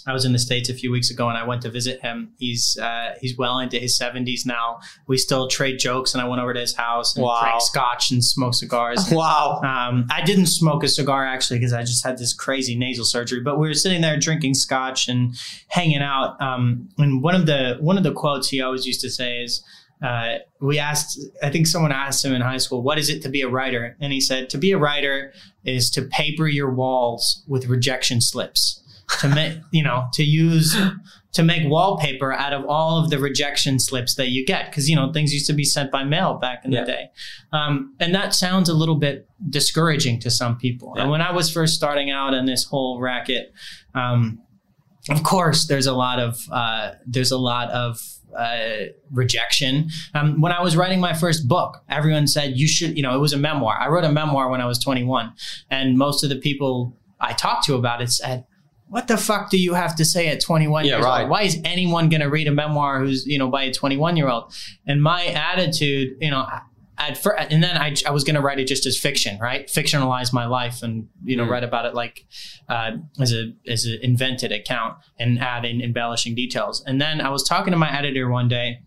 I 0.04 0.12
was 0.12 0.24
in 0.24 0.32
the 0.32 0.38
states 0.40 0.68
a 0.68 0.74
few 0.74 0.90
weeks 0.90 1.10
ago, 1.12 1.28
and 1.28 1.38
I 1.38 1.46
went 1.46 1.62
to 1.62 1.70
visit 1.70 2.00
him. 2.00 2.32
He's 2.38 2.76
uh, 2.80 3.14
he's 3.20 3.36
well 3.38 3.60
into 3.60 3.78
his 3.78 3.96
70s 3.96 4.44
now. 4.44 4.80
We 5.06 5.16
still 5.16 5.46
trade 5.46 5.78
jokes, 5.78 6.12
and 6.12 6.20
I 6.20 6.26
went 6.26 6.42
over 6.42 6.52
to 6.54 6.58
his 6.60 6.74
house 6.74 7.14
and 7.14 7.24
Wow. 7.24 7.40
drank 7.40 7.62
scotch 7.62 8.10
and 8.10 8.24
smoked 8.24 8.56
cigars. 8.56 9.08
wow. 9.12 9.60
Um, 9.62 10.06
I 10.10 10.22
didn't 10.24 10.46
smoke 10.46 10.82
a 10.82 10.88
cigar 10.88 11.24
actually 11.24 11.60
because 11.60 11.72
I 11.72 11.82
just 11.82 12.04
had 12.04 12.18
this 12.18 12.34
crazy 12.34 12.74
nasal 12.76 13.04
surgery. 13.04 13.40
But 13.40 13.60
we 13.60 13.68
were 13.68 13.74
sitting 13.74 14.00
there 14.00 14.18
drinking 14.18 14.54
scotch 14.54 15.06
and 15.08 15.36
hanging 15.68 16.02
out. 16.02 16.40
Um, 16.42 16.88
and 16.98 17.22
one 17.22 17.36
of 17.36 17.46
the 17.46 17.76
one 17.80 17.96
of 17.96 18.02
the 18.02 18.12
quotes 18.12 18.48
he 18.48 18.60
always 18.60 18.84
used 18.86 19.02
to 19.02 19.10
say 19.10 19.36
is, 19.36 19.62
uh, 20.02 20.38
"We 20.60 20.78
asked. 20.78 21.18
I 21.42 21.50
think 21.50 21.66
someone 21.66 21.92
asked 21.92 22.24
him 22.24 22.32
in 22.34 22.42
high 22.42 22.58
school, 22.58 22.82
what 22.82 22.98
is 22.98 23.08
it 23.08 23.22
to 23.22 23.28
be 23.28 23.42
a 23.42 23.48
writer?" 23.48 23.96
And 24.00 24.12
he 24.12 24.20
said, 24.20 24.50
"To 24.50 24.58
be 24.58 24.72
a 24.72 24.78
writer 24.78 25.32
is 25.64 25.90
to 25.90 26.02
paper 26.02 26.48
your 26.48 26.70
walls 26.72 27.42
with 27.46 27.66
rejection 27.66 28.20
slips." 28.20 28.80
To 29.20 29.28
make 29.28 29.58
you 29.72 29.82
know 29.82 30.06
to 30.14 30.22
use 30.24 30.74
to 31.32 31.42
make 31.42 31.68
wallpaper 31.68 32.32
out 32.32 32.52
of 32.52 32.64
all 32.66 33.02
of 33.02 33.10
the 33.10 33.18
rejection 33.18 33.78
slips 33.78 34.14
that 34.14 34.28
you 34.28 34.46
get 34.46 34.66
because 34.66 34.88
you 34.88 34.96
know 34.96 35.12
things 35.12 35.32
used 35.34 35.46
to 35.48 35.52
be 35.52 35.64
sent 35.64 35.90
by 35.90 36.04
mail 36.04 36.34
back 36.34 36.64
in 36.64 36.72
Yeah. 36.72 36.80
the 36.80 36.86
day 36.86 37.04
um, 37.52 37.94
and 38.00 38.14
that 38.14 38.32
sounds 38.32 38.68
a 38.68 38.74
little 38.74 38.94
bit 38.94 39.26
discouraging 39.50 40.20
to 40.20 40.30
some 40.30 40.56
people 40.56 40.92
Yeah. 40.96 41.02
and 41.02 41.10
when 41.10 41.20
i 41.20 41.30
was 41.32 41.50
first 41.50 41.74
starting 41.74 42.10
out 42.10 42.32
in 42.32 42.46
this 42.46 42.64
whole 42.64 43.00
racket 43.00 43.52
um, 43.94 44.40
of 45.10 45.22
course 45.22 45.66
there's 45.66 45.86
a 45.86 45.94
lot 45.94 46.18
of 46.18 46.38
uh, 46.50 46.92
there's 47.06 47.32
a 47.32 47.38
lot 47.38 47.70
of 47.70 47.98
uh, 48.36 48.86
rejection. 49.10 49.88
Um, 50.14 50.40
when 50.40 50.52
I 50.52 50.62
was 50.62 50.76
writing 50.76 51.00
my 51.00 51.12
first 51.14 51.48
book, 51.48 51.82
everyone 51.88 52.26
said 52.26 52.56
you 52.56 52.66
should, 52.68 52.96
you 52.96 53.02
know, 53.02 53.14
it 53.14 53.18
was 53.18 53.32
a 53.32 53.36
memoir. 53.38 53.76
I 53.78 53.88
wrote 53.88 54.04
a 54.04 54.12
memoir 54.12 54.48
when 54.48 54.60
I 54.60 54.66
was 54.66 54.78
21, 54.78 55.32
and 55.70 55.98
most 55.98 56.22
of 56.24 56.30
the 56.30 56.36
people 56.36 56.96
I 57.20 57.32
talked 57.32 57.64
to 57.66 57.74
about 57.74 58.02
it 58.02 58.10
said, 58.10 58.44
"What 58.88 59.08
the 59.08 59.16
fuck 59.16 59.50
do 59.50 59.56
you 59.58 59.74
have 59.74 59.94
to 59.96 60.04
say 60.04 60.28
at 60.28 60.40
21 60.40 60.84
Yeah, 60.84 60.96
years 60.96 61.04
right. 61.04 61.20
old? 61.22 61.30
Why 61.30 61.42
is 61.42 61.58
anyone 61.64 62.08
going 62.08 62.20
to 62.20 62.28
read 62.28 62.48
a 62.48 62.52
memoir 62.52 63.00
who's, 63.00 63.26
you 63.26 63.38
know, 63.38 63.48
by 63.48 63.62
a 63.64 63.72
21 63.72 64.16
year 64.16 64.28
old?" 64.28 64.52
And 64.86 65.02
my 65.02 65.26
attitude, 65.26 66.16
you 66.20 66.30
know. 66.30 66.46
At 67.08 67.18
first, 67.18 67.50
and 67.50 67.62
then 67.62 67.76
I, 67.76 67.94
I 68.06 68.10
was 68.10 68.22
going 68.24 68.34
to 68.36 68.40
write 68.40 68.58
it 68.60 68.66
just 68.66 68.86
as 68.86 68.96
fiction, 68.98 69.38
right? 69.40 69.66
Fictionalize 69.66 70.32
my 70.32 70.46
life 70.46 70.82
and 70.82 71.08
you 71.24 71.36
know 71.36 71.44
Mm. 71.44 71.50
write 71.50 71.64
about 71.64 71.84
it 71.86 71.94
like 71.94 72.26
uh, 72.68 72.92
as 73.20 73.32
a 73.32 73.52
as 73.66 73.84
an 73.86 73.98
invented 74.02 74.52
account 74.52 74.98
and 75.18 75.38
add 75.38 75.64
in 75.64 75.80
embellishing 75.80 76.34
details. 76.34 76.82
And 76.86 77.00
then 77.00 77.20
I 77.20 77.28
was 77.30 77.42
talking 77.42 77.72
to 77.72 77.78
my 77.78 77.90
editor 77.98 78.28
one 78.28 78.48
day. 78.48 78.80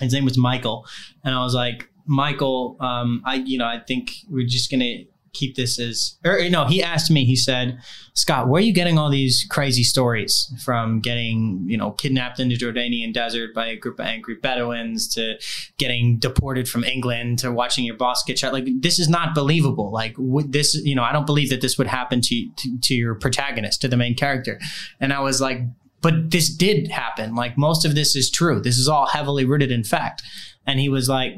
His 0.00 0.12
name 0.12 0.24
was 0.24 0.36
Michael, 0.36 0.86
and 1.24 1.34
I 1.34 1.42
was 1.42 1.54
like, 1.54 1.88
Michael, 2.06 2.76
um, 2.80 3.22
I 3.24 3.36
you 3.36 3.58
know 3.58 3.66
I 3.66 3.78
think 3.78 4.10
we're 4.28 4.46
just 4.46 4.70
gonna 4.70 5.04
keep 5.34 5.56
this 5.56 5.78
as 5.78 6.16
or 6.24 6.48
no. 6.48 6.64
He 6.64 6.82
asked 6.82 7.10
me. 7.10 7.24
He 7.24 7.36
said, 7.36 7.78
Scott, 8.14 8.48
where 8.48 8.60
are 8.60 8.64
you 8.64 8.72
getting 8.72 8.98
all 8.98 9.10
these 9.10 9.46
crazy 9.50 9.82
stories 9.82 10.52
from? 10.64 11.00
Getting 11.00 11.64
you 11.66 11.76
know 11.76 11.90
kidnapped 11.90 12.40
in 12.40 12.48
the 12.48 12.56
Jordanian 12.56 13.12
desert 13.12 13.54
by 13.54 13.66
a 13.66 13.76
group 13.76 13.98
of 13.98 14.06
angry 14.06 14.36
Bedouins 14.36 15.08
to 15.14 15.38
getting 15.78 16.18
deported 16.18 16.68
from 16.68 16.84
England 16.84 17.40
to 17.40 17.52
watching 17.52 17.84
your 17.84 17.96
boss 17.96 18.22
get 18.24 18.38
shot. 18.38 18.52
Like 18.52 18.66
this 18.80 18.98
is 18.98 19.08
not 19.08 19.34
believable. 19.34 19.90
Like 19.90 20.16
this, 20.46 20.74
you 20.74 20.94
know, 20.94 21.02
I 21.02 21.12
don't 21.12 21.26
believe 21.26 21.50
that 21.50 21.60
this 21.60 21.76
would 21.76 21.88
happen 21.88 22.20
to, 22.22 22.48
to 22.48 22.78
to 22.80 22.94
your 22.94 23.14
protagonist, 23.14 23.80
to 23.82 23.88
the 23.88 23.96
main 23.96 24.14
character. 24.14 24.60
And 25.00 25.12
I 25.12 25.20
was 25.20 25.40
like, 25.40 25.60
but 26.00 26.30
this 26.30 26.54
did 26.54 26.88
happen. 26.88 27.34
Like 27.34 27.56
most 27.58 27.84
of 27.84 27.94
this 27.94 28.14
is 28.14 28.30
true. 28.30 28.60
This 28.60 28.78
is 28.78 28.88
all 28.88 29.06
heavily 29.06 29.44
rooted 29.44 29.72
in 29.72 29.84
fact. 29.84 30.22
And 30.66 30.78
he 30.78 30.88
was 30.88 31.08
like, 31.08 31.34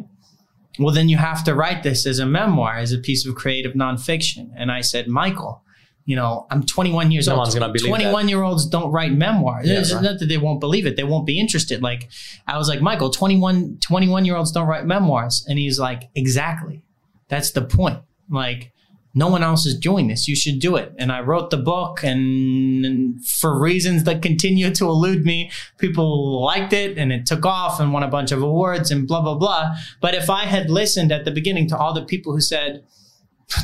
well, 0.79 0.95
then 0.95 1.09
you 1.09 1.17
have 1.17 1.45
to 1.45 1.55
write 1.55 1.83
this 1.83 2.07
as 2.07 2.19
a 2.19 2.27
memoir, 2.27 2.77
as 2.77 2.93
a 2.93 2.99
piece 2.99 3.27
of 3.27 3.35
creative 3.35 3.73
nonfiction. 3.73 4.51
And 4.57 4.71
I 4.71 4.81
said, 4.81 5.09
Michael, 5.09 5.63
you 6.05 6.15
know, 6.15 6.47
I'm 6.51 6.65
21 6.65 7.11
years 7.11 7.27
No 7.27 7.35
old. 7.35 7.41
one's 7.41 7.55
gonna 7.55 7.73
believe 7.73 7.89
21 7.89 8.29
year 8.29 8.43
olds 8.43 8.67
don't 8.67 8.93
write 8.93 9.13
memoirs. 9.13 9.67
Yeah, 9.69 9.81
it's 9.81 9.93
right. 9.93 10.03
not 10.03 10.21
that 10.21 10.27
they 10.27 10.39
won't 10.39 10.61
believe 10.61 10.87
it. 10.87 10.97
They 10.97 11.05
won't 11.05 11.27
be 11.27 11.41
interested. 11.41 11.83
Like 11.83 12.09
I 12.47 12.59
was 12.59 12.69
like, 12.69 12.81
Michael, 12.81 13.11
21, 13.11 13.79
21 13.81 14.25
year 14.25 14.37
olds 14.37 14.53
don't 14.53 14.69
write 14.69 14.87
memoirs. 14.87 15.45
And 15.49 15.59
he's 15.59 15.79
like, 15.81 16.09
exactly. 16.15 16.83
That's 17.29 17.51
the 17.51 17.63
point. 17.63 17.99
Like 18.31 18.73
no 19.17 19.29
one 19.29 19.43
else 19.43 19.65
is 19.65 19.77
doing 19.77 20.09
this. 20.09 20.29
You 20.29 20.37
should 20.37 20.59
do 20.61 20.77
it. 20.77 20.93
And 20.99 21.11
I 21.11 21.23
wrote 21.23 21.49
the 21.49 21.57
book 21.57 22.05
and, 22.05 22.85
and 22.85 23.27
for 23.27 23.59
reasons 23.59 24.05
that 24.05 24.21
continue 24.21 24.71
to 24.71 24.85
elude 24.85 25.25
me, 25.25 25.51
people 25.79 26.45
liked 26.45 26.75
it 26.75 26.99
and 26.99 27.11
it 27.11 27.25
took 27.25 27.47
off 27.47 27.81
and 27.81 27.95
won 27.95 28.03
a 28.03 28.09
bunch 28.09 28.31
of 28.31 28.43
awards 28.43 28.91
and 28.91 29.09
blah, 29.09 29.23
blah, 29.23 29.35
blah. 29.35 29.75
But 30.03 30.15
if 30.15 30.29
I 30.29 30.45
had 30.45 30.69
listened 30.69 31.13
at 31.13 31.25
the 31.25 31.31
beginning 31.31 31.67
to 31.71 31.79
all 31.79 31.95
the 31.95 32.05
people 32.05 32.35
who 32.35 32.43
said, 32.43 32.85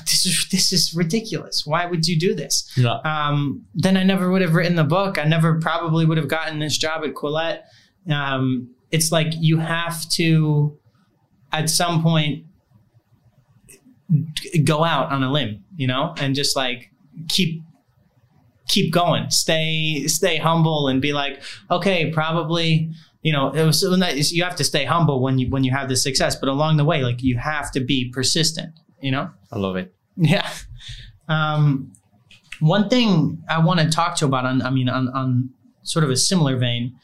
this 0.06 0.24
is, 0.24 0.48
this 0.50 0.72
is 0.72 0.94
ridiculous. 0.94 1.66
Why 1.66 1.84
would 1.84 2.08
you 2.08 2.18
do 2.18 2.34
this? 2.34 2.70
No. 2.78 3.02
um, 3.04 3.66
then 3.74 3.98
I 3.98 4.04
never 4.04 4.30
would 4.30 4.40
have 4.40 4.54
written 4.54 4.76
the 4.76 4.84
book. 4.84 5.18
I 5.18 5.24
never 5.24 5.60
probably 5.60 6.06
would 6.06 6.16
have 6.16 6.28
gotten 6.28 6.60
this 6.60 6.78
job 6.78 7.04
at 7.04 7.12
Quillette. 7.12 7.64
Um, 8.10 8.70
it's 8.90 9.12
like 9.12 9.34
you 9.36 9.58
have 9.58 10.08
to, 10.10 10.78
at 11.52 11.68
some 11.68 12.02
point, 12.02 12.46
go 14.64 14.84
out 14.84 15.10
on 15.12 15.22
a 15.22 15.30
limb, 15.30 15.64
you 15.76 15.86
know, 15.86 16.14
and 16.18 16.34
just 16.34 16.56
like 16.56 16.90
keep 17.28 17.62
keep 18.68 18.92
going, 18.92 19.30
stay 19.30 20.06
stay 20.06 20.36
humble, 20.36 20.88
and 20.88 21.00
be 21.00 21.12
like, 21.12 21.42
okay, 21.70 22.10
probably. 22.10 22.90
You 23.24 23.32
know, 23.32 23.52
it 23.52 23.64
was 23.64 23.80
so 23.80 23.94
nice. 23.94 24.32
you 24.32 24.42
have 24.42 24.56
to 24.56 24.64
stay 24.64 24.84
humble 24.84 25.22
when 25.22 25.38
you 25.38 25.48
when 25.48 25.62
you 25.62 25.70
have 25.70 25.88
the 25.88 25.94
success, 25.96 26.34
but 26.34 26.48
along 26.48 26.76
the 26.76 26.84
way, 26.84 27.04
like 27.04 27.22
you 27.22 27.38
have 27.38 27.70
to 27.70 27.80
be 27.80 28.10
persistent. 28.12 28.74
You 29.00 29.12
know, 29.12 29.30
I 29.52 29.58
love 29.58 29.76
it. 29.76 29.94
yeah. 30.16 30.48
Um, 31.28 31.92
one 32.60 32.88
thing 32.88 33.42
I 33.48 33.58
want 33.64 33.80
to 33.80 33.88
talk 33.88 34.16
to 34.16 34.24
you 34.24 34.28
about, 34.28 34.44
on, 34.44 34.62
I 34.62 34.70
mean, 34.70 34.88
on, 34.88 35.08
on 35.08 35.50
sort 35.82 36.04
of 36.04 36.10
a 36.10 36.16
similar 36.16 36.56
vein, 36.56 36.94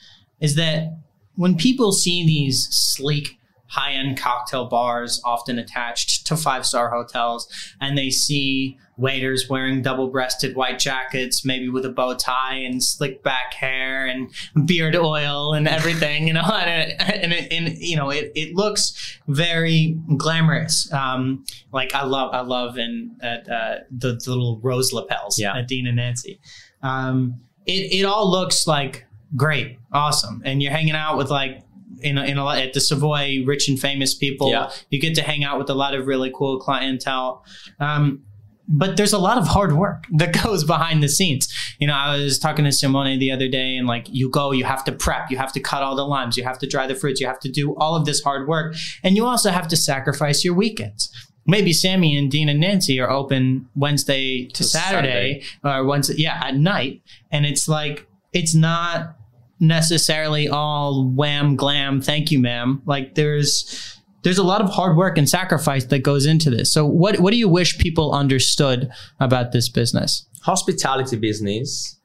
is 0.41 0.55
that 0.55 0.97
when 1.35 1.57
people 1.57 1.93
see 1.93 2.25
these 2.25 2.69
sleek, 2.71 3.38
high 3.69 3.93
end 3.93 4.19
cocktail 4.19 4.67
bars, 4.67 5.21
often 5.25 5.59
attached 5.59 6.27
to 6.27 6.37
five 6.37 6.67
star 6.67 6.91
hotels, 6.91 7.47
and 7.81 7.97
they 7.97 8.11
see 8.11 8.79
waiters 8.97 9.49
wearing 9.49 9.81
double 9.81 10.09
breasted 10.09 10.57
white 10.57 10.79
jackets, 10.79 11.45
maybe 11.45 11.69
with 11.69 11.85
a 11.85 11.89
bow 11.89 12.15
tie 12.15 12.57
and 12.57 12.83
slick 12.83 13.23
back 13.23 13.55
hair 13.55 14.07
and 14.07 14.29
beard 14.67 14.97
oil 14.97 15.55
and 15.55 15.69
everything, 15.69 16.27
you 16.27 16.33
know, 16.33 16.41
and, 16.53 16.91
it, 16.91 16.97
and, 17.01 17.33
it, 17.33 17.53
and 17.53 17.79
you 17.79 17.97
know, 17.97 18.11
it, 18.11 18.33
it 18.35 18.55
looks 18.57 19.19
very 19.29 19.97
glamorous. 20.17 20.93
Um, 20.93 21.45
like 21.73 21.95
I 21.95 22.05
love, 22.05 22.35
I 22.35 22.41
love 22.41 22.77
in 22.77 23.17
at 23.21 23.49
uh, 23.49 23.77
the, 23.91 24.15
the 24.15 24.31
little 24.31 24.59
rose 24.65 24.93
lapels 24.93 25.39
Yeah. 25.39 25.57
at 25.57 25.69
Dean 25.69 25.87
and 25.87 25.97
Nancy. 25.97 26.41
Um, 26.83 27.41
it, 27.67 27.93
it 28.01 28.05
all 28.05 28.29
looks 28.29 28.67
like 28.67 29.07
great, 29.37 29.79
awesome, 29.93 30.43
and 30.45 30.61
you're 30.63 30.73
hanging 30.73 30.95
out 30.97 31.17
with 31.19 31.31
like 31.31 31.63
in 32.01 32.19
a, 32.19 32.25
in 32.25 32.39
a 32.39 32.45
lot 32.45 32.59
at 32.59 32.73
the 32.73 32.81
Savoy, 32.81 33.45
rich 33.45 33.69
and 33.69 33.79
famous 33.79 34.15
people. 34.15 34.51
Yeah. 34.51 34.71
You 34.91 35.01
get 35.01 35.15
to 35.17 35.23
hang 35.23 35.45
out 35.45 35.59
with 35.59 35.71
a 35.71 35.75
lot 35.75 35.95
of 35.95 36.07
really 36.07 36.33
cool 36.35 36.59
clientele. 36.59 37.45
Um, 37.81 38.25
but 38.69 38.99
there's 38.99 39.15
a 39.15 39.19
lot 39.19 39.39
of 39.39 39.47
hard 39.47 39.73
work 39.73 40.05
that 40.13 40.43
goes 40.43 40.63
behind 40.63 41.03
the 41.03 41.09
scenes. 41.09 41.53
You 41.79 41.87
know, 41.87 41.95
I 41.95 42.17
was 42.17 42.39
talking 42.39 42.65
to 42.65 42.73
Simone 42.73 43.19
the 43.19 43.31
other 43.31 43.49
day, 43.49 43.77
and 43.77 43.87
like, 43.87 44.07
you 44.11 44.31
go, 44.31 44.53
you 44.53 44.65
have 44.65 44.85
to 44.85 44.93
prep, 44.93 45.31
you 45.31 45.39
have 45.39 45.53
to 45.53 45.61
cut 45.61 45.83
all 45.83 45.97
the 45.97 46.07
limes, 46.07 46.37
you 46.37 46.45
have 46.45 46.59
to 46.59 46.67
dry 46.67 46.87
the 46.87 46.95
fruits, 46.95 47.21
you 47.21 47.27
have 47.27 47.41
to 47.41 47.51
do 47.51 47.75
all 47.77 47.97
of 47.97 48.05
this 48.05 48.21
hard 48.21 48.47
work, 48.47 48.75
and 49.03 49.17
you 49.17 49.25
also 49.25 49.51
have 49.51 49.69
to 49.69 49.77
sacrifice 49.77 50.45
your 50.45 50.55
weekends. 50.55 51.11
Maybe 51.47 51.73
Sammy 51.73 52.15
and 52.15 52.31
Dean 52.31 52.51
and 52.51 52.61
Nancy 52.61 53.01
are 53.01 53.11
open 53.11 53.69
Wednesday 53.75 54.47
to 54.49 54.55
To 54.55 54.65
Saturday, 54.65 55.45
or 55.65 55.85
Wednesday, 55.85 56.17
yeah, 56.19 56.43
at 56.45 56.57
night, 56.57 57.01
and 57.31 57.47
it's 57.47 57.69
like 57.69 58.07
it's 58.35 58.55
not 58.55 59.17
necessarily 59.61 60.49
all 60.49 61.09
wham 61.09 61.57
glam. 61.57 62.01
Thank 62.01 62.31
you, 62.31 62.39
ma'am. 62.39 62.83
Like 62.87 63.15
there's 63.15 63.95
there's 64.23 64.39
a 64.39 64.43
lot 64.43 64.61
of 64.61 64.69
hard 64.71 64.97
work 64.97 65.17
and 65.17 65.29
sacrifice 65.29 65.85
that 65.87 66.01
goes 66.01 66.27
into 66.27 66.51
this. 66.51 66.73
So 66.73 66.85
what 66.87 67.21
what 67.21 67.31
do 67.31 67.37
you 67.37 67.49
wish 67.49 67.79
people 67.79 68.13
understood 68.13 68.91
about 69.21 69.53
this 69.53 69.69
business? 69.69 70.25
hospitality 70.43 71.17
business 71.17 71.97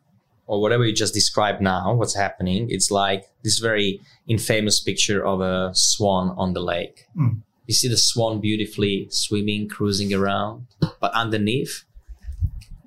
or 0.48 0.60
whatever 0.60 0.84
you 0.84 0.92
just 0.94 1.14
described 1.14 1.62
now 1.62 1.94
what's 1.94 2.16
happening 2.16 2.66
it's 2.70 2.90
like 2.90 3.26
this 3.44 3.60
very 3.60 4.02
infamous 4.28 4.80
picture 4.82 5.24
of 5.24 5.40
a 5.40 5.70
swan 5.74 6.34
on 6.36 6.54
the 6.54 6.60
lake 6.60 7.06
Mm. 7.16 7.42
you 7.68 7.74
see 7.76 7.88
the 7.88 7.96
swan 7.96 8.42
beautifully 8.42 9.08
swimming 9.12 9.70
cruising 9.70 10.12
around 10.14 10.66
but 11.00 11.14
underneath 11.14 11.86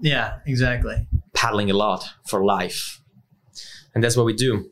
Yeah, 0.00 0.38
exactly. 0.46 1.06
paddling 1.32 1.70
a 1.70 1.74
lot 1.74 2.10
for 2.26 2.44
life 2.44 3.00
and 3.96 4.04
that's 4.04 4.16
what 4.16 4.26
we 4.26 4.34
do 4.34 4.68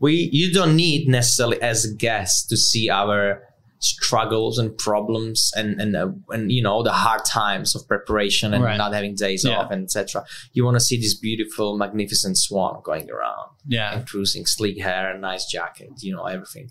we 0.00 0.28
you 0.32 0.52
don't 0.52 0.74
need 0.76 1.08
necessarily 1.08 1.58
as 1.62 1.84
a 1.86 1.94
guest 1.94 2.48
to 2.50 2.56
see 2.56 2.90
our 2.90 3.40
struggles 3.80 4.58
and 4.58 4.76
problems 4.78 5.50
and 5.56 5.80
and 5.80 5.94
uh, 5.96 6.08
and 6.30 6.50
you 6.50 6.62
know 6.62 6.82
the 6.82 6.92
hard 6.92 7.22
times 7.24 7.74
of 7.76 7.86
preparation 7.86 8.52
and 8.54 8.64
Right. 8.64 8.76
not 8.78 8.92
having 8.94 9.14
days 9.14 9.44
Yeah. 9.44 9.58
off 9.58 9.70
and 9.70 9.84
etc 9.84 10.24
you 10.54 10.64
want 10.64 10.76
to 10.76 10.80
see 10.88 10.96
this 11.04 11.14
beautiful 11.28 11.76
magnificent 11.76 12.36
swan 12.38 12.80
going 12.82 13.10
around 13.10 13.48
Yeah. 13.66 13.94
and 13.94 14.06
cruising 14.08 14.46
sleek 14.46 14.80
hair 14.82 15.10
and 15.12 15.20
nice 15.20 15.44
jacket 15.46 15.90
you 16.06 16.12
know 16.16 16.24
everything 16.24 16.70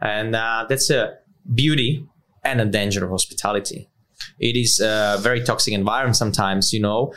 and 0.00 0.34
uh, 0.34 0.66
that's 0.68 0.88
a 0.90 1.02
beauty 1.62 1.90
and 2.42 2.60
a 2.60 2.66
danger 2.66 3.04
of 3.04 3.10
hospitality 3.10 3.88
it 4.48 4.56
is 4.56 4.80
a 4.80 5.18
very 5.20 5.42
toxic 5.44 5.74
environment 5.74 6.16
sometimes 6.16 6.72
you 6.72 6.80
know 6.80 7.12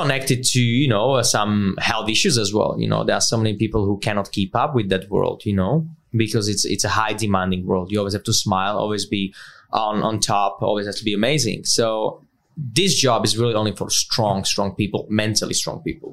connected 0.00 0.38
to 0.52 0.60
you 0.82 0.88
know 0.94 1.06
uh, 1.18 1.22
some 1.36 1.74
health 1.90 2.08
issues 2.14 2.36
as 2.44 2.50
well 2.56 2.72
you 2.82 2.88
know 2.92 3.00
there 3.06 3.16
are 3.20 3.26
so 3.32 3.36
many 3.42 3.54
people 3.62 3.82
who 3.88 3.96
cannot 4.06 4.26
keep 4.38 4.52
up 4.62 4.70
with 4.78 4.88
that 4.92 5.04
world 5.14 5.38
you 5.48 5.54
know 5.60 5.72
because 6.24 6.46
it's 6.52 6.64
it's 6.74 6.84
a 6.90 6.92
high 7.00 7.14
demanding 7.24 7.62
world 7.70 7.90
you 7.90 7.98
always 7.98 8.14
have 8.18 8.22
to 8.30 8.32
smile 8.44 8.74
always 8.84 9.04
be 9.16 9.22
on 9.72 10.02
on 10.08 10.14
top 10.20 10.52
always 10.62 10.86
has 10.86 10.96
to 10.98 11.04
be 11.10 11.14
amazing 11.22 11.64
so 11.64 11.88
this 12.78 12.92
job 13.06 13.24
is 13.24 13.32
really 13.40 13.54
only 13.62 13.74
for 13.80 13.88
strong 13.90 14.44
strong 14.44 14.70
people 14.80 15.06
mentally 15.22 15.54
strong 15.54 15.78
people 15.88 16.10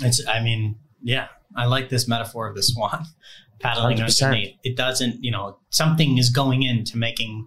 It's 0.00 0.26
I 0.26 0.38
mean, 0.42 0.76
yeah, 1.02 1.26
I 1.56 1.66
like 1.66 1.88
this 1.90 2.08
metaphor 2.08 2.48
of 2.48 2.54
the 2.56 2.62
swan 2.62 3.04
paddling 3.60 3.98
100%. 3.98 4.22
underneath. 4.22 4.56
It 4.64 4.76
doesn't, 4.76 5.22
you 5.22 5.30
know, 5.30 5.58
something 5.70 6.18
is 6.18 6.30
going 6.30 6.62
into 6.62 6.96
making 6.96 7.46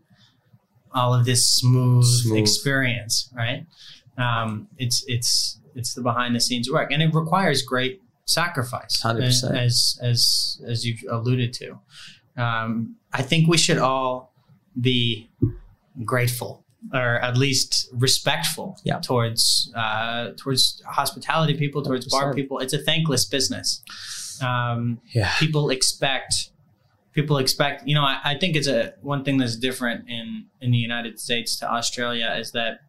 all 0.93 1.13
of 1.13 1.25
this 1.25 1.41
smooth, 1.59 2.05
Smooth. 2.05 2.37
experience, 2.37 3.29
right? 3.35 3.65
Um, 4.17 4.67
it's 4.77 5.03
it's 5.07 5.59
it's 5.75 5.93
the 5.93 6.01
behind 6.01 6.35
the 6.35 6.39
scenes 6.39 6.69
work, 6.71 6.91
and 6.91 7.01
it 7.01 7.13
requires 7.13 7.61
great 7.61 8.01
sacrifice, 8.25 9.01
100%. 9.03 9.55
as 9.57 9.99
as 10.01 10.61
as 10.67 10.85
you've 10.85 11.03
alluded 11.09 11.53
to. 11.53 11.79
Um, 12.37 12.95
I 13.13 13.21
think 13.21 13.47
we 13.47 13.57
should 13.57 13.77
all 13.77 14.33
be 14.79 15.29
grateful 16.03 16.63
or 16.93 17.17
at 17.19 17.35
least 17.37 17.89
respectful 17.93 18.77
Yeah. 18.83 18.99
towards 18.99 19.71
uh, 19.75 20.31
towards 20.37 20.81
hospitality 20.85 21.55
people, 21.55 21.81
towards 21.81 22.07
bar 22.07 22.33
100%. 22.33 22.35
people. 22.35 22.59
It's 22.59 22.73
a 22.73 22.77
thankless 22.77 23.25
business. 23.25 23.81
Um, 24.41 24.99
Yeah. 25.13 25.31
people 25.39 25.69
expect 25.69 26.49
people 27.13 27.37
expect 27.37 27.87
you 27.87 27.95
know 27.95 28.01
I, 28.03 28.19
I 28.25 28.37
think 28.37 28.57
it's 28.57 28.67
a 28.67 28.93
one 29.01 29.23
thing 29.23 29.37
that's 29.37 29.55
different 29.55 30.09
in 30.09 30.47
in 30.59 30.71
the 30.71 30.77
united 30.77 31.17
states 31.17 31.55
to 31.59 31.65
australia 31.71 32.35
is 32.37 32.51
that 32.51 32.81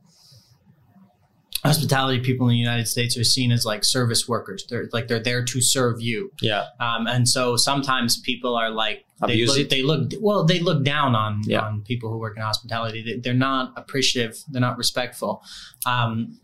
hospitality 1.67 2.21
people 2.21 2.47
in 2.49 2.53
the 2.53 2.59
united 2.59 2.87
states 2.87 3.17
are 3.17 3.25
seen 3.25 3.51
as 3.53 3.65
like 3.65 3.85
service 3.85 4.29
workers. 4.29 4.65
They're 4.69 4.89
like 4.93 5.09
they're 5.09 5.23
there 5.23 5.45
to 5.45 5.61
serve 5.61 6.01
you. 6.01 6.31
Yeah. 6.41 6.65
um, 6.81 7.07
and 7.07 7.29
so 7.29 7.57
sometimes 7.57 8.19
people 8.21 8.55
are 8.57 8.71
like 8.71 9.05
they 9.27 9.47
look, 9.47 9.69
they 9.71 9.83
look 9.83 10.13
well 10.21 10.45
they 10.45 10.61
look 10.61 10.85
down 10.85 11.15
on 11.15 11.43
Yeah. 11.47 11.61
on 11.61 11.83
people 11.83 12.11
who 12.11 12.19
work 12.19 12.37
in 12.37 12.43
hospitality. 12.43 13.03
They- 13.03 13.21
they're 13.21 13.35
not 13.35 13.73
appreciative. 13.77 14.37
They're 14.51 14.61
not 14.61 14.77
respectful. 14.79 15.43
Um, 15.87 16.39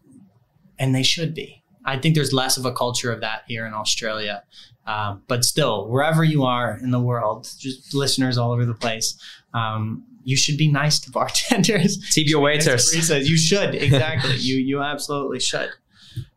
and 0.79 0.95
they 0.95 1.03
should 1.03 1.35
be. 1.35 1.63
I 1.85 1.99
think 1.99 2.15
there's 2.15 2.33
less 2.33 2.57
of 2.57 2.65
a 2.65 2.73
culture 2.73 3.13
of 3.13 3.21
that 3.21 3.43
here 3.47 3.67
in 3.67 3.75
australia. 3.75 4.43
Um, 4.87 5.23
but 5.29 5.45
still 5.45 5.87
wherever 5.89 6.25
you 6.25 6.43
are 6.45 6.77
in 6.83 6.91
the 6.91 6.99
world 7.01 7.49
just 7.59 7.95
listeners 7.95 8.37
all 8.39 8.51
over 8.53 8.65
the 8.65 8.75
place 8.75 9.17
um, 9.55 10.03
you 10.25 10.37
should 10.37 10.57
be 10.57 10.71
nice 10.71 10.99
to 11.01 11.11
bartenders 11.11 11.99
Tip 12.13 12.27
your 12.27 12.41
waiters. 12.41 12.95
you 12.95 13.37
should 13.37 13.75
exactly. 13.75 14.37
you 14.37 14.57
you 14.57 14.81
absolutely 14.81 15.41
should. 15.41 15.71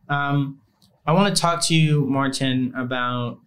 Um, 0.08 0.60
I 1.06 1.12
want 1.12 1.34
to 1.34 1.40
talk 1.40 1.64
to 1.66 1.74
you, 1.74 2.04
Martin, 2.06 2.72
about 2.76 3.38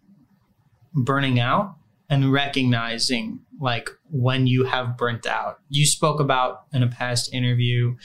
burning 0.93 1.39
out 1.39 1.75
and 2.09 2.31
recognizing 2.31 3.39
like 3.59 3.89
when 4.09 4.47
you 4.47 4.63
have 4.63 4.97
burnt 4.97 5.25
out. 5.25 5.59
You 5.69 5.85
spoke 5.85 6.19
about 6.19 6.63
in 6.73 6.83
a 6.83 6.87
past 6.87 7.33
interview. 7.33 7.95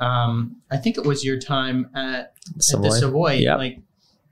Um, 0.00 0.56
I 0.70 0.76
think 0.76 0.96
it 0.96 1.04
was 1.04 1.24
your 1.24 1.38
time 1.38 1.90
at, 1.94 2.14
at 2.14 2.34
the 2.56 2.62
Savoy. 2.62 2.88
Savoy. 2.90 3.32
Yep. 3.34 3.58
Like 3.58 3.78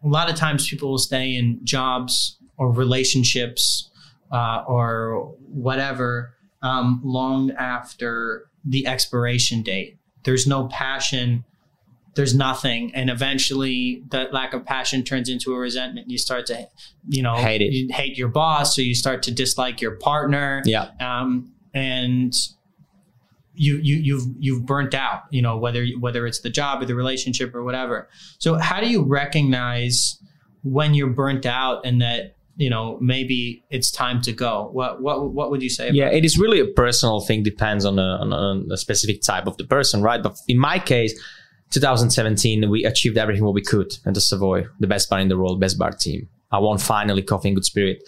a 0.02 0.08
lot 0.08 0.30
of 0.30 0.36
times, 0.36 0.68
people 0.68 0.90
will 0.90 0.98
stay 0.98 1.36
in 1.36 1.60
jobs 1.62 2.38
or 2.56 2.72
relationships 2.72 3.90
uh, 4.32 4.64
or 4.66 5.34
whatever 5.48 6.34
um, 6.62 7.00
long 7.04 7.50
after 7.52 8.44
the 8.64 8.86
expiration 8.86 9.62
date. 9.62 9.98
There's 10.24 10.46
no 10.46 10.68
passion. 10.68 11.44
There's 12.14 12.34
nothing, 12.34 12.94
and 12.94 13.08
eventually, 13.08 14.02
that 14.10 14.34
lack 14.34 14.52
of 14.52 14.66
passion 14.66 15.02
turns 15.02 15.30
into 15.30 15.54
a 15.54 15.58
resentment. 15.58 16.10
You 16.10 16.18
start 16.18 16.44
to, 16.46 16.68
you 17.08 17.22
know, 17.22 17.34
Hate 17.36 17.62
it. 17.62 17.72
You 17.72 17.88
hate 17.90 18.18
your 18.18 18.28
boss, 18.28 18.78
or 18.78 18.82
you 18.82 18.94
start 18.94 19.22
to 19.24 19.30
dislike 19.32 19.80
your 19.80 19.92
partner 19.96 20.60
Yeah. 20.66 20.90
um, 21.00 21.52
and 21.72 22.34
you 23.54 23.78
you 23.82 23.96
you've 23.96 24.24
you've 24.38 24.64
burnt 24.66 24.94
out 24.94 25.22
you 25.30 25.42
know 25.42 25.58
whether 25.58 25.86
whether 26.00 26.26
it's 26.26 26.40
the 26.40 26.48
job 26.48 26.80
or 26.82 26.86
the 26.86 26.94
relationship 26.94 27.54
or 27.54 27.62
whatever 27.62 28.08
so 28.38 28.56
how 28.58 28.80
do 28.80 28.88
you 28.88 29.02
recognize 29.02 30.18
when 30.62 30.94
you're 30.94 31.10
burnt 31.10 31.44
out 31.44 31.84
and 31.84 32.00
that 32.00 32.34
you 32.62 32.70
know 32.70 32.96
maybe 33.00 33.64
it's 33.70 33.90
time 33.90 34.20
to 34.22 34.32
go 34.32 34.68
what 34.72 35.02
what 35.02 35.32
what 35.32 35.50
would 35.50 35.62
you 35.62 35.68
say 35.68 35.90
Yeah, 35.90 36.10
it 36.18 36.24
is 36.24 36.38
really 36.38 36.60
a 36.60 36.66
personal 36.66 37.20
thing. 37.20 37.42
Depends 37.42 37.84
on 37.84 37.98
a, 37.98 38.10
on, 38.22 38.70
a, 38.70 38.76
specific 38.76 39.20
type 39.22 39.46
of 39.48 39.56
the 39.56 39.64
person, 39.64 40.00
right? 40.00 40.22
But 40.22 40.36
in 40.46 40.58
my 40.58 40.78
case, 40.78 41.12
2017, 41.70 42.70
we 42.70 42.84
achieved 42.84 43.18
everything 43.18 43.44
what 43.44 43.54
we 43.54 43.62
could 43.62 43.92
at 44.06 44.14
the 44.14 44.20
Savoy, 44.20 44.66
the 44.78 44.86
best 44.86 45.10
bar 45.10 45.18
in 45.18 45.28
the 45.28 45.36
world, 45.36 45.60
best 45.60 45.76
bar 45.76 45.90
team. 45.90 46.28
I 46.52 46.58
won 46.60 46.78
finally 46.78 47.22
Coffee 47.22 47.48
in 47.48 47.54
Good 47.54 47.64
Spirit. 47.64 47.98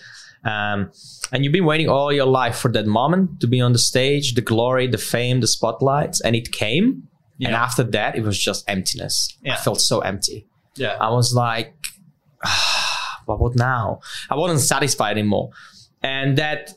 Um, 0.44 0.92
and 1.32 1.42
you've 1.42 1.52
been 1.52 1.64
waiting 1.64 1.88
all 1.88 2.12
your 2.12 2.26
life 2.26 2.56
for 2.56 2.70
that 2.72 2.86
moment 2.86 3.40
to 3.40 3.48
be 3.48 3.60
on 3.60 3.72
the 3.72 3.78
stage, 3.78 4.34
the 4.34 4.42
glory, 4.42 4.86
the 4.86 4.98
fame, 4.98 5.40
the 5.40 5.48
spotlights, 5.48 6.20
and 6.20 6.36
it 6.36 6.52
came. 6.52 7.08
And 7.40 7.54
after 7.54 7.82
that, 7.82 8.16
it 8.16 8.22
was 8.22 8.38
just 8.38 8.64
emptiness. 8.68 9.36
Yeah. 9.42 9.54
I 9.54 9.56
felt 9.56 9.80
so 9.80 10.00
empty. 10.00 10.46
yeah 10.76 10.96
I 11.00 11.10
was 11.10 11.34
like, 11.34 11.74
but 13.26 13.40
what 13.40 13.54
now? 13.56 14.00
I 14.30 14.36
wasn't 14.36 14.60
satisfied 14.60 15.12
anymore. 15.18 15.50
And 16.02 16.38
that 16.38 16.74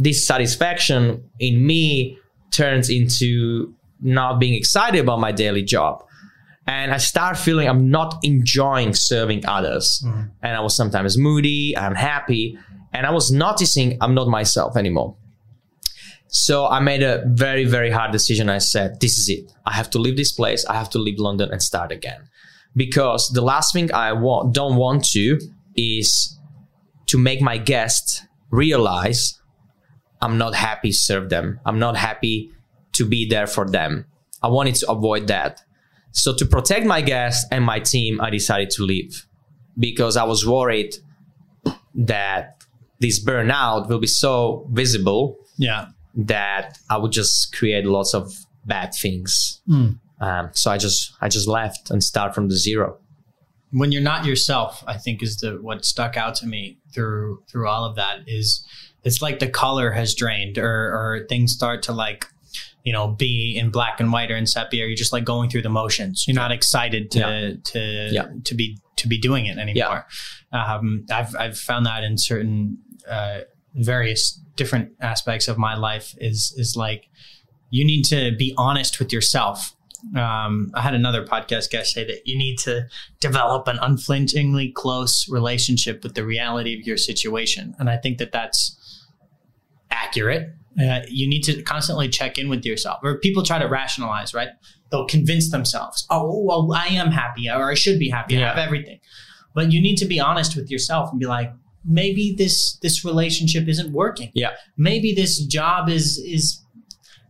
dissatisfaction 0.00 1.24
in 1.38 1.66
me 1.66 2.18
turns 2.50 2.88
into 2.90 3.74
not 4.00 4.38
being 4.38 4.54
excited 4.54 5.00
about 5.00 5.20
my 5.20 5.32
daily 5.32 5.62
job. 5.62 6.04
And 6.66 6.92
I 6.92 6.98
start 6.98 7.36
feeling 7.38 7.68
I'm 7.68 7.90
not 7.90 8.18
enjoying 8.22 8.94
serving 8.94 9.46
others. 9.46 10.02
Mhm. 10.04 10.30
And 10.42 10.56
I 10.56 10.60
was 10.60 10.76
sometimes 10.76 11.16
moody, 11.16 11.74
unhappy, 11.74 12.58
and 12.92 13.06
I 13.06 13.10
was 13.10 13.30
noticing 13.30 13.96
I'm 14.00 14.14
not 14.14 14.28
myself 14.28 14.76
anymore. 14.76 15.16
So 16.28 16.66
I 16.66 16.78
made 16.80 17.02
a 17.02 17.22
very, 17.26 17.64
very 17.64 17.90
hard 17.90 18.12
decision. 18.12 18.50
I 18.50 18.58
said, 18.58 19.00
this 19.00 19.16
is 19.16 19.28
it. 19.30 19.50
I 19.64 19.72
have 19.72 19.88
to 19.90 19.98
leave 19.98 20.16
this 20.16 20.30
place. 20.30 20.64
I 20.66 20.74
have 20.74 20.90
to 20.90 20.98
leave 20.98 21.18
London 21.18 21.48
and 21.50 21.62
start 21.62 21.90
again. 21.90 22.28
Because 22.76 23.30
the 23.30 23.40
last 23.40 23.72
thing 23.72 23.92
I 23.92 24.12
want, 24.12 24.54
don't 24.54 24.76
want 24.76 25.04
to 25.12 25.40
is 25.78 26.38
to 27.06 27.18
make 27.18 27.40
my 27.40 27.56
guests 27.58 28.22
realize 28.50 29.40
I'm 30.20 30.36
not 30.36 30.54
happy 30.54 30.90
to 30.90 30.96
serve 30.96 31.30
them. 31.30 31.60
I'm 31.64 31.78
not 31.78 31.96
happy 31.96 32.50
to 32.94 33.04
be 33.04 33.28
there 33.28 33.46
for 33.46 33.68
them. 33.68 34.06
I 34.42 34.48
wanted 34.48 34.74
to 34.76 34.90
avoid 34.90 35.28
that. 35.28 35.62
So 36.10 36.34
to 36.34 36.44
protect 36.44 36.84
my 36.86 37.00
guests 37.00 37.46
and 37.52 37.64
my 37.64 37.80
team, 37.80 38.20
I 38.20 38.30
decided 38.30 38.70
to 38.70 38.82
leave 38.82 39.26
because 39.78 40.16
I 40.16 40.24
was 40.24 40.46
worried 40.46 40.96
that 41.94 42.64
this 43.00 43.24
burnout 43.24 43.88
will 43.88 44.00
be 44.00 44.08
so 44.08 44.66
visible 44.72 45.38
yeah 45.56 45.86
that 46.18 46.78
I 46.90 46.96
would 46.98 47.12
just 47.12 47.56
create 47.56 47.86
lots 47.86 48.12
of 48.12 48.32
bad 48.64 48.92
things. 48.92 49.60
Mm. 49.68 49.98
Um, 50.20 50.50
so 50.52 50.70
I 50.70 50.78
just 50.78 51.12
I 51.20 51.28
just 51.28 51.46
left 51.46 51.90
and 51.90 52.02
start 52.02 52.34
from 52.34 52.48
the 52.48 52.56
zero. 52.56 52.98
When 53.70 53.92
you're 53.92 54.02
not 54.02 54.24
yourself 54.24 54.82
i 54.86 54.96
think 54.96 55.22
is 55.22 55.38
the 55.38 55.52
what 55.60 55.84
stuck 55.84 56.16
out 56.16 56.34
to 56.34 56.46
me 56.46 56.78
through 56.94 57.42
through 57.50 57.68
all 57.68 57.84
of 57.84 57.96
that 57.96 58.20
is 58.26 58.64
it's 59.04 59.20
like 59.22 59.38
the 59.38 59.48
color 59.48 59.90
has 59.92 60.14
drained 60.14 60.58
or 60.58 60.70
or 60.94 61.26
things 61.28 61.52
start 61.52 61.82
to 61.82 61.92
like 61.92 62.26
you 62.84 62.92
know 62.92 63.08
be 63.08 63.56
in 63.58 63.70
black 63.70 64.00
and 64.00 64.12
white 64.12 64.30
or 64.30 64.36
in 64.36 64.46
sepia 64.46 64.86
you're 64.86 64.96
just 64.96 65.12
like 65.12 65.24
going 65.24 65.50
through 65.50 65.62
the 65.62 65.68
motions 65.68 66.24
you're 66.26 66.34
not 66.34 66.50
excited 66.52 67.10
to 67.10 67.18
Yeah. 67.18 67.52
to 67.64 67.78
Yeah. 68.12 68.28
to 68.44 68.54
be 68.54 68.78
to 68.96 69.08
be 69.08 69.18
doing 69.18 69.46
it 69.46 69.58
anymore 69.58 70.06
um 70.52 71.04
i've 71.10 71.34
i've 71.36 71.58
found 71.58 71.84
that 71.86 72.02
in 72.04 72.16
certain 72.16 72.78
uh 73.08 73.40
various 73.74 74.40
different 74.56 74.90
aspects 75.00 75.46
of 75.46 75.58
my 75.58 75.76
life 75.76 76.14
is 76.18 76.52
is 76.56 76.74
like 76.76 77.08
you 77.70 77.84
need 77.84 78.02
to 78.04 78.34
be 78.36 78.54
honest 78.56 78.98
with 78.98 79.12
yourself 79.12 79.76
um, 80.16 80.70
I 80.74 80.82
had 80.82 80.94
another 80.94 81.24
podcast 81.24 81.70
guest 81.70 81.94
say 81.94 82.04
that 82.04 82.26
you 82.26 82.36
need 82.36 82.58
to 82.60 82.86
develop 83.20 83.66
an 83.68 83.78
unflinchingly 83.80 84.70
close 84.70 85.28
relationship 85.28 86.02
with 86.02 86.14
the 86.14 86.24
reality 86.24 86.78
of 86.78 86.86
your 86.86 86.96
situation. 86.96 87.74
And 87.78 87.90
I 87.90 87.96
think 87.96 88.18
that 88.18 88.32
that's 88.32 89.04
accurate. 89.90 90.50
Uh, 90.80 91.00
you 91.08 91.28
need 91.28 91.42
to 91.42 91.62
constantly 91.62 92.08
check 92.08 92.38
in 92.38 92.48
with 92.48 92.64
yourself. 92.64 93.00
Or 93.02 93.18
people 93.18 93.42
try 93.42 93.58
to 93.58 93.66
rationalize, 93.66 94.32
right? 94.32 94.50
They'll 94.90 95.06
convince 95.06 95.50
themselves, 95.50 96.06
oh, 96.10 96.42
well, 96.44 96.72
I 96.72 96.86
am 96.86 97.10
happy 97.10 97.48
or 97.50 97.70
I 97.70 97.74
should 97.74 97.98
be 97.98 98.08
happy. 98.08 98.36
I 98.36 98.48
have 98.48 98.58
everything. 98.58 99.00
But 99.54 99.72
you 99.72 99.80
need 99.80 99.96
to 99.96 100.06
be 100.06 100.20
honest 100.20 100.54
with 100.54 100.70
yourself 100.70 101.10
and 101.10 101.18
be 101.18 101.26
like, 101.26 101.52
maybe 101.84 102.34
this 102.36 102.76
this 102.82 103.04
relationship 103.04 103.66
isn't 103.66 103.92
working. 103.92 104.30
Yeah. 104.34 104.52
Maybe 104.76 105.14
this 105.14 105.44
job 105.44 105.88
is 105.88 106.18
is 106.18 106.62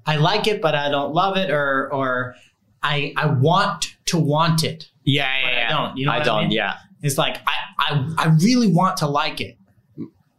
I 0.06 0.16
like 0.16 0.46
it, 0.46 0.60
but 0.60 0.74
I 0.74 0.90
don't 0.90 1.12
love 1.12 1.36
it, 1.36 1.50
or 1.50 1.92
or 1.92 2.34
I 2.82 3.12
I 3.16 3.26
want 3.26 3.96
to 4.06 4.18
want 4.18 4.64
it. 4.64 4.88
Yeah, 5.04 5.28
But 5.42 5.54
I 5.54 5.68
don't. 5.68 5.96
You 5.96 6.06
know 6.06 6.12
I 6.12 6.22
don't. 6.22 6.42
mean? 6.44 6.50
Yeah, 6.52 6.74
It's 7.02 7.18
like 7.18 7.38
I, 7.46 7.52
I 7.78 8.14
I 8.18 8.26
really 8.42 8.68
want 8.72 8.96
to 8.98 9.06
like 9.06 9.40
it, 9.40 9.56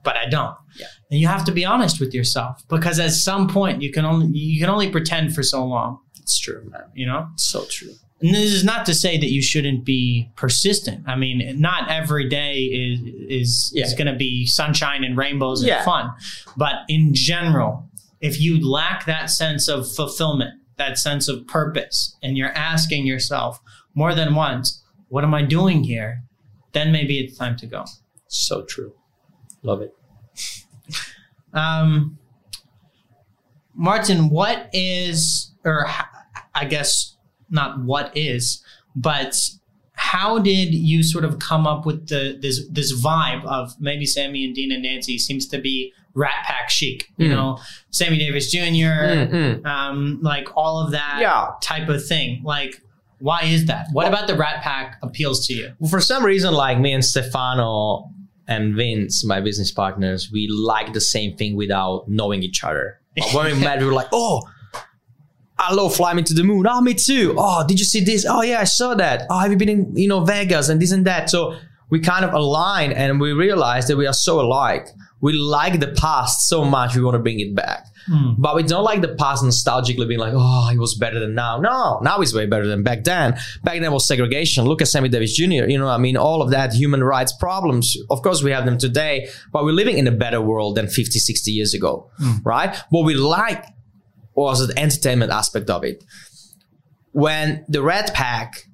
but 0.03 0.15
I 0.15 0.27
don't. 0.29 0.55
Yeah. 0.79 0.85
And 1.11 1.19
you 1.19 1.27
have 1.27 1.43
to 1.45 1.51
be 1.51 1.65
honest 1.65 1.99
with 1.99 2.13
yourself 2.13 2.63
because 2.69 2.99
at 2.99 3.11
some 3.11 3.47
point 3.47 3.81
you 3.81 3.91
can 3.91 4.05
only 4.05 4.27
you 4.37 4.59
can 4.59 4.69
only 4.69 4.89
pretend 4.91 5.33
for 5.35 5.43
so 5.43 5.65
long. 5.65 5.99
it's 6.19 6.37
true, 6.39 6.63
man. 6.71 6.83
You 6.93 7.07
know. 7.07 7.27
It's 7.33 7.45
so 7.45 7.65
true. 7.65 7.93
And 8.21 8.35
this 8.35 8.51
is 8.53 8.63
not 8.65 8.85
to 8.87 8.93
say 8.93 9.17
that 9.17 9.31
you 9.31 9.41
shouldn't 9.41 9.85
be 9.85 10.29
persistent. 10.35 11.05
I 11.07 11.15
mean, 11.15 11.55
not 11.59 11.89
every 11.89 12.27
day 12.29 12.55
is 12.63 12.99
is, 13.41 13.71
Yeah. 13.73 13.85
is 13.85 13.93
going 13.93 14.07
to 14.07 14.15
be 14.15 14.45
sunshine 14.45 15.03
and 15.03 15.17
rainbows 15.17 15.61
and 15.61 15.69
Yeah. 15.69 15.83
fun, 15.85 16.11
but 16.57 16.75
in 16.89 17.13
general, 17.13 17.89
if 18.21 18.39
you 18.41 18.59
lack 18.69 19.05
that 19.05 19.29
sense 19.29 19.67
of 19.69 19.89
fulfillment, 19.91 20.51
that 20.79 20.97
sense 20.97 21.27
of 21.27 21.45
purpose, 21.45 22.17
and 22.23 22.35
you're 22.35 22.51
asking 22.53 23.05
yourself 23.05 23.61
more 23.93 24.15
than 24.15 24.33
once, 24.33 24.83
"What 25.09 25.23
am 25.23 25.35
I 25.35 25.43
doing 25.43 25.83
here?" 25.83 26.23
Then 26.73 26.91
maybe 26.91 27.19
it's 27.19 27.37
time 27.37 27.55
to 27.57 27.67
go. 27.67 27.85
So 28.27 28.63
true. 28.63 28.93
Love 29.61 29.81
it. 29.81 29.95
Um, 31.53 32.17
Martin, 33.73 34.29
what 34.29 34.69
is, 34.73 35.51
or 35.65 35.87
I 36.53 36.65
guess 36.65 37.15
not 37.49 37.79
what 37.83 38.15
is, 38.15 38.63
but 38.95 39.35
how 39.93 40.39
did 40.39 40.73
you 40.73 41.03
sort 41.03 41.25
of 41.25 41.39
come 41.39 41.67
up 41.67 41.85
with 41.85 42.07
the 42.07 42.37
this 42.41 42.67
this 42.69 42.93
vibe 42.93 43.43
of 43.45 43.73
maybe 43.79 44.05
Sammy 44.05 44.45
and 44.45 44.55
Dean 44.55 44.71
and 44.71 44.83
Nancy 44.83 45.17
seems 45.17 45.47
to 45.47 45.59
be 45.59 45.91
Rat 46.15 46.43
Pack 46.45 46.69
chic, 46.69 47.09
you 47.17 47.27
Mm. 47.27 47.31
know, 47.31 47.59
Sammy 47.91 48.17
Davis 48.17 48.51
Jr., 48.51 48.57
Mm, 48.59 49.31
mm. 49.31 49.65
um, 49.65 50.19
like 50.21 50.47
all 50.57 50.79
of 50.83 50.91
that 50.91 51.19
Yeah. 51.21 51.47
type 51.61 51.87
of 51.89 52.03
thing. 52.05 52.41
Like, 52.43 52.81
why 53.19 53.41
is 53.43 53.65
that? 53.65 53.87
What 53.91 54.07
about 54.07 54.27
the 54.27 54.35
Rat 54.35 54.61
Pack 54.63 54.97
appeals 55.03 55.45
to 55.47 55.53
you? 55.53 55.73
Well, 55.79 55.89
for 55.89 56.01
some 56.01 56.23
reason, 56.25 56.53
like 56.53 56.79
me 56.79 56.93
and 56.93 57.03
Stefano 57.05 58.09
and 58.47 58.75
Vince, 58.75 59.23
my 59.25 59.39
business 59.41 59.71
partners, 59.71 60.29
we 60.31 60.47
like 60.47 60.93
the 60.93 61.01
same 61.01 61.35
thing 61.37 61.55
without 61.55 62.05
knowing 62.07 62.41
each 62.43 62.63
other. 62.63 62.99
But 63.17 63.33
when 63.33 63.45
we 63.57 63.59
met, 63.63 63.79
we 63.79 63.85
were 63.85 63.93
like, 63.93 64.07
oh, 64.11 64.41
I 65.57 65.73
love 65.73 65.93
flying 65.95 66.23
to 66.23 66.33
the 66.33 66.43
moon. 66.43 66.65
Oh, 66.67 66.79
me 66.81 66.93
too. 66.93 67.35
Oh, 67.37 67.65
did 67.67 67.79
you 67.79 67.85
see 67.85 67.99
this? 68.03 68.25
Oh, 68.27 68.41
yeah, 68.41 68.61
I 68.61 68.63
saw 68.63 68.93
that. 68.95 69.23
Oh, 69.29 69.39
have 69.39 69.51
you 69.51 69.57
been 69.57 69.69
in, 69.69 69.95
you 69.95 70.07
know, 70.07 70.21
Vegas 70.23 70.69
and 70.69 70.81
this 70.81 70.91
and 70.93 71.05
that? 71.05 71.29
So 71.29 71.57
we 71.89 71.99
kind 71.99 72.23
of 72.23 72.33
aligned 72.33 72.93
and 72.93 73.19
we 73.19 73.33
realized 73.33 73.89
that 73.89 73.97
we 73.97 74.07
are 74.07 74.13
so 74.13 74.39
alike. 74.39 74.87
We 75.21 75.33
like 75.33 75.79
the 75.79 75.89
past 75.89 76.47
so 76.47 76.63
much, 76.63 76.95
we 76.95 77.01
want 77.01 77.15
to 77.15 77.19
bring 77.19 77.39
it 77.39 77.53
back. 77.53 77.87
Hmm. 78.07 78.33
But 78.37 78.55
we 78.55 78.63
don't 78.63 78.83
like 78.83 79.01
the 79.01 79.15
past 79.15 79.43
nostalgically 79.43 80.07
being 80.07 80.19
like, 80.19 80.33
oh, 80.35 80.69
it 80.71 80.77
was 80.77 80.95
better 80.95 81.19
than 81.19 81.35
now. 81.35 81.59
No, 81.59 81.99
now 82.01 82.19
it's 82.21 82.33
way 82.33 82.45
better 82.45 82.65
than 82.65 82.83
back 82.83 83.03
then. 83.03 83.37
Back 83.63 83.81
then 83.81 83.91
was 83.91 84.07
segregation. 84.07 84.65
Look 84.65 84.81
at 84.81 84.87
Sammy 84.87 85.09
Davis 85.09 85.35
Jr. 85.35 85.67
You 85.67 85.77
know, 85.77 85.87
I 85.87 85.97
mean, 85.97 86.15
all 86.15 86.41
of 86.41 86.51
that 86.51 86.73
human 86.73 87.03
rights 87.03 87.33
problems. 87.33 87.95
Of 88.09 88.21
course, 88.21 88.41
we 88.41 88.51
have 88.51 88.65
them 88.65 88.77
today, 88.77 89.27
but 89.51 89.65
we're 89.65 89.73
living 89.73 89.97
in 89.97 90.07
a 90.07 90.11
better 90.11 90.41
world 90.41 90.75
than 90.75 90.87
50, 90.87 91.19
60 91.19 91.51
years 91.51 91.73
ago, 91.73 92.09
hmm. 92.17 92.37
right? 92.43 92.75
What 92.89 93.05
we 93.05 93.15
like 93.15 93.65
was 94.35 94.65
the 94.65 94.79
entertainment 94.79 95.31
aspect 95.31 95.69
of 95.69 95.83
it. 95.83 96.03
When 97.11 97.65
the 97.67 97.81
Rat 97.81 98.13
Pack 98.13 98.67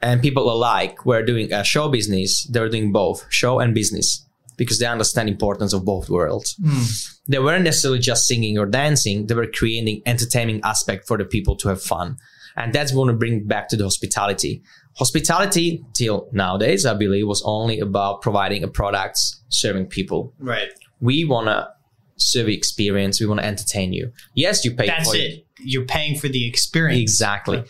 and 0.00 0.22
people 0.22 0.50
alike 0.50 1.04
were 1.04 1.22
doing 1.22 1.52
a 1.52 1.64
show 1.64 1.88
business, 1.88 2.44
they 2.44 2.60
were 2.60 2.68
doing 2.68 2.92
both 2.92 3.26
show 3.30 3.58
and 3.58 3.74
business 3.74 4.24
because 4.60 4.78
they 4.78 4.86
understand 4.86 5.28
importance 5.28 5.72
of 5.72 5.84
both 5.84 6.08
worlds 6.08 6.56
hmm. 6.62 6.84
they 7.26 7.38
weren't 7.38 7.64
necessarily 7.64 7.98
just 7.98 8.26
singing 8.26 8.58
or 8.58 8.66
dancing 8.66 9.26
they 9.26 9.34
were 9.34 9.46
creating 9.46 10.02
entertaining 10.06 10.60
aspect 10.62 11.06
for 11.08 11.16
the 11.18 11.24
people 11.24 11.56
to 11.56 11.68
have 11.68 11.82
fun 11.82 12.16
and 12.56 12.72
that's 12.72 12.92
what 12.92 13.06
we 13.06 13.14
bring 13.14 13.46
back 13.46 13.68
to 13.68 13.76
the 13.76 13.84
hospitality 13.84 14.62
hospitality 14.98 15.84
till 15.94 16.28
nowadays 16.32 16.84
i 16.84 16.94
believe 16.94 17.26
was 17.26 17.42
only 17.44 17.80
about 17.80 18.22
providing 18.22 18.62
a 18.62 18.68
products 18.68 19.42
serving 19.48 19.86
people 19.86 20.32
Right. 20.38 20.68
we 21.00 21.24
want 21.24 21.46
to 21.46 21.68
serve 22.16 22.48
experience 22.48 23.18
we 23.18 23.26
want 23.26 23.40
to 23.40 23.46
entertain 23.46 23.94
you 23.94 24.12
yes 24.34 24.64
you 24.64 24.74
pay 24.74 24.86
That's 24.86 25.10
for 25.10 25.16
it. 25.16 25.46
You're 25.62 25.84
paying 25.84 26.18
for 26.18 26.28
the 26.28 26.46
experience. 26.46 27.00
Exactly. 27.00 27.64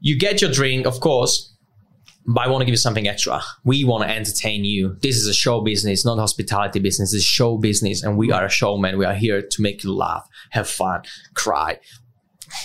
You 0.00 0.18
get 0.18 0.40
your 0.40 0.50
drink, 0.50 0.86
of 0.86 1.00
course, 1.00 1.55
but 2.26 2.44
I 2.44 2.48
want 2.48 2.62
to 2.62 2.64
give 2.64 2.72
you 2.72 2.78
something 2.78 3.06
extra. 3.06 3.40
We 3.64 3.84
want 3.84 4.02
to 4.04 4.14
entertain 4.14 4.64
you. 4.64 4.96
This 5.00 5.16
is 5.16 5.26
a 5.26 5.34
show 5.34 5.60
business, 5.60 6.04
not 6.04 6.18
hospitality 6.18 6.80
business. 6.80 7.14
It's 7.14 7.24
show 7.24 7.56
business, 7.56 8.02
and 8.02 8.16
we 8.16 8.32
are 8.32 8.44
a 8.44 8.50
showman. 8.50 8.98
We 8.98 9.04
are 9.04 9.14
here 9.14 9.42
to 9.42 9.62
make 9.62 9.84
you 9.84 9.94
laugh, 9.94 10.28
have 10.50 10.68
fun, 10.68 11.02
cry, 11.34 11.78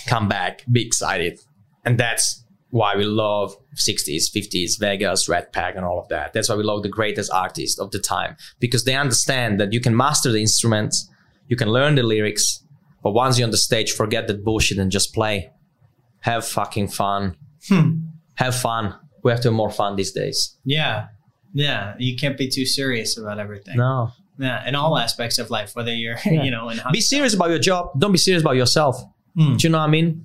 come 0.06 0.28
back, 0.28 0.64
be 0.70 0.84
excited. 0.84 1.38
And 1.84 1.98
that's 1.98 2.44
why 2.70 2.96
we 2.96 3.04
love 3.04 3.54
60s, 3.76 4.30
50s, 4.34 4.80
Vegas, 4.80 5.28
Rat 5.28 5.52
Pack, 5.52 5.76
and 5.76 5.84
all 5.84 6.00
of 6.00 6.08
that. 6.08 6.32
That's 6.32 6.48
why 6.48 6.56
we 6.56 6.62
love 6.64 6.82
the 6.82 6.88
greatest 6.88 7.30
artists 7.30 7.78
of 7.78 7.90
the 7.90 7.98
time 7.98 8.36
because 8.60 8.84
they 8.84 8.94
understand 8.94 9.60
that 9.60 9.72
you 9.72 9.80
can 9.80 9.96
master 9.96 10.32
the 10.32 10.40
instruments, 10.40 11.08
you 11.48 11.56
can 11.56 11.68
learn 11.68 11.96
the 11.96 12.02
lyrics, 12.02 12.64
but 13.02 13.12
once 13.12 13.38
you're 13.38 13.44
on 13.44 13.50
the 13.50 13.56
stage, 13.56 13.92
forget 13.92 14.26
that 14.26 14.44
bullshit 14.44 14.78
and 14.78 14.90
just 14.90 15.12
play. 15.12 15.50
Have 16.20 16.46
fucking 16.46 16.88
fun. 16.88 17.36
Hmm. 17.68 17.90
Have 18.36 18.54
fun. 18.54 18.94
We 19.22 19.30
have 19.30 19.40
to 19.42 19.48
have 19.48 19.54
more 19.54 19.70
fun 19.70 19.96
these 19.96 20.12
days. 20.12 20.56
Yeah. 20.64 21.06
Yeah. 21.54 21.94
You 21.98 22.16
can't 22.16 22.36
be 22.36 22.48
too 22.48 22.66
serious 22.66 23.16
about 23.18 23.38
everything. 23.38 23.76
No. 23.76 24.10
Yeah. 24.38 24.66
In 24.66 24.74
all 24.74 24.98
aspects 24.98 25.38
of 25.38 25.50
life, 25.50 25.76
whether 25.76 25.94
you're, 25.94 26.16
Yeah. 26.24 26.42
you 26.42 26.50
know, 26.50 26.68
in 26.70 26.80
Be 26.92 27.00
serious 27.00 27.34
about 27.34 27.50
your 27.50 27.58
job. 27.58 27.90
Don't 27.98 28.12
be 28.12 28.18
serious 28.18 28.42
about 28.42 28.56
yourself. 28.56 29.00
Hmm. 29.36 29.56
Do 29.56 29.66
you 29.66 29.72
know 29.72 29.78
what 29.78 29.84
I 29.84 29.90
mean? 29.90 30.24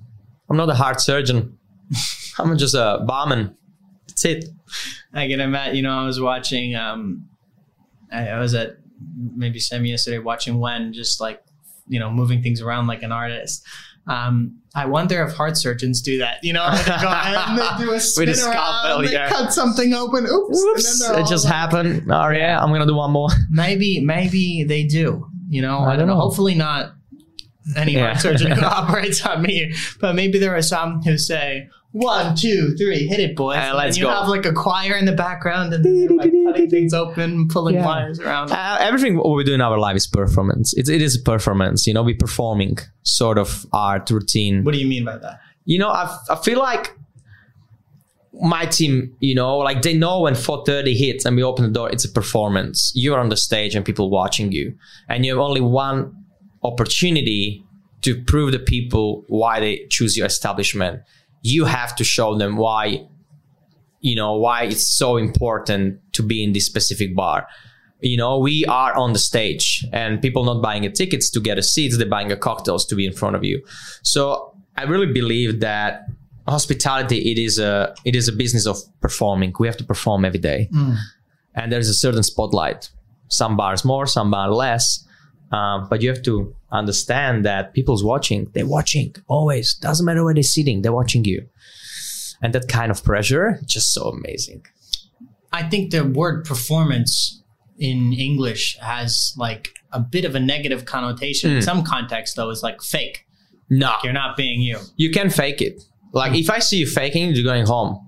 I'm 0.50 0.56
not 0.56 0.68
a 0.68 0.74
heart 0.74 1.00
surgeon. 1.00 1.58
I'm 2.38 2.56
just 2.58 2.74
a 2.74 3.04
barman. 3.06 3.56
That's 4.08 4.24
it. 4.24 4.44
I 5.12 5.28
can 5.28 5.40
imagine, 5.40 5.76
you 5.76 5.82
know, 5.82 5.98
I 5.98 6.04
was 6.04 6.20
watching, 6.20 6.74
um, 6.74 7.28
I, 8.12 8.28
I 8.28 8.38
was 8.38 8.54
at 8.54 8.76
maybe 9.36 9.58
Sammy 9.60 9.90
yesterday 9.90 10.18
watching 10.18 10.58
Wen 10.58 10.92
just 10.92 11.20
like, 11.20 11.42
you 11.86 11.98
know, 11.98 12.10
moving 12.10 12.42
things 12.42 12.60
around 12.60 12.86
like 12.86 13.02
an 13.02 13.12
artist. 13.12 13.64
Um, 14.08 14.60
I 14.74 14.86
wonder 14.86 15.22
if 15.24 15.34
heart 15.34 15.56
surgeons 15.56 16.00
do 16.02 16.18
that. 16.18 16.38
You 16.42 16.52
know, 16.52 16.68
they 16.76 16.84
go 16.84 17.08
and 17.08 17.58
they 17.58 17.84
do 17.84 17.92
a 17.92 18.00
spin 18.00 18.28
around, 18.30 19.04
they 19.04 19.12
yeah. 19.12 19.28
cut 19.28 19.52
something 19.52 19.92
open. 19.94 20.26
Oops. 20.26 21.02
and 21.02 21.14
they're 21.16 21.22
It 21.24 21.28
just 21.28 21.44
like- 21.44 21.54
happened. 21.54 22.04
Oh, 22.10 22.28
yeah. 22.30 22.58
I'm 22.62 22.68
going 22.68 22.80
to 22.80 22.86
do 22.86 22.94
one 22.94 23.10
more. 23.10 23.28
Maybe, 23.50 24.00
maybe 24.00 24.64
they 24.64 24.84
do. 24.84 25.26
You 25.48 25.62
know, 25.62 25.78
I 25.78 25.80
I, 25.80 25.88
don't 25.90 25.98
don't 26.00 26.08
know. 26.08 26.14
know. 26.14 26.20
Hopefully 26.20 26.54
not 26.54 26.92
any 27.76 27.94
Yeah. 27.94 28.08
heart 28.12 28.20
surgeon 28.20 28.52
who 28.52 28.64
operates 28.64 29.24
on 29.26 29.42
me, 29.42 29.72
but 30.00 30.14
maybe 30.14 30.38
there 30.38 30.54
are 30.56 30.62
some 30.62 31.02
who 31.02 31.18
say 31.18 31.68
one, 31.92 32.36
two, 32.36 32.74
three, 32.76 33.06
hit 33.06 33.18
it, 33.18 33.34
boys. 33.34 33.56
And 33.58 33.76
let's 33.76 33.96
you 33.96 34.04
go. 34.04 34.10
have 34.10 34.28
like 34.28 34.44
a 34.46 34.52
choir 34.52 34.94
in 34.96 35.04
the 35.06 35.12
background, 35.12 35.72
and 35.72 35.84
they're 35.84 36.08
like 36.10 36.30
cutting 36.46 36.68
things 36.70 36.92
open, 36.92 37.48
pulling 37.48 37.76
Yeah. 37.76 37.86
wires 37.86 38.20
around. 38.20 38.52
Uh, 38.52 38.76
everything 38.80 39.16
what 39.16 39.34
we 39.36 39.42
do 39.44 39.54
in 39.54 39.60
our 39.60 39.78
life 39.78 39.96
is 39.96 40.06
performance. 40.06 40.74
It, 40.76 40.88
it 40.88 41.00
is 41.02 41.16
a 41.18 41.22
performance. 41.22 41.86
You 41.86 41.94
know, 41.94 42.02
we're 42.02 42.16
performing 42.16 42.78
sort 43.02 43.38
of 43.38 43.64
art 43.72 44.10
routine. 44.10 44.64
What 44.64 44.74
do 44.74 44.80
you 44.80 44.86
mean 44.86 45.04
by 45.04 45.18
that? 45.18 45.40
you 45.64 45.78
know, 45.78 45.88
I, 45.90 46.16
I 46.30 46.36
feel 46.36 46.58
like 46.58 46.96
my 48.40 48.64
team, 48.66 49.14
you 49.20 49.34
know, 49.34 49.58
like 49.58 49.82
they 49.82 49.94
know 49.94 50.20
when 50.20 50.34
4:30 50.34 50.94
hits 50.96 51.24
and 51.24 51.36
we 51.36 51.42
open 51.42 51.64
the 51.64 51.70
door, 51.70 51.90
it's 51.90 52.04
a 52.04 52.10
performance. 52.10 52.92
You're 52.94 53.18
on 53.18 53.28
the 53.30 53.36
stage 53.36 53.74
and 53.74 53.84
people 53.84 54.10
watching 54.10 54.52
you, 54.52 54.74
and 55.08 55.24
you 55.26 55.32
have 55.32 55.40
only 55.40 55.60
one 55.60 56.14
opportunity 56.62 57.64
to 58.02 58.22
prove 58.24 58.52
the 58.52 58.58
people 58.58 59.24
why 59.28 59.58
they 59.60 59.86
choose 59.90 60.16
your 60.16 60.26
establishment. 60.26 61.00
You 61.42 61.64
have 61.64 61.94
to 61.96 62.04
show 62.04 62.36
them 62.36 62.56
why, 62.56 63.06
you 64.00 64.16
know, 64.16 64.34
why 64.36 64.64
it's 64.64 64.86
so 64.86 65.16
important 65.16 66.00
to 66.12 66.22
be 66.22 66.42
in 66.42 66.52
this 66.52 66.66
specific 66.66 67.14
bar. 67.14 67.46
You 68.00 68.16
know, 68.16 68.38
we 68.38 68.64
are 68.66 68.94
on 68.94 69.12
the 69.12 69.18
stage, 69.18 69.84
and 69.92 70.22
people 70.22 70.44
not 70.44 70.62
buying 70.62 70.86
a 70.86 70.90
tickets 70.90 71.30
to 71.30 71.40
get 71.40 71.58
a 71.58 71.62
seats; 71.62 71.96
they're 71.98 72.08
buying 72.08 72.30
a 72.30 72.36
cocktails 72.36 72.86
to 72.86 72.94
be 72.94 73.04
in 73.04 73.12
front 73.12 73.34
of 73.34 73.42
you. 73.42 73.64
So 74.02 74.54
I 74.76 74.84
really 74.84 75.12
believe 75.12 75.60
that 75.60 76.06
hospitality 76.46 77.30
it 77.32 77.38
is 77.38 77.58
a 77.58 77.94
it 78.04 78.14
is 78.14 78.28
a 78.28 78.32
business 78.32 78.66
of 78.66 78.78
performing. 79.00 79.52
We 79.58 79.66
have 79.66 79.76
to 79.78 79.84
perform 79.84 80.24
every 80.24 80.38
day, 80.38 80.68
mm. 80.72 80.96
and 81.54 81.72
there's 81.72 81.88
a 81.88 81.94
certain 81.94 82.22
spotlight. 82.22 82.90
Some 83.28 83.56
bars 83.56 83.84
more, 83.84 84.06
some 84.06 84.30
bars 84.30 84.54
less, 84.54 85.04
um, 85.52 85.86
but 85.88 86.02
you 86.02 86.08
have 86.10 86.22
to 86.24 86.54
understand 86.70 87.44
that 87.44 87.72
people's 87.74 88.04
watching. 88.04 88.50
They're 88.54 88.66
watching 88.66 89.14
always. 89.26 89.74
Doesn't 89.74 90.04
matter 90.06 90.24
where 90.24 90.34
they're 90.34 90.42
sitting. 90.42 90.82
They're 90.82 90.92
watching 90.92 91.24
you, 91.24 91.46
and 92.42 92.52
that 92.54 92.68
kind 92.68 92.90
of 92.90 93.02
pressure 93.02 93.58
just 93.66 93.92
so 93.92 94.02
amazing. 94.08 94.64
I 95.52 95.62
think 95.68 95.90
the 95.92 96.04
word 96.04 96.44
performance 96.44 97.42
in 97.78 98.12
English 98.12 98.76
has 98.80 99.32
like 99.38 99.70
a 99.92 100.00
bit 100.00 100.24
of 100.24 100.34
a 100.34 100.40
negative 100.40 100.84
connotation. 100.84 101.50
In 101.52 101.58
Mm. 101.58 101.64
some 101.64 101.82
context, 101.84 102.36
though, 102.36 102.50
is 102.50 102.62
like 102.62 102.82
fake. 102.82 103.24
No, 103.70 103.94
You're 104.02 104.12
not 104.12 104.36
being 104.36 104.60
you. 104.62 104.78
you 104.96 105.10
can 105.10 105.30
fake 105.30 105.60
it. 105.62 105.82
Like 106.12 106.34
if 106.34 106.48
I 106.50 106.58
see 106.58 106.78
you 106.78 106.86
faking, 106.86 107.34
you're 107.34 107.44
going 107.44 107.66
home. 107.66 108.04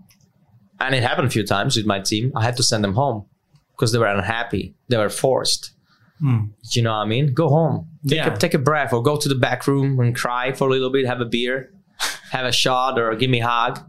And 0.80 0.94
it 0.94 1.02
happened 1.02 1.28
a 1.28 1.30
few 1.30 1.44
times 1.46 1.76
with 1.76 1.84
my 1.86 2.00
team. 2.00 2.32
I 2.34 2.42
had 2.44 2.56
to 2.56 2.62
send 2.62 2.82
them 2.82 2.94
home 2.94 3.26
because 3.72 3.92
they 3.92 3.98
were 3.98 4.06
unhappy. 4.06 4.74
They 4.88 4.96
were 4.96 5.10
forced. 5.10 5.72
Hmm. 6.20 6.46
You 6.72 6.82
know 6.82 6.90
what 6.90 6.98
I 6.98 7.06
mean? 7.06 7.32
Go 7.34 7.48
home. 7.48 7.88
Take, 8.06 8.16
Yeah. 8.18 8.34
a, 8.34 8.36
take 8.36 8.54
a 8.54 8.58
breath 8.58 8.92
or 8.92 9.02
go 9.02 9.16
to 9.16 9.28
the 9.28 9.34
back 9.34 9.66
room 9.66 9.98
and 10.00 10.14
cry 10.14 10.52
for 10.52 10.68
a 10.68 10.70
little 10.70 10.90
bit, 10.90 11.06
have 11.06 11.20
a 11.20 11.24
beer, 11.24 11.72
have 12.30 12.44
a 12.46 12.52
shot 12.52 12.98
or 12.98 13.14
give 13.16 13.30
me 13.30 13.40
a 13.40 13.46
hug. 13.46 13.80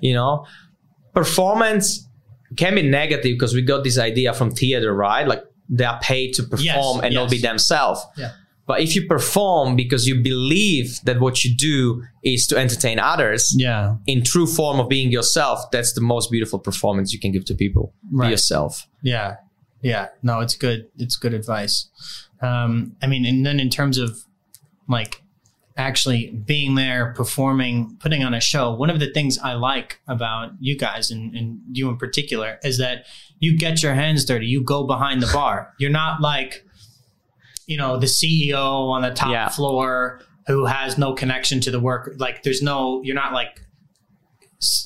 you 0.00 0.14
know? 0.14 0.46
Performance 1.14 2.06
can 2.56 2.74
be 2.74 2.82
negative 2.82 3.32
because 3.34 3.54
we 3.54 3.62
got 3.62 3.84
this 3.84 3.98
idea 3.98 4.32
from 4.32 4.50
theater, 4.50 4.94
right? 4.94 5.26
Like 5.26 5.42
they 5.68 5.84
are 5.84 5.98
paid 6.00 6.32
to 6.34 6.42
perform 6.42 6.62
Yes, 6.96 7.00
and 7.04 7.14
not 7.14 7.30
be 7.30 7.38
themselves. 7.38 8.04
Yeah. 8.16 8.32
But 8.66 8.80
if 8.82 8.94
you 8.94 9.06
perform 9.06 9.76
because 9.76 10.06
you 10.06 10.20
believe 10.22 11.00
that 11.04 11.20
what 11.20 11.42
you 11.42 11.54
do 11.56 12.04
is 12.22 12.46
to 12.48 12.56
entertain 12.58 12.98
others 12.98 13.54
Yeah. 13.58 13.96
in 14.06 14.22
true 14.22 14.46
form 14.46 14.78
of 14.78 14.88
being 14.88 15.10
yourself, 15.10 15.58
that's 15.72 15.92
the 15.94 16.02
most 16.02 16.30
beautiful 16.30 16.58
performance 16.58 17.12
you 17.12 17.18
can 17.18 17.32
give 17.32 17.44
to 17.46 17.54
people. 17.54 17.94
Right. 18.12 18.26
Be 18.28 18.30
yourself. 18.32 18.86
Yeah. 19.02 19.36
Yeah. 19.82 20.08
No, 20.22 20.40
it's 20.40 20.56
good. 20.56 20.86
It's 20.98 21.16
good 21.16 21.34
advice. 21.34 21.88
Um, 22.40 22.96
I 23.02 23.06
mean, 23.06 23.24
and 23.24 23.44
then 23.46 23.60
in 23.60 23.70
terms 23.70 23.98
of 23.98 24.18
like 24.88 25.22
actually 25.76 26.30
being 26.30 26.74
there, 26.74 27.12
performing, 27.14 27.96
putting 28.00 28.24
on 28.24 28.34
a 28.34 28.40
show, 28.40 28.72
one 28.74 28.90
of 28.90 28.98
the 28.98 29.12
things 29.12 29.38
I 29.38 29.52
like 29.54 30.00
about 30.08 30.50
you 30.58 30.76
guys 30.76 31.10
and, 31.10 31.34
and 31.34 31.60
you 31.72 31.88
in 31.88 31.96
particular 31.96 32.58
is 32.64 32.78
that 32.78 33.04
you 33.38 33.56
get 33.56 33.82
your 33.82 33.94
hands 33.94 34.24
dirty. 34.24 34.46
You 34.46 34.64
go 34.64 34.84
behind 34.86 35.22
the 35.22 35.30
bar. 35.32 35.72
You're 35.78 35.90
not 35.90 36.20
like, 36.20 36.64
you 37.66 37.76
know, 37.76 37.96
the 37.98 38.06
CEO 38.06 38.88
on 38.88 39.02
the 39.02 39.10
top 39.10 39.30
Yeah. 39.30 39.48
floor 39.48 40.20
who 40.48 40.64
has 40.64 40.98
no 40.98 41.12
connection 41.12 41.60
to 41.60 41.70
the 41.70 41.78
work. 41.78 42.14
Like, 42.16 42.42
there's 42.42 42.62
no, 42.62 43.02
you're 43.04 43.14
not 43.14 43.34
like, 43.34 43.60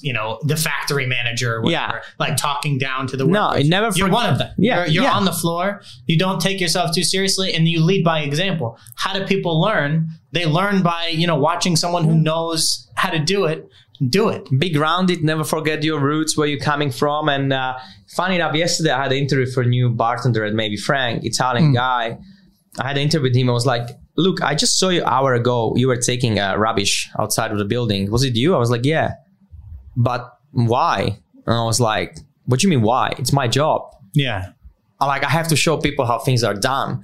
you 0.02 0.12
know, 0.12 0.38
the 0.44 0.56
factory 0.56 1.06
manager, 1.06 1.58
or 1.60 1.70
Yeah. 1.70 2.00
like 2.18 2.36
talking 2.36 2.78
down 2.78 3.06
to 3.06 3.16
the 3.16 3.26
workers. 3.26 3.68
No, 3.68 3.80
never 3.80 3.96
You're 3.96 4.10
one 4.10 4.28
of 4.28 4.38
them. 4.38 4.52
Yeah, 4.58 4.80
you're, 4.80 4.86
you're 4.88 5.04
yeah. 5.04 5.12
on 5.16 5.24
the 5.24 5.32
floor. 5.32 5.80
You 6.06 6.18
don't 6.18 6.40
take 6.40 6.60
yourself 6.60 6.94
too 6.94 7.02
seriously, 7.02 7.54
and 7.54 7.66
you 7.66 7.82
lead 7.82 8.04
by 8.04 8.20
example. 8.20 8.78
How 8.96 9.12
do 9.18 9.24
people 9.24 9.60
learn? 9.60 10.08
They 10.32 10.44
learn 10.46 10.82
by 10.82 11.06
you 11.08 11.26
know 11.26 11.36
watching 11.36 11.76
someone 11.76 12.04
who 12.04 12.14
knows 12.14 12.88
how 12.96 13.10
to 13.10 13.18
do 13.18 13.46
it. 13.46 13.66
Do 14.08 14.30
it. 14.30 14.48
be 14.58 14.68
grounded 14.68 15.22
never 15.22 15.44
forget 15.44 15.84
your 15.84 16.00
roots 16.00 16.36
where 16.36 16.48
you're 16.48 16.58
coming 16.58 16.90
from 16.90 17.28
and 17.28 17.52
uh, 17.52 17.78
funny 18.16 18.34
enough 18.34 18.52
yesterday 18.52 18.90
i 18.90 19.00
had 19.00 19.12
an 19.12 19.18
interview 19.18 19.46
for 19.46 19.62
a 19.62 19.66
new 19.66 19.90
bartender 19.90 20.44
at 20.44 20.54
maybe 20.54 20.76
frank 20.76 21.24
italian 21.24 21.72
guy 21.72 22.18
i 22.80 22.86
had 22.88 22.96
an 22.96 23.02
interview 23.04 23.28
with 23.28 23.36
him 23.36 23.48
i 23.48 23.52
was 23.52 23.64
like 23.64 23.90
look 24.16 24.42
i 24.42 24.56
just 24.56 24.76
saw 24.76 24.88
you 24.88 25.02
an 25.02 25.06
hour 25.06 25.34
ago 25.34 25.72
you 25.76 25.86
were 25.86 25.96
taking 25.96 26.40
uh, 26.40 26.56
rubbish 26.56 27.10
outside 27.16 27.52
of 27.52 27.58
the 27.58 27.64
building 27.64 28.10
was 28.10 28.24
it 28.24 28.34
you 28.34 28.56
i 28.56 28.58
was 28.58 28.70
like 28.70 28.84
yeah 28.84 29.12
but 29.96 30.38
why 30.52 31.18
and 31.46 31.56
i 31.56 31.64
was 31.64 31.80
like 31.80 32.18
what 32.46 32.60
do 32.60 32.66
you 32.66 32.70
mean 32.70 32.82
why 32.82 33.12
it's 33.18 33.32
my 33.32 33.48
job 33.48 33.94
Yeah. 34.14 34.52
I 35.00 35.06
like 35.06 35.24
I 35.24 35.30
have 35.30 35.48
to 35.48 35.56
show 35.56 35.76
people 35.78 36.06
how 36.06 36.18
things 36.20 36.44
are 36.44 36.54
done 36.54 37.02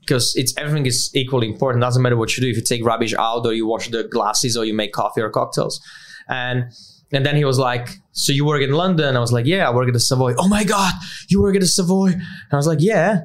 because 0.00 0.34
it's 0.36 0.52
everything 0.56 0.86
is 0.86 1.10
equally 1.14 1.46
important. 1.46 1.82
Doesn't 1.82 2.02
matter 2.02 2.16
what 2.16 2.36
you 2.36 2.40
do. 2.42 2.48
If 2.48 2.56
you 2.56 2.62
take 2.62 2.84
rubbish 2.84 3.14
out 3.14 3.46
or 3.46 3.52
you 3.52 3.66
wash 3.66 3.88
the 3.88 4.02
glasses 4.04 4.56
or 4.56 4.64
you 4.64 4.74
make 4.74 4.92
coffee 4.92 5.20
or 5.20 5.30
cocktails, 5.30 5.80
and 6.28 6.64
and 7.12 7.24
then 7.24 7.36
he 7.36 7.44
was 7.44 7.58
like, 7.58 7.88
"So 8.12 8.32
you 8.32 8.44
work 8.44 8.62
in 8.62 8.72
London?" 8.72 9.16
I 9.16 9.20
was 9.20 9.32
like, 9.32 9.46
"Yeah, 9.46 9.68
I 9.68 9.72
work 9.72 9.86
at 9.86 9.94
the 9.94 10.00
Savoy." 10.00 10.34
Oh 10.38 10.48
my 10.48 10.64
god, 10.64 10.92
you 11.28 11.40
work 11.40 11.54
at 11.54 11.60
the 11.60 11.68
Savoy? 11.68 12.08
And 12.14 12.52
I 12.52 12.56
was 12.56 12.66
like, 12.66 12.80
"Yeah." 12.80 13.20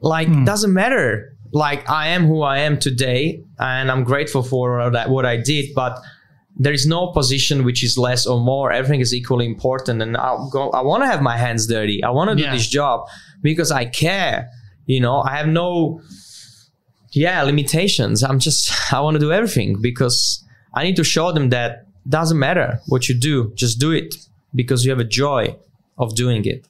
Like 0.00 0.28
hmm. 0.28 0.44
doesn't 0.44 0.72
matter. 0.72 1.36
Like 1.52 1.88
I 1.90 2.08
am 2.08 2.26
who 2.26 2.42
I 2.42 2.58
am 2.58 2.78
today, 2.78 3.42
and 3.58 3.90
I'm 3.90 4.04
grateful 4.04 4.42
for 4.42 4.90
that 4.90 5.10
what 5.10 5.26
I 5.26 5.36
did, 5.36 5.74
but 5.74 5.98
there 6.56 6.72
is 6.72 6.86
no 6.86 7.08
position 7.08 7.64
which 7.64 7.82
is 7.82 7.98
less 7.98 8.26
or 8.26 8.40
more. 8.40 8.72
Everything 8.72 9.00
is 9.00 9.12
equally 9.12 9.46
important, 9.46 10.00
and 10.00 10.16
I 10.16 10.36
go. 10.50 10.70
I 10.70 10.82
want 10.82 11.02
to 11.02 11.06
have 11.06 11.20
my 11.22 11.36
hands 11.36 11.66
dirty. 11.66 12.02
I 12.02 12.10
want 12.10 12.30
to 12.30 12.36
do 12.36 12.50
this 12.50 12.68
job 12.68 13.06
because 13.42 13.72
I 13.72 13.84
care. 13.86 14.50
You 14.86 15.00
know, 15.00 15.22
I 15.22 15.36
have 15.36 15.48
no, 15.48 16.00
yeah, 17.12 17.42
limitations. 17.42 18.22
I'm 18.22 18.38
just. 18.38 18.92
I 18.92 19.00
want 19.00 19.14
to 19.14 19.20
do 19.20 19.32
everything 19.32 19.80
because 19.80 20.44
I 20.74 20.84
need 20.84 20.96
to 20.96 21.04
show 21.04 21.32
them 21.32 21.48
that 21.50 21.86
doesn't 22.08 22.38
matter 22.38 22.80
what 22.86 23.08
you 23.08 23.18
do. 23.18 23.52
Just 23.54 23.80
do 23.80 23.90
it 23.90 24.14
because 24.54 24.84
you 24.84 24.90
have 24.90 25.00
a 25.00 25.04
joy 25.04 25.56
of 25.98 26.14
doing 26.14 26.44
it. 26.44 26.66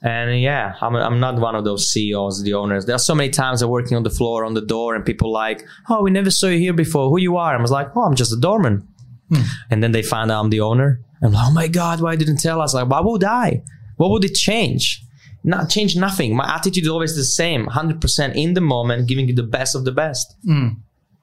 And 0.00 0.40
yeah, 0.40 0.74
I'm, 0.80 0.94
I'm 0.94 1.18
not 1.18 1.40
one 1.40 1.56
of 1.56 1.64
those 1.64 1.90
CEOs, 1.90 2.42
the 2.44 2.54
owners. 2.54 2.86
There 2.86 2.94
are 2.94 3.00
so 3.00 3.14
many 3.14 3.30
times 3.30 3.62
I'm 3.62 3.70
working 3.70 3.96
on 3.96 4.04
the 4.04 4.10
floor, 4.10 4.44
on 4.44 4.54
the 4.54 4.60
door, 4.60 4.94
and 4.94 5.04
people 5.04 5.32
like, 5.32 5.66
"Oh, 5.88 6.02
we 6.02 6.10
never 6.10 6.30
saw 6.30 6.46
you 6.46 6.58
here 6.58 6.72
before. 6.72 7.10
Who 7.10 7.18
you 7.18 7.36
are?" 7.36 7.56
I 7.56 7.60
was 7.60 7.72
like, 7.72 7.88
"Oh, 7.96 8.02
I'm 8.02 8.14
just 8.14 8.32
a 8.32 8.36
doorman." 8.36 8.86
Hmm. 9.28 9.42
And 9.70 9.82
then 9.82 9.92
they 9.92 10.02
find 10.02 10.30
out 10.30 10.40
I'm 10.40 10.50
the 10.50 10.60
owner. 10.60 11.00
I'm 11.20 11.32
like, 11.32 11.46
"Oh 11.48 11.52
my 11.52 11.66
god, 11.66 12.00
why 12.00 12.14
didn't 12.14 12.36
tell 12.36 12.60
us?" 12.60 12.74
Like, 12.74 12.88
why 12.88 13.00
would 13.00 13.24
I? 13.24 13.62
What 13.96 14.10
would 14.10 14.24
it 14.24 14.34
change? 14.34 15.02
Not 15.42 15.68
change 15.68 15.96
nothing. 15.96 16.36
My 16.36 16.54
attitude 16.54 16.84
is 16.84 16.88
always 16.88 17.16
the 17.16 17.24
same, 17.24 17.66
100% 17.66 18.36
in 18.36 18.54
the 18.54 18.60
moment, 18.60 19.08
giving 19.08 19.28
you 19.28 19.34
the 19.34 19.42
best 19.42 19.74
of 19.74 19.84
the 19.84 19.92
best. 19.92 20.36
Hmm. 20.44 20.68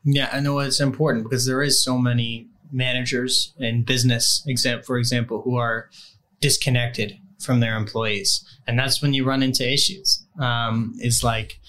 Yeah, 0.04 0.30
I 0.32 0.40
know 0.42 0.60
it's 0.60 0.82
important 0.82 1.24
because 1.24 1.46
there 1.46 1.64
is 1.64 1.84
so 1.84 1.98
many 1.98 2.48
managers 2.72 3.54
in 3.58 3.84
business, 3.84 4.44
exam- 4.48 4.84
for 4.84 4.98
example, 4.98 5.42
who 5.44 5.56
are 5.56 5.90
disconnected 6.42 7.18
from 7.46 7.60
their 7.62 7.78
employees, 7.78 8.44
and 8.68 8.78
that's 8.78 9.02
when 9.02 9.14
you 9.14 9.24
run 9.24 9.42
into 9.44 9.64
issues. 9.72 10.26
Um, 10.40 10.94
it's 10.98 11.24
like 11.24 11.60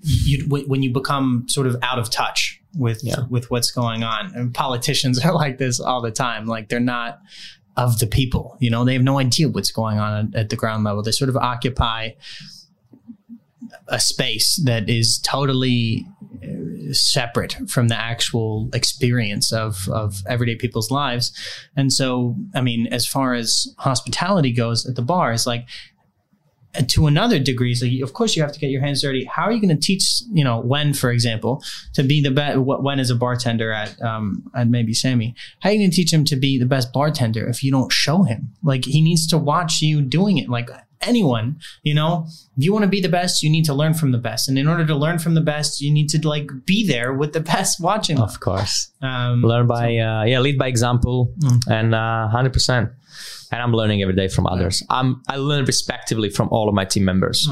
you 0.00 0.46
when 0.48 0.82
you 0.82 0.90
become 0.92 1.44
sort 1.48 1.66
of 1.66 1.76
out 1.82 1.98
of 1.98 2.08
touch 2.10 2.58
with 2.76 3.02
Yeah. 3.04 3.26
with 3.28 3.50
what's 3.50 3.70
going 3.70 4.02
on, 4.04 4.32
and 4.34 4.54
politicians 4.54 5.18
are 5.24 5.34
like 5.34 5.58
this 5.58 5.80
all 5.80 6.00
the 6.00 6.10
time. 6.12 6.46
Like 6.46 6.68
they're 6.68 6.80
not 6.80 7.20
of 7.76 7.98
the 7.98 8.06
people. 8.06 8.56
You 8.60 8.70
know, 8.70 8.84
they 8.84 8.94
have 8.94 9.02
no 9.02 9.18
idea 9.18 9.48
what's 9.48 9.70
going 9.70 9.98
on 9.98 10.32
at 10.34 10.48
the 10.50 10.56
ground 10.56 10.84
level. 10.84 11.02
They 11.02 11.12
sort 11.12 11.28
of 11.30 11.36
occupy 11.36 12.10
a 13.88 14.00
space 14.00 14.60
that 14.64 14.88
is 14.88 15.18
totally 15.18 16.06
separate 16.92 17.56
from 17.68 17.88
the 17.88 17.98
actual 17.98 18.68
experience 18.72 19.52
of 19.52 19.88
of 19.88 20.22
everyday 20.26 20.56
people's 20.56 20.90
lives. 20.90 21.32
And 21.76 21.92
so, 21.92 22.36
I 22.54 22.60
mean, 22.60 22.86
as 22.88 23.06
far 23.06 23.34
as 23.34 23.72
hospitality 23.78 24.52
goes 24.52 24.86
at 24.86 24.96
the 24.96 25.02
bar, 25.02 25.32
it's 25.32 25.46
like 25.46 25.66
to 26.88 27.06
another 27.06 27.38
degree, 27.38 27.74
so 27.74 27.84
you, 27.84 28.04
of 28.04 28.12
course 28.12 28.36
you 28.36 28.42
have 28.42 28.52
to 28.52 28.58
get 28.58 28.70
your 28.70 28.80
hands 28.80 29.02
dirty. 29.02 29.24
How 29.24 29.42
are 29.42 29.52
you 29.52 29.60
going 29.60 29.76
to 29.76 29.80
teach, 29.80 30.22
you 30.32 30.44
know, 30.44 30.60
when, 30.60 30.94
for 30.94 31.10
example, 31.10 31.62
to 31.94 32.02
be 32.02 32.20
the 32.20 32.30
best? 32.30 32.58
When 32.58 33.00
as 33.00 33.10
a 33.10 33.14
bartender 33.14 33.72
at 33.72 34.00
um, 34.02 34.48
at 34.54 34.68
maybe 34.68 34.94
Sammy, 34.94 35.34
how 35.60 35.70
are 35.70 35.72
you 35.72 35.80
going 35.80 35.90
to 35.90 35.96
teach 35.96 36.12
him 36.12 36.24
to 36.26 36.36
be 36.36 36.58
the 36.58 36.66
best 36.66 36.92
bartender 36.92 37.46
if 37.48 37.64
you 37.64 37.70
don't 37.70 37.92
show 37.92 38.22
him? 38.22 38.52
Like 38.62 38.84
he 38.84 39.00
needs 39.00 39.26
to 39.28 39.38
watch 39.38 39.82
you 39.82 40.00
doing 40.00 40.38
it. 40.38 40.48
Like 40.48 40.70
anyone, 41.00 41.58
you 41.82 41.94
know, 41.94 42.26
if 42.56 42.64
you 42.64 42.72
want 42.72 42.84
to 42.84 42.88
be 42.88 43.00
the 43.00 43.08
best, 43.08 43.42
you 43.42 43.50
need 43.50 43.64
to 43.64 43.74
learn 43.74 43.94
from 43.94 44.12
the 44.12 44.18
best, 44.18 44.48
and 44.48 44.58
in 44.58 44.68
order 44.68 44.86
to 44.86 44.94
learn 44.94 45.18
from 45.18 45.34
the 45.34 45.40
best, 45.40 45.80
you 45.80 45.92
need 45.92 46.08
to 46.10 46.28
like 46.28 46.48
be 46.66 46.86
there 46.86 47.12
with 47.12 47.32
the 47.32 47.40
best 47.54 47.80
watching. 47.80 48.18
Of 48.18 48.40
course. 48.40 48.92
Um, 49.02 49.42
Learn 49.42 49.66
by, 49.66 49.96
uh, 49.96 50.24
yeah, 50.24 50.40
lead 50.40 50.58
by 50.58 50.68
example 50.68 51.34
and 51.68 51.94
uh, 51.94 52.28
100%. 52.32 52.92
And 53.52 53.60
I'm 53.60 53.72
learning 53.72 54.00
every 54.02 54.14
day 54.14 54.28
from 54.28 54.46
others. 54.46 54.82
I'm, 54.90 55.22
I 55.28 55.36
learn 55.36 55.64
respectively 55.64 56.30
from 56.30 56.48
all 56.50 56.68
of 56.68 56.74
my 56.74 56.84
team 56.84 57.04
members. 57.04 57.48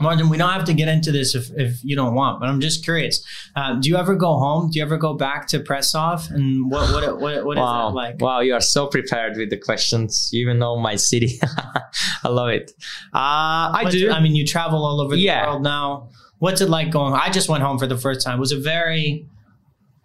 Martin, 0.00 0.28
we 0.28 0.36
don't 0.36 0.50
have 0.50 0.64
to 0.66 0.74
get 0.74 0.86
into 0.86 1.10
this 1.10 1.34
if, 1.34 1.50
if 1.56 1.80
you 1.82 1.96
don't 1.96 2.14
want, 2.14 2.38
but 2.38 2.48
I'm 2.48 2.60
just 2.60 2.84
curious. 2.84 3.20
Uh, 3.56 3.74
do 3.80 3.88
you 3.88 3.96
ever 3.96 4.14
go 4.14 4.36
home? 4.38 4.70
Do 4.70 4.78
you 4.78 4.84
ever 4.84 4.96
go 4.96 5.14
back 5.14 5.48
to 5.48 5.58
Prešov? 5.58 6.30
And 6.30 6.70
what 6.70 6.92
what 6.92 7.20
what, 7.20 7.44
what 7.44 7.56
is 7.58 7.62
Wow. 7.62 7.88
that 7.90 7.94
like? 7.96 8.20
Wow, 8.20 8.38
you 8.40 8.54
are 8.54 8.60
so 8.60 8.86
prepared 8.86 9.36
with 9.36 9.50
the 9.50 9.56
questions. 9.56 10.30
You 10.32 10.40
even 10.42 10.60
know 10.60 10.78
my 10.78 10.94
city. 10.94 11.40
I 12.24 12.28
love 12.28 12.50
it. 12.50 12.70
Uh, 13.12 13.74
I 13.74 13.86
do. 13.90 14.10
I 14.10 14.20
mean, 14.20 14.36
you 14.36 14.46
travel 14.46 14.84
all 14.84 15.00
over 15.00 15.16
the 15.16 15.20
Yeah. 15.20 15.46
world 15.48 15.62
now. 15.62 16.10
What's 16.38 16.60
it 16.60 16.68
like 16.70 16.92
going? 16.92 17.14
I 17.14 17.30
just 17.30 17.48
went 17.48 17.64
home 17.64 17.78
for 17.80 17.88
the 17.88 17.98
first 17.98 18.24
time. 18.24 18.36
It 18.36 18.40
was 18.40 18.52
a 18.52 18.60
very 18.60 19.26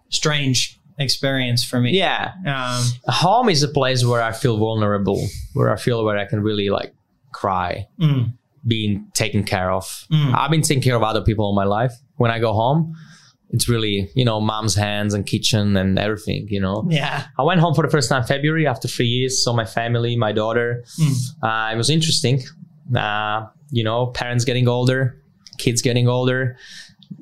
strange 0.08 0.73
experience 0.98 1.64
for 1.64 1.80
me. 1.80 1.96
yeah. 1.96 2.32
Um, 2.46 2.84
Home 3.06 3.48
is 3.48 3.62
a 3.62 3.68
place 3.68 4.04
where 4.04 4.22
I 4.22 4.32
feel 4.32 4.56
vulnerable, 4.58 5.26
where 5.54 5.72
I 5.72 5.76
feel 5.76 6.04
where 6.04 6.18
I 6.18 6.24
can 6.24 6.42
really 6.42 6.70
like 6.70 6.94
cry, 7.32 7.88
mm, 8.00 8.32
being 8.66 9.06
taken 9.14 9.44
care 9.44 9.70
of. 9.70 10.06
Mm. 10.10 10.34
I've 10.34 10.50
been 10.50 10.62
taking 10.62 10.82
care 10.82 10.96
of 10.96 11.02
other 11.02 11.22
people 11.22 11.48
in 11.50 11.56
my 11.56 11.64
life. 11.64 11.92
When 12.16 12.30
I 12.30 12.38
go 12.38 12.52
home, 12.52 12.94
it's 13.50 13.68
really, 13.68 14.10
you 14.14 14.24
know, 14.24 14.40
mom's 14.40 14.74
hands 14.74 15.14
and 15.14 15.26
kitchen 15.26 15.76
and 15.76 15.98
everything, 15.98 16.46
you 16.48 16.60
know. 16.60 16.86
yeah. 16.88 17.26
I 17.38 17.42
went 17.42 17.60
home 17.60 17.74
for 17.74 17.82
the 17.82 17.90
first 17.90 18.08
time 18.08 18.24
February 18.24 18.66
after 18.66 18.88
three 18.88 19.06
years. 19.06 19.42
Saw 19.42 19.52
my 19.52 19.64
family, 19.64 20.16
my 20.16 20.32
daughter. 20.32 20.84
Mm. 21.00 21.16
Uh, 21.42 21.74
it 21.74 21.76
was 21.76 21.90
interesting. 21.90 22.42
Uh, 22.96 23.46
you 23.70 23.84
know, 23.84 24.06
parents 24.06 24.44
getting 24.44 24.68
older, 24.68 25.20
kids 25.58 25.82
getting 25.82 26.08
older. 26.08 26.56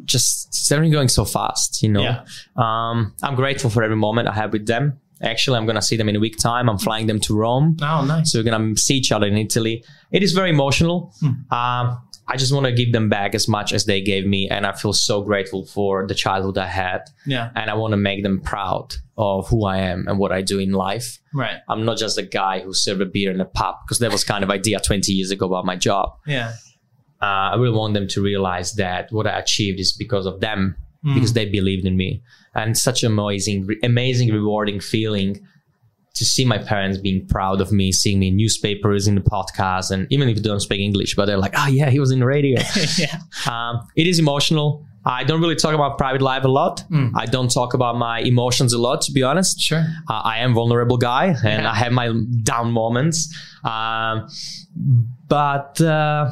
Just 0.04 0.70
everything 0.72 0.92
going 0.92 1.08
so 1.08 1.24
fast. 1.24 1.82
You 1.82 1.90
know, 1.90 2.02
Yeah. 2.02 2.20
um, 2.56 3.14
I'm 3.22 3.34
grateful 3.34 3.70
for 3.70 3.82
every 3.82 3.96
moment 3.96 4.28
I 4.28 4.32
have 4.34 4.52
with 4.52 4.66
them. 4.66 4.98
Actually, 5.22 5.56
I'm 5.58 5.66
gonna 5.66 5.82
see 5.82 5.96
them 5.96 6.08
in 6.08 6.16
a 6.16 6.20
week 6.20 6.36
time. 6.38 6.68
I'm 6.68 6.78
flying 6.78 7.06
them 7.06 7.20
to 7.20 7.36
Rome, 7.36 7.76
Oh, 7.80 8.04
nice. 8.04 8.32
so 8.32 8.38
we're 8.40 8.50
gonna 8.50 8.76
see 8.76 8.96
each 8.96 9.12
other 9.12 9.26
in 9.26 9.36
Italy. 9.36 9.84
It 10.10 10.22
is 10.22 10.32
very 10.32 10.50
emotional. 10.50 11.12
Um, 11.50 11.98
I 12.28 12.36
just 12.36 12.52
want 12.52 12.66
to 12.66 12.72
give 12.72 12.92
them 12.92 13.08
back 13.08 13.34
as 13.34 13.46
much 13.48 13.72
as 13.72 13.84
they 13.84 14.00
gave 14.00 14.26
me, 14.26 14.48
and 14.48 14.64
I 14.66 14.72
feel 14.72 14.92
so 14.92 15.22
grateful 15.22 15.66
for 15.66 16.06
the 16.06 16.14
childhood 16.14 16.56
I 16.56 16.66
had 16.66 17.02
Yeah. 17.26 17.50
and 17.56 17.68
I 17.70 17.74
want 17.74 17.92
to 17.92 17.96
make 17.96 18.22
them 18.22 18.40
proud 18.40 18.94
of 19.18 19.48
who 19.48 19.64
I 19.66 19.78
am 19.78 20.06
and 20.08 20.18
what 20.18 20.32
I 20.32 20.40
do 20.40 20.58
in 20.58 20.72
life. 20.72 21.18
Right. 21.34 21.56
I'm 21.68 21.84
not 21.84 21.98
just 21.98 22.18
a 22.18 22.22
guy 22.22 22.60
who 22.60 22.72
served 22.74 23.00
a 23.02 23.06
beer 23.06 23.30
in 23.30 23.40
a 23.40 23.44
pub 23.44 23.74
because 23.84 23.98
that 23.98 24.10
was 24.12 24.24
kind 24.24 24.42
of 24.44 24.50
idea 24.50 24.80
20 24.80 25.12
years 25.12 25.30
ago 25.30 25.46
about 25.46 25.66
my 25.66 25.76
job. 25.76 26.10
Yeah. 26.26 26.52
Uh, 27.22 27.52
I 27.52 27.56
really 27.56 27.76
want 27.76 27.94
them 27.94 28.08
to 28.08 28.20
realize 28.20 28.72
that 28.74 29.12
what 29.12 29.26
I 29.26 29.38
achieved 29.38 29.78
is 29.80 29.92
because 29.92 30.26
of 30.26 30.40
them, 30.40 30.76
because 31.14 31.32
they 31.32 31.46
believed 31.46 31.84
in 31.86 31.96
me, 31.96 32.22
and 32.54 32.76
such 32.76 33.02
an 33.02 33.12
amazing, 33.12 33.68
amazing, 33.82 34.28
rewarding 34.32 34.80
feeling 34.80 35.40
to 36.14 36.24
see 36.24 36.44
my 36.44 36.58
parents 36.58 36.98
being 36.98 37.26
proud 37.26 37.60
of 37.60 37.72
me, 37.72 37.90
seeing 37.90 38.18
me 38.18 38.28
in 38.28 38.36
newspapers, 38.36 39.06
in 39.08 39.14
the 39.14 39.20
podcast, 39.22 39.90
and 39.90 40.06
even 40.10 40.28
if 40.28 40.36
they 40.36 40.42
don't 40.42 40.60
speak 40.60 40.80
English, 40.80 41.14
but 41.16 41.24
they're 41.26 41.38
like, 41.46 41.54
"Oh 41.56 41.68
yeah, 41.68 41.88
he 41.90 41.98
was 42.00 42.10
in 42.10 42.18
the 42.20 42.26
radio." 42.26 42.60
yeah. 42.98 43.16
Um, 43.50 43.80
it 43.96 44.06
is 44.06 44.18
emotional. 44.18 44.84
I 45.04 45.24
don't 45.24 45.40
really 45.40 45.56
talk 45.56 45.74
about 45.74 45.98
private 45.98 46.22
life 46.22 46.44
a 46.44 46.48
lot. 46.48 46.84
I 47.16 47.26
don't 47.26 47.50
talk 47.50 47.74
about 47.74 47.96
my 47.96 48.20
emotions 48.20 48.72
a 48.72 48.78
lot, 48.78 49.00
to 49.02 49.12
be 49.12 49.22
honest. 49.24 49.58
Sure. 49.60 49.84
Uh, 50.08 50.20
I 50.32 50.38
am 50.44 50.54
vulnerable 50.54 50.96
guy, 50.98 51.26
and 51.44 51.62
Yeah. 51.62 51.70
I 51.72 51.74
have 51.74 51.92
my 51.92 52.12
down 52.44 52.70
moments. 52.72 53.18
Um, 53.64 54.28
but 55.28 55.80
uh, 55.80 56.30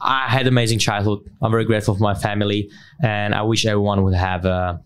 I 0.00 0.28
had 0.28 0.46
amazing 0.46 0.78
childhood. 0.78 1.20
I'm 1.42 1.50
very 1.50 1.64
grateful 1.64 1.94
for 1.94 2.02
my 2.02 2.14
family, 2.14 2.70
and 3.02 3.34
I 3.34 3.42
wish 3.42 3.66
everyone 3.66 4.04
would 4.04 4.14
have 4.14 4.46
uh, 4.46 4.78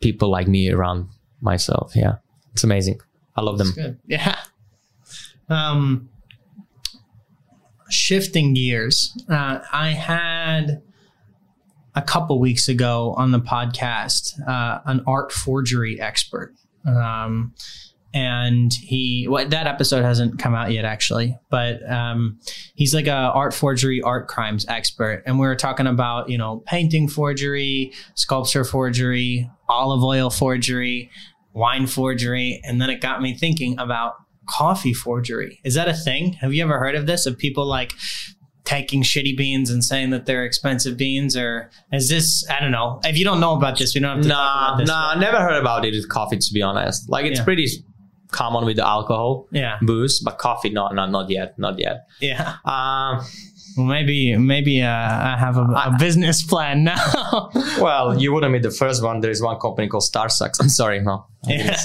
people 0.00 0.30
like 0.30 0.48
me 0.48 0.70
around 0.70 1.08
myself. 1.40 1.92
Yeah, 1.94 2.16
it's 2.52 2.64
amazing. 2.64 3.00
I 3.36 3.42
love 3.42 3.58
them. 3.58 3.72
Good. 3.74 3.98
Yeah. 4.06 4.36
Um, 5.48 6.08
shifting 7.90 8.54
gears, 8.54 9.16
uh, 9.28 9.60
I 9.72 9.90
had 9.90 10.82
a 11.94 12.02
couple 12.02 12.40
weeks 12.40 12.68
ago 12.68 13.14
on 13.16 13.30
the 13.30 13.40
podcast 13.40 14.32
uh, 14.48 14.80
an 14.84 15.02
art 15.06 15.30
forgery 15.32 16.00
expert 16.00 16.54
Um, 16.86 17.54
and 18.14 18.72
he 18.72 19.26
well, 19.28 19.46
that 19.48 19.66
episode 19.66 20.02
hasn't 20.04 20.38
come 20.38 20.54
out 20.54 20.70
yet 20.72 20.84
actually. 20.84 21.36
But 21.50 21.86
um, 21.90 22.38
he's 22.74 22.94
like 22.94 23.08
a 23.08 23.12
art 23.12 23.52
forgery 23.52 24.00
art 24.00 24.28
crimes 24.28 24.64
expert. 24.68 25.24
And 25.26 25.38
we 25.38 25.46
were 25.46 25.56
talking 25.56 25.86
about 25.88 26.30
you 26.30 26.38
know 26.38 26.62
painting 26.66 27.08
forgery 27.08 27.92
sculpture 28.14 28.64
forgery 28.64 29.50
olive 29.68 30.02
oil 30.02 30.30
forgery 30.30 31.10
wine 31.52 31.86
forgery. 31.86 32.60
And 32.64 32.80
then 32.80 32.88
it 32.88 33.00
got 33.00 33.20
me 33.20 33.36
thinking 33.36 33.78
about 33.78 34.14
coffee 34.48 34.94
forgery. 34.94 35.60
Is 35.64 35.74
that 35.74 35.88
a 35.88 35.94
thing? 35.94 36.34
Have 36.34 36.54
you 36.54 36.62
ever 36.62 36.78
heard 36.78 36.94
of 36.94 37.06
this? 37.06 37.26
Of 37.26 37.36
people 37.38 37.66
like 37.66 37.92
taking 38.64 39.02
shitty 39.02 39.36
beans 39.36 39.70
and 39.70 39.84
saying 39.84 40.10
that 40.10 40.24
they're 40.26 40.44
expensive 40.44 40.96
beans? 40.96 41.36
Or 41.36 41.70
is 41.92 42.08
this 42.08 42.44
i 42.50 42.60
don't 42.60 42.70
know. 42.72 43.00
If 43.04 43.18
you 43.18 43.24
don't 43.24 43.40
know 43.40 43.54
about 43.56 43.76
this 43.78 43.94
we 43.94 44.00
don't 44.00 44.16
have 44.16 44.22
to 44.22 44.28
Nah, 44.28 44.78
nah, 44.84 45.14
never 45.18 45.38
heard 45.38 45.60
about 45.60 45.84
it 45.84 45.94
with 45.94 46.08
coffee. 46.08 46.38
To 46.38 46.52
be 46.52 46.62
honest, 46.62 47.08
like 47.10 47.24
it's 47.26 47.40
Yeah. 47.40 47.44
pretty 47.44 47.66
common 48.42 48.64
with 48.68 48.76
the 48.76 48.86
alcohol, 48.96 49.46
yeah 49.52 49.76
booze, 49.82 50.20
but 50.26 50.34
coffee, 50.38 50.70
not, 50.70 50.94
not, 50.94 51.10
not 51.10 51.26
yet, 51.30 51.58
not 51.58 51.74
yet. 51.78 51.96
yeah 52.20 52.56
Um, 52.64 53.24
Well, 53.76 53.86
maybe 53.86 54.36
maybe 54.36 54.74
uh, 54.82 54.88
I 55.32 55.36
have 55.44 55.56
a, 55.56 55.62
a 55.62 55.96
business 55.98 56.38
plan 56.52 56.84
now. 56.84 57.04
well, 57.86 58.06
you 58.22 58.28
wouldn't 58.32 58.52
be 58.52 58.60
the 58.60 58.70
first 58.82 59.02
one. 59.02 59.16
There 59.20 59.32
is 59.36 59.42
one 59.42 59.58
company 59.58 59.88
called 59.88 60.04
Starsucks. 60.12 60.58
I'm 60.60 60.68
sorry, 60.68 61.00
no. 61.00 61.26
Yeah. 61.48 61.76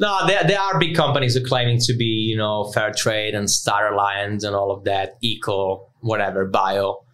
no, 0.00 0.26
there, 0.26 0.42
there 0.50 0.60
are 0.60 0.74
big 0.84 0.94
companies 0.96 1.34
who 1.36 1.42
are 1.42 1.48
claiming 1.52 1.78
to 1.86 1.92
be, 1.96 2.12
you 2.30 2.36
know, 2.36 2.56
fair 2.74 2.90
trade 3.02 3.34
and 3.38 3.48
Star 3.48 3.92
Alliance 3.92 4.42
and 4.46 4.56
all 4.56 4.70
of 4.72 4.82
that, 4.90 5.08
eco, 5.22 5.88
whatever, 6.00 6.46
bio. 6.46 7.04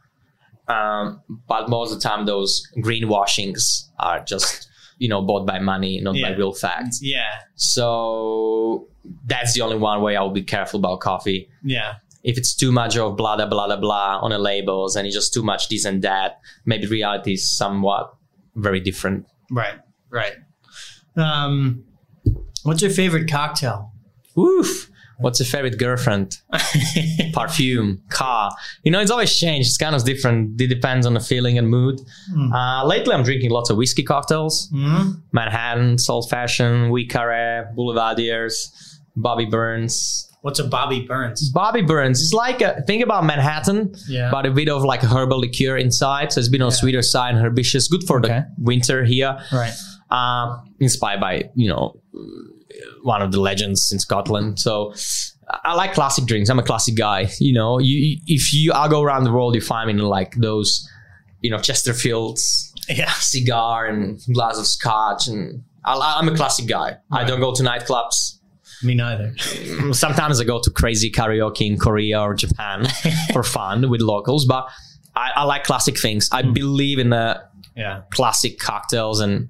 Um, 0.66 1.20
but 1.46 1.68
most 1.68 1.92
of 1.92 2.00
the 2.00 2.08
time, 2.08 2.24
those 2.26 2.62
greenwashings 2.78 3.62
are 3.98 4.20
just, 4.32 4.68
you 5.00 5.08
know, 5.08 5.20
bought 5.22 5.44
by 5.46 5.58
money, 5.58 6.00
not 6.00 6.14
by 6.22 6.30
real 6.36 6.52
facts. 6.52 7.00
yeah, 7.02 7.40
So 7.56 8.86
that's 9.26 9.54
the 9.54 9.62
only 9.62 9.76
one 9.78 10.02
way 10.02 10.14
I 10.16 10.20
will 10.22 10.30
be 10.30 10.42
careful 10.42 10.78
about 10.78 11.00
coffee. 11.00 11.48
yeah, 11.64 11.94
If 12.22 12.36
it's 12.38 12.54
too 12.54 12.70
much 12.70 12.96
of 12.96 13.16
blah 13.16 13.34
blah 13.36 13.46
blah 13.46 13.76
blah 13.76 14.18
on 14.24 14.30
the 14.30 14.38
labels 14.38 14.94
and 14.96 15.06
it's 15.06 15.16
just 15.16 15.32
too 15.34 15.42
much 15.42 15.68
this 15.70 15.84
and 15.86 16.02
that, 16.02 16.38
maybe 16.66 16.86
reality 16.86 17.32
is 17.32 17.50
somewhat 17.50 18.14
very 18.54 18.80
different. 18.80 19.26
right, 19.50 19.78
right. 20.10 20.34
Um, 21.16 21.84
what's 22.62 22.82
your 22.82 22.90
favorite 22.90 23.28
cocktail? 23.30 23.92
Woof. 24.36 24.90
What's 25.20 25.38
your 25.40 25.46
favorite 25.46 25.78
girlfriend? 25.78 26.38
Perfume, 27.32 28.02
car. 28.08 28.50
You 28.82 28.90
know, 28.90 29.00
it's 29.00 29.10
always 29.10 29.36
changed. 29.36 29.68
It's 29.68 29.76
kind 29.76 29.94
of 29.94 30.04
different. 30.04 30.60
It 30.60 30.68
depends 30.68 31.06
on 31.06 31.14
the 31.14 31.20
feeling 31.20 31.58
and 31.58 31.68
mood. 31.68 32.00
Mm. 32.34 32.52
Uh, 32.52 32.86
lately, 32.86 33.14
I'm 33.14 33.22
drinking 33.22 33.50
lots 33.50 33.70
of 33.70 33.76
whiskey 33.76 34.02
cocktails. 34.02 34.68
Hmm? 34.72 35.10
Manhattan, 35.32 35.98
Salt 35.98 36.28
Fashion, 36.30 36.92
Vieux 36.94 37.06
Carré, 37.06 37.72
Boulevardiers, 37.74 39.00
Bobby 39.16 39.44
Burns. 39.44 40.26
What's 40.42 40.58
a 40.58 40.64
Bobby 40.64 41.00
Burns? 41.06 41.50
Bobby 41.50 41.82
Burns. 41.82 42.22
It's 42.22 42.32
like 42.32 42.62
a, 42.62 42.80
think 42.86 43.02
about 43.04 43.24
Manhattan, 43.24 43.94
Yeah, 44.08 44.30
but 44.30 44.46
a 44.46 44.50
bit 44.50 44.70
of 44.70 44.82
like 44.84 45.02
a 45.02 45.06
herbal 45.06 45.38
liqueur 45.40 45.76
inside. 45.76 46.32
So 46.32 46.40
it's 46.40 46.48
been 46.48 46.62
on 46.62 46.70
Yeah. 46.70 46.76
sweeter 46.76 47.02
side 47.02 47.34
and 47.34 47.44
herbaceous. 47.44 47.88
Good 47.88 48.04
for 48.04 48.20
Okay. 48.20 48.28
the 48.56 48.64
winter 48.64 49.04
here. 49.04 49.36
right. 49.52 49.74
Uh, 50.10 50.56
inspired 50.80 51.20
by 51.20 51.44
you 51.54 51.68
know 51.68 52.00
one 53.02 53.22
of 53.22 53.32
the 53.32 53.40
legends 53.40 53.90
in 53.92 53.98
Scotland. 53.98 54.58
So 54.60 54.94
I 55.64 55.74
like 55.74 55.94
classic 55.94 56.26
drinks. 56.26 56.48
I'm 56.48 56.58
a 56.58 56.62
classic 56.62 56.96
guy. 56.96 57.28
You 57.38 57.52
know, 57.52 57.78
you 57.78 58.18
if 58.26 58.52
you 58.52 58.72
I 58.72 58.88
go 58.88 59.02
around 59.02 59.24
the 59.24 59.32
world, 59.32 59.54
you 59.54 59.60
find 59.60 59.88
me 59.88 59.94
in 59.94 60.08
like 60.08 60.34
those, 60.36 60.88
you 61.40 61.50
know, 61.50 61.58
Chesterfields 61.58 62.72
Yeah, 62.88 63.12
cigar 63.12 63.86
and 63.86 64.20
glass 64.32 64.58
of 64.58 64.66
scotch, 64.66 65.28
and 65.28 65.64
I, 65.84 66.16
I'm 66.18 66.28
a 66.28 66.36
classic 66.36 66.66
guy. 66.66 66.98
I 67.10 67.24
don't 67.24 67.40
go 67.40 67.54
to 67.54 67.62
nightclubs. 67.62 68.38
me 68.82 68.94
neither. 68.94 69.32
Mm, 69.36 69.94
sometimes 69.94 70.40
I 70.40 70.44
go 70.44 70.60
to 70.60 70.70
crazy 70.70 71.10
karaoke 71.10 71.66
in 71.66 71.78
Korea 71.78 72.20
or 72.20 72.34
Japan 72.34 72.86
for 73.32 73.42
fun 73.42 73.90
with 73.90 74.00
locals, 74.00 74.44
but 74.46 74.68
I, 75.16 75.32
I 75.36 75.44
like 75.44 75.64
classic 75.64 75.98
things. 75.98 76.28
I 76.32 76.42
hmm. 76.42 76.52
believe 76.52 76.98
in 76.98 77.10
the 77.10 77.42
Yeah, 77.76 78.02
classic 78.10 78.58
cocktails 78.58 79.20
and 79.20 79.48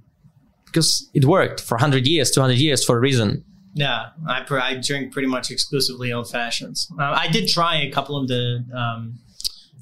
because 0.72 1.10
it 1.14 1.24
worked 1.24 1.60
for 1.60 1.74
100 1.76 2.06
years 2.06 2.30
200 2.30 2.56
years 2.58 2.84
for 2.84 2.96
a 2.96 3.00
reason 3.00 3.44
yeah. 3.72 4.08
I 4.28 4.40
pr- 4.42 4.58
I 4.58 4.74
drink 4.74 5.12
pretty 5.12 5.28
much 5.28 5.50
exclusively 5.52 6.12
old 6.12 6.28
fashions. 6.28 6.88
Uh, 6.98 7.04
I 7.04 7.28
did 7.28 7.48
try 7.48 7.76
a 7.82 7.90
couple 7.92 8.16
of 8.16 8.26
the 8.26 8.64
um, 8.76 9.20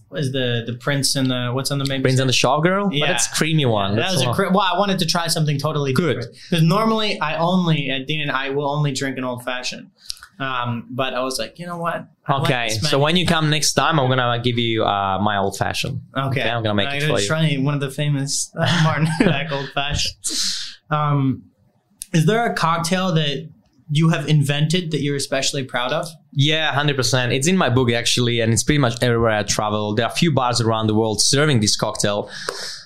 what 0.09 0.20
is 0.20 0.30
the 0.32 0.62
the 0.66 0.74
Prince 0.74 1.16
and 1.16 1.30
the 1.30 1.53
what's 1.55 1.70
on 1.70 1.78
the 1.78 1.86
main 1.86 2.03
Prince 2.03 2.20
and 2.20 2.28
the 2.28 2.34
Showgirl 2.34 2.91
Yeah. 2.93 3.07
but 3.07 3.11
it's 3.14 3.28
creamy 3.39 3.64
one 3.64 3.97
That 3.97 4.03
That's 4.03 4.14
was 4.16 4.22
a 4.24 4.32
cra- 4.34 4.51
well. 4.51 4.61
I 4.61 4.78
wanted 4.78 4.99
to 4.99 5.07
try 5.07 5.26
something 5.28 5.59
totally 5.59 5.95
Good. 5.95 6.26
because 6.51 6.62
normally 6.62 7.18
I 7.20 7.39
only 7.39 7.89
at 7.89 8.07
Dean 8.07 8.20
and 8.20 8.30
I 8.30 8.51
will 8.51 8.70
only 8.70 8.93
drink 8.93 9.16
an 9.16 9.24
old 9.24 9.43
fashioned. 9.43 9.91
Um, 10.39 10.86
but 10.91 11.14
I 11.14 11.20
was 11.20 11.39
like, 11.39 11.59
you 11.59 11.66
know 11.66 11.78
what? 11.78 12.07
I 12.26 12.41
okay 12.43 12.68
so 12.68 12.99
when 12.99 13.16
you 13.16 13.26
come 13.26 13.49
next 13.49 13.72
time 13.72 13.99
i'm 13.99 14.07
gonna 14.11 14.39
give 14.43 14.59
you 14.59 14.84
uh, 14.84 15.18
my 15.18 15.39
old 15.39 15.57
fashioned 15.57 16.03
okay, 16.14 16.41
okay, 16.43 16.51
I'm 16.51 16.62
gonna 16.62 16.74
make 16.74 16.89
I'm 16.89 16.97
it 16.97 17.01
gonna 17.01 17.14
for 17.14 17.20
you. 17.22 17.26
try 17.26 17.55
one 17.57 17.72
of 17.72 17.80
the 17.80 17.91
famous 17.91 18.53
uh, 18.55 18.80
Martin 18.84 19.07
Hudak 19.18 19.51
old 19.51 19.70
fashions. 19.70 20.57
Um, 20.91 21.45
is 22.14 22.26
there 22.26 22.45
a 22.47 22.55
cocktail 22.55 23.12
that 23.14 23.51
you 23.91 24.09
have 24.11 24.28
invented 24.28 24.91
that 24.91 25.01
you're 25.03 25.16
especially 25.16 25.64
proud 25.64 25.93
of? 25.93 26.07
yeah 26.32 26.72
100% 26.74 27.34
it's 27.34 27.47
in 27.49 27.57
my 27.57 27.70
book 27.70 27.91
actually 27.91 28.39
and 28.41 28.53
it's 28.53 28.62
pretty 28.62 28.78
much 28.78 29.03
everywhere 29.03 29.30
i 29.30 29.43
travel 29.43 29.95
there 29.95 30.05
are 30.05 30.12
a 30.12 30.14
few 30.14 30.30
bars 30.30 30.61
around 30.61 30.86
the 30.86 30.95
world 30.95 31.20
serving 31.22 31.59
this 31.61 31.74
cocktail 31.74 32.28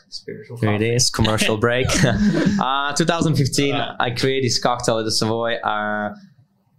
Spiritual. 0.09 0.57
here 0.59 0.73
it 0.75 0.81
is 0.83 1.11
commercial 1.11 1.57
break 1.67 1.87
uh, 2.61 2.93
2015 2.95 3.75
i 3.75 4.11
created 4.11 4.45
this 4.45 4.61
cocktail 4.61 4.99
at 5.01 5.05
the 5.05 5.11
savoy 5.11 5.55
uh, 5.57 6.15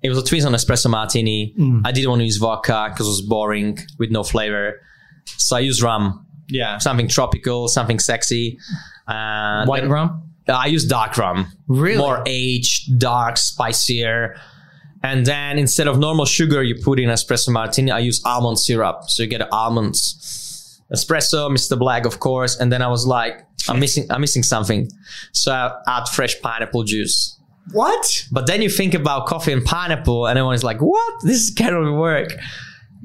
it 0.02 0.08
was 0.10 0.18
a 0.18 0.24
twist 0.24 0.48
on 0.48 0.54
espresso 0.54 0.90
martini 0.90 1.54
Mm. 1.60 1.82
i 1.86 1.92
didn't 1.92 2.10
want 2.10 2.22
to 2.22 2.26
use 2.26 2.38
vodka 2.38 2.88
because 2.90 3.06
it 3.08 3.10
was 3.10 3.22
boring 3.22 3.78
with 4.00 4.10
no 4.10 4.24
flavor 4.24 4.80
so 5.26 5.58
i 5.58 5.60
used 5.60 5.82
rum 5.82 6.26
Yeah. 6.50 6.78
something 6.78 7.08
tropical, 7.10 7.68
something 7.68 8.00
sexy. 8.00 8.58
Uh, 9.08 9.66
White 9.66 9.82
then- 9.84 9.90
rum. 9.92 10.10
Uh, 10.48 10.54
I 10.54 10.66
use 10.68 10.86
dark 10.86 11.18
rum, 11.18 11.48
Really? 11.68 11.98
more 11.98 12.24
aged, 12.26 13.00
dark, 13.00 13.38
spicier. 13.38 14.36
And 15.02 15.26
then 15.26 15.58
instead 15.58 15.88
of 15.88 16.00
normal 16.00 16.26
sugar, 16.26 16.64
you 16.64 16.76
put 16.82 17.00
in 17.00 17.10
espresso 17.10 17.50
martini. 17.50 17.92
I 17.92 18.00
use 18.00 18.22
almond 18.26 18.60
syrup, 18.60 19.04
so 19.08 19.24
you 19.24 19.30
get 19.30 19.42
almonds. 19.52 20.82
Espresso, 20.94 21.50
Mr. 21.50 21.78
Black, 21.78 22.06
of 22.06 22.20
course. 22.20 22.58
And 22.58 22.72
then 22.72 22.82
I 22.82 22.88
was 22.88 23.06
like, 23.06 23.46
I'm 23.68 23.80
missing, 23.80 24.06
I'm 24.10 24.22
missing 24.22 24.44
something. 24.44 24.90
So 25.32 25.52
I 25.52 25.72
add 25.88 26.08
fresh 26.10 26.40
pineapple 26.42 26.84
juice. 26.84 27.38
What? 27.72 28.26
But 28.32 28.48
then 28.48 28.62
you 28.62 28.70
think 28.70 28.94
about 28.94 29.26
coffee 29.26 29.54
and 29.54 29.64
pineapple, 29.64 30.28
and 30.28 30.38
everyone's 30.38 30.66
like, 30.66 30.82
"What? 30.82 31.14
This 31.24 31.50
cannot 31.50 31.98
work." 31.98 32.36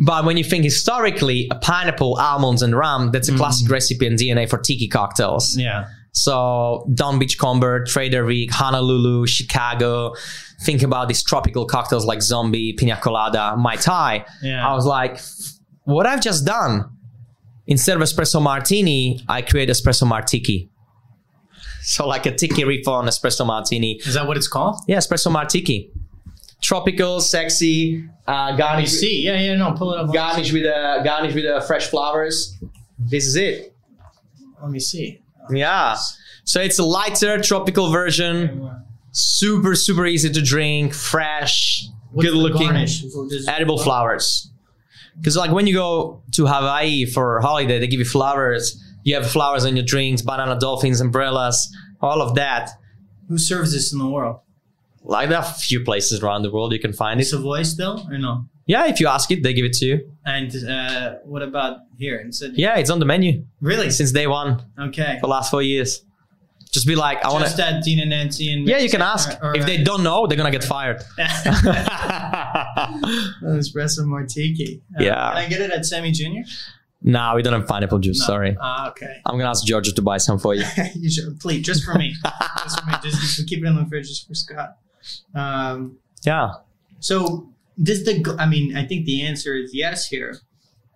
But 0.05 0.25
when 0.25 0.37
you 0.37 0.45
think 0.45 0.65
historically, 0.65 1.49
a 1.51 1.57
pineapple, 1.57 2.17
almonds, 2.17 2.63
and 2.63 2.77
rum, 2.77 3.11
that's 3.13 3.29
a 3.29 3.33
mm. 3.33 3.37
classic 3.37 3.71
recipe 3.71 4.07
and 4.07 4.19
DNA 4.19 4.49
for 4.49 4.59
tiki 4.59 4.89
cocktails. 4.89 5.57
Yeah. 5.57 5.87
So 6.13 6.89
Don 6.95 7.19
Beachcomber, 7.19 7.85
Trader 7.85 8.25
Vic, 8.25 8.51
Honolulu, 8.53 9.27
Chicago. 9.27 10.15
Think 10.63 10.83
about 10.83 11.09
these 11.09 11.23
tropical 11.23 11.65
cocktails 11.67 12.05
like 12.05 12.23
Zombie, 12.23 12.73
Pina 12.73 12.97
Colada, 12.97 13.57
Mai 13.57 13.77
Tai. 13.77 14.25
Yeah. 14.43 14.69
I 14.69 14.75
was 14.75 14.85
like, 14.87 15.21
what 15.85 16.07
I've 16.07 16.21
just 16.21 16.45
done, 16.45 16.91
instead 17.67 17.97
of 17.97 18.03
espresso 18.03 18.43
martini, 18.43 19.21
I 19.29 19.43
create 19.43 19.69
espresso 19.69 20.07
martiki. 20.09 20.69
So 21.83 22.07
like 22.07 22.27
a 22.27 22.35
tiki 22.35 22.65
riff 22.65 22.87
on 22.89 23.07
espresso 23.07 23.47
martini. 23.47 24.01
Is 24.05 24.15
that 24.15 24.27
what 24.27 24.37
it's 24.37 24.49
called? 24.49 24.81
Yeah, 24.89 24.99
espresso 24.99 25.33
martiki. 25.33 25.91
Tropical, 26.61 27.21
sexy, 27.21 28.05
uh, 28.27 28.57
garnish, 28.57 28.91
see? 28.91 29.23
Yeah, 29.25 29.39
yeah. 29.39 29.55
No, 29.55 29.73
pull 29.73 29.95
it 29.95 30.01
up. 30.01 30.13
garnish 30.13 30.53
with 30.53 30.67
uh, 30.67 31.03
garnish 31.05 31.35
with 31.35 31.45
uh, 31.47 31.61
fresh 31.61 31.87
flowers. 31.87 32.57
This 32.99 33.27
is 33.27 33.37
it. 33.37 33.75
Let 34.61 34.71
me 34.71 34.81
see. 34.81 35.23
Yeah. 35.51 35.97
So 36.45 36.61
it's 36.61 36.79
a 36.79 36.85
lighter 36.85 37.41
tropical 37.41 37.91
version. 37.91 38.71
Super, 39.13 39.75
super 39.75 40.07
easy 40.07 40.31
to 40.31 40.43
drink, 40.43 40.95
fresh, 40.95 41.87
What's 42.11 42.29
good 42.29 42.37
looking, 42.37 43.49
edible 43.49 43.79
flowers. 43.79 44.51
Because 45.19 45.37
like 45.37 45.51
when 45.51 45.67
you 45.67 45.75
go 45.75 46.23
to 46.33 46.47
Hawaii 46.47 47.05
for 47.05 47.39
a 47.39 47.43
holiday, 47.43 47.79
they 47.79 47.87
give 47.87 47.99
you 47.99 48.07
flowers. 48.07 48.83
You 49.03 49.15
have 49.17 49.31
flowers 49.31 49.65
on 49.65 49.77
your 49.77 49.85
drinks, 49.85 50.23
banana 50.23 50.59
dolphins, 50.59 51.01
umbrellas, 51.01 51.75
all 52.01 52.23
of 52.23 52.35
that. 52.37 52.71
Who 53.29 53.39
serves 53.39 53.73
this 53.73 53.93
in 53.93 53.99
the 53.99 54.07
world? 54.07 54.41
Like 55.03 55.29
there 55.29 55.39
are 55.39 55.45
a 55.45 55.55
few 55.55 55.81
places 55.85 56.23
around 56.23 56.43
the 56.43 56.51
world 56.51 56.73
you 56.73 56.79
can 56.79 56.93
find 56.93 57.21
it. 57.21 57.25
Savoy 57.25 57.63
still 57.63 58.07
or 58.11 58.19
no? 58.19 58.47
Yeah, 58.69 58.87
if 58.87 59.01
you 59.01 59.09
ask 59.09 59.31
it, 59.31 59.43
they 59.43 59.53
give 59.55 59.65
it 59.65 59.73
to 59.81 59.87
you. 59.87 60.13
And 60.27 60.55
uh, 60.69 61.15
what 61.25 61.43
about 61.43 61.79
here 61.97 62.19
in 62.19 62.31
Sydney? 62.33 62.63
Yeah, 62.63 62.77
it's 62.77 62.91
on 62.91 62.99
the 63.01 63.07
menu 63.07 63.45
Really? 63.61 63.91
since 63.91 64.13
day 64.13 64.27
one 64.27 64.63
Okay. 64.79 65.15
for 65.21 65.27
the 65.27 65.33
last 65.37 65.51
four 65.51 65.63
years. 65.63 66.05
Just 66.71 66.87
be 66.87 66.95
like, 66.95 67.25
I 67.25 67.31
want 67.33 67.45
Just 67.45 67.57
to. 67.57 67.65
at 67.67 67.83
Dean 67.83 67.99
and 67.99 68.11
Nancy 68.11 68.53
and 68.53 68.69
Yeah, 68.69 68.77
you 68.77 68.91
can 68.91 69.01
ask. 69.01 69.27
Or- 69.43 69.53
or- 69.53 69.57
if 69.57 69.65
they 69.65 69.83
don't 69.83 70.03
know, 70.03 70.27
they're 70.27 70.37
gonna 70.37 70.51
get 70.51 70.65
fired. 70.65 70.99
espresso 73.43 74.05
martiki. 74.05 74.81
Uh, 74.99 75.03
Yeah. 75.03 75.29
Can 75.33 75.37
I 75.39 75.49
get 75.49 75.61
it 75.63 75.71
at 75.71 75.85
Sammy 75.87 76.13
Junior? 76.13 76.45
nah, 77.01 77.35
we 77.35 77.43
don't 77.43 77.53
have 77.55 77.67
pineapple 77.67 78.01
juice. 78.01 78.25
Sorry. 78.27 78.57
Ah, 78.61 78.91
okay. 78.91 79.15
I'm 79.25 79.39
gonna 79.39 79.49
ask 79.51 79.65
Georgia 79.65 79.93
to 79.93 80.03
buy 80.03 80.19
some 80.19 80.39
for 80.39 80.55
you. 80.55 80.65
you 80.95 81.11
should 81.11 81.41
please 81.41 81.63
just 81.65 81.85
for 81.85 81.95
me. 81.95 82.15
just 82.65 82.81
for 82.81 82.87
me. 82.87 82.93
Just 83.03 83.47
keep 83.49 83.65
it 83.65 83.67
in 83.67 83.77
the 83.77 83.87
fridge 83.87 84.09
just 84.09 84.27
for 84.29 84.35
Scott. 84.35 84.77
Um, 85.35 85.97
Yeah. 86.25 86.51
so 87.01 87.49
does 87.83 88.05
the 88.05 88.37
I 88.39 88.47
mean 88.47 88.77
I 88.77 88.85
think 88.85 89.07
the 89.07 89.23
answer 89.23 89.55
is 89.55 89.75
yes 89.75 90.07
here. 90.09 90.39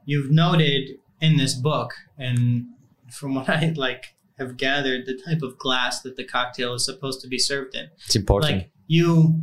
You've 0.04 0.30
noted 0.30 0.90
in 1.20 1.36
this 1.36 1.54
book 1.54 1.94
and 2.18 2.66
from 3.10 3.34
what 3.34 3.48
I 3.48 3.72
like 3.76 4.14
have 4.38 4.56
gathered 4.56 5.06
the 5.06 5.14
type 5.14 5.42
of 5.42 5.58
glass 5.58 6.02
that 6.02 6.16
the 6.16 6.24
cocktail 6.24 6.74
is 6.74 6.84
supposed 6.84 7.20
to 7.20 7.28
be 7.28 7.38
served 7.38 7.74
in. 7.74 7.88
It's 8.04 8.16
important. 8.16 8.52
Like 8.52 8.70
you 8.86 9.42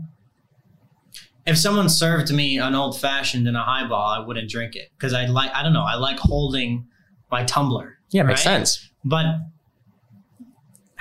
if 1.45 1.57
someone 1.57 1.89
served 1.89 2.31
me 2.31 2.59
an 2.59 2.75
old 2.75 2.99
fashioned 2.99 3.47
in 3.47 3.55
a 3.55 3.63
highball, 3.63 4.07
I 4.07 4.19
wouldn't 4.19 4.49
drink 4.49 4.75
it 4.75 4.89
because 4.97 5.13
I 5.13 5.25
like 5.25 5.51
I 5.53 5.63
don't 5.63 5.73
know, 5.73 5.85
I 5.85 5.95
like 5.95 6.19
holding 6.19 6.87
my 7.31 7.43
tumbler. 7.43 7.97
yeah, 8.11 8.23
makes 8.23 8.45
right? 8.45 8.53
sense. 8.53 8.89
But 9.05 9.25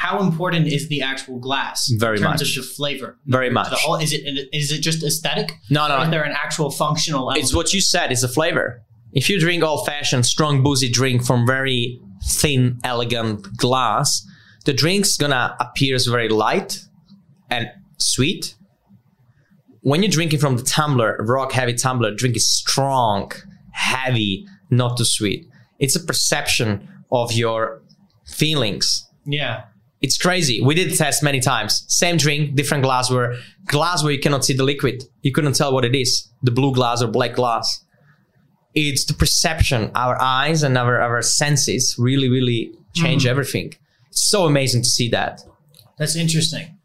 how 0.05 0.21
important 0.21 0.69
is 0.69 0.89
the 0.89 1.03
actual 1.03 1.41
glass 1.41 1.89
Very 1.99 2.19
in 2.19 2.23
terms 2.23 2.41
much. 2.41 2.57
of 2.57 2.63
the 2.65 2.71
flavor? 2.71 3.19
Very 3.27 3.51
much. 3.51 3.69
The 3.71 3.77
whole, 3.77 3.97
is 3.97 4.13
it 4.13 4.23
is 4.53 4.71
it 4.71 4.81
just 4.81 5.03
aesthetic? 5.03 5.49
No, 5.71 5.89
no, 5.89 5.99
Or 5.99 6.05
is 6.05 6.11
there 6.11 6.23
an 6.23 6.37
actual 6.45 6.71
functional 6.71 7.23
element? 7.23 7.43
It's 7.43 7.53
what 7.55 7.73
you 7.75 7.81
said. 7.81 8.13
It's 8.13 8.23
a 8.23 8.29
flavor. 8.29 8.83
If 9.13 9.29
you 9.29 9.41
drink 9.41 9.65
old 9.65 9.85
fashioned, 9.87 10.25
strong, 10.25 10.63
boozy 10.63 10.89
drink 10.89 11.25
from 11.27 11.45
very 11.47 12.01
thin, 12.25 12.79
elegant 12.85 13.57
glass, 13.57 14.25
the 14.67 14.73
drink's 14.73 15.17
gonna 15.17 15.57
appears 15.59 16.07
very 16.07 16.29
light 16.29 16.79
and 17.51 17.69
sweet. 17.99 18.55
When 19.81 20.03
you're 20.03 20.11
drinking 20.13 20.39
from 20.39 20.57
the 20.59 20.63
tumbler, 20.63 21.17
rock 21.21 21.51
heavy 21.53 21.75
tumbler, 21.75 22.15
drink 22.15 22.37
is 22.37 22.47
strong, 22.47 23.33
heavy, 23.73 24.47
not 24.71 24.97
too 24.97 25.05
sweet. 25.05 25.47
It's 25.81 25.97
a 25.97 26.01
perception 26.05 26.89
of 27.11 27.33
your 27.33 27.81
feelings. 28.27 29.09
yeah. 29.27 29.65
It's 30.01 30.17
crazy. 30.17 30.61
We 30.61 30.75
did 30.75 30.97
test 30.97 31.23
many 31.23 31.41
times. 31.41 31.85
Same 31.89 32.17
drink, 32.17 32.55
different 32.55 32.85
glassware. 32.85 33.35
Glassware 33.67 34.13
you 34.13 34.21
cannot 34.21 34.45
see 34.45 34.55
the 34.55 34.63
liquid. 34.63 35.05
You 35.23 35.33
couldn't 35.33 35.55
tell 35.55 35.73
what 35.73 35.85
it 35.85 35.95
is. 35.95 36.29
The 36.43 36.53
blue 36.53 36.73
glass 36.73 37.03
or 37.03 37.09
black 37.09 37.35
glass. 37.35 37.85
It's 38.75 39.05
the 39.05 39.15
perception. 39.15 39.91
Our 39.95 40.21
eyes 40.21 40.63
and 40.63 40.79
our, 40.79 41.01
our 41.01 41.21
senses 41.23 41.97
really, 41.99 42.29
really 42.29 42.73
change 42.95 43.23
mm-hmm. 43.23 43.31
everything. 43.31 43.75
It's 44.09 44.31
so 44.31 44.47
amazing 44.47 44.83
to 44.83 44.89
see 44.89 45.09
that. 45.11 45.41
That's 45.99 46.15
interesting. 46.15 46.79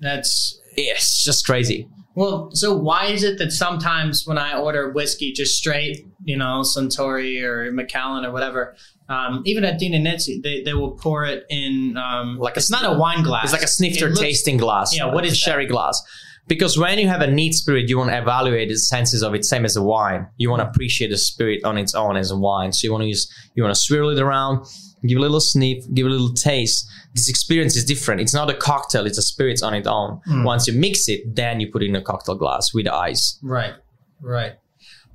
That's 0.00 0.58
It's 0.76 1.22
just 1.22 1.46
crazy. 1.46 1.88
well. 2.16 2.50
So 2.52 2.76
why 2.76 3.06
is 3.06 3.22
it 3.22 3.38
that 3.38 3.52
sometimes 3.52 4.26
when 4.26 4.38
I 4.38 4.58
order 4.58 4.90
whiskey, 4.90 5.32
just 5.32 5.56
straight, 5.56 6.04
you 6.24 6.36
know, 6.36 6.62
Suntory 6.62 7.42
or 7.42 7.72
Macallan 7.72 8.24
or 8.24 8.32
whatever, 8.32 8.76
um, 9.08 9.42
even 9.46 9.64
at 9.64 9.78
Dean 9.78 9.94
and 9.94 10.04
Nancy, 10.04 10.40
they, 10.42 10.62
they 10.62 10.74
will 10.74 10.92
pour 10.92 11.24
it 11.24 11.44
in 11.50 11.96
um, 11.96 12.38
Like 12.38 12.56
a 12.56 12.58
it's 12.58 12.70
not 12.70 12.84
a 12.84 12.96
wine 12.96 13.22
glass. 13.22 13.44
It's 13.44 13.52
like 13.52 13.62
a 13.62 13.68
snifter 13.68 14.08
looks- 14.08 14.20
tasting 14.20 14.56
glass. 14.56 14.94
Yeah, 14.96 15.06
what 15.06 15.24
is 15.24 15.32
that? 15.32 15.38
sherry 15.38 15.66
glass? 15.66 16.00
Because 16.46 16.76
when 16.76 16.98
you 16.98 17.06
have 17.06 17.20
a 17.20 17.30
neat 17.30 17.54
spirit, 17.54 17.88
you 17.88 17.96
want 17.96 18.10
to 18.10 18.18
evaluate 18.18 18.68
the 18.68 18.76
senses 18.76 19.22
of 19.22 19.34
it, 19.34 19.44
same 19.44 19.64
as 19.64 19.76
a 19.76 19.82
wine. 19.82 20.26
You 20.36 20.50
want 20.50 20.60
to 20.62 20.68
appreciate 20.68 21.08
the 21.10 21.16
spirit 21.18 21.62
on 21.64 21.78
its 21.78 21.94
own 21.94 22.16
as 22.16 22.32
a 22.32 22.36
wine. 22.36 22.72
So 22.72 22.86
you 22.86 22.92
want 22.92 23.02
to 23.02 23.08
use, 23.08 23.30
you 23.54 23.62
want 23.62 23.72
to 23.72 23.80
swirl 23.80 24.10
it 24.10 24.18
around, 24.18 24.66
give 25.06 25.18
a 25.18 25.20
little 25.20 25.40
sniff, 25.40 25.84
give 25.94 26.06
a 26.06 26.10
little 26.10 26.34
taste. 26.34 26.88
This 27.14 27.28
experience 27.28 27.76
is 27.76 27.84
different. 27.84 28.20
It's 28.20 28.34
not 28.34 28.50
a 28.50 28.54
cocktail; 28.54 29.06
it's 29.06 29.18
a 29.18 29.22
spirit 29.22 29.62
on 29.62 29.74
its 29.74 29.86
own. 29.86 30.20
Mm. 30.28 30.44
Once 30.44 30.66
you 30.66 30.72
mix 30.72 31.08
it, 31.08 31.36
then 31.36 31.60
you 31.60 31.70
put 31.70 31.82
it 31.84 31.88
in 31.88 31.94
a 31.94 32.02
cocktail 32.02 32.34
glass 32.34 32.74
with 32.74 32.88
ice. 32.88 33.38
Right, 33.42 33.74
right. 34.20 34.54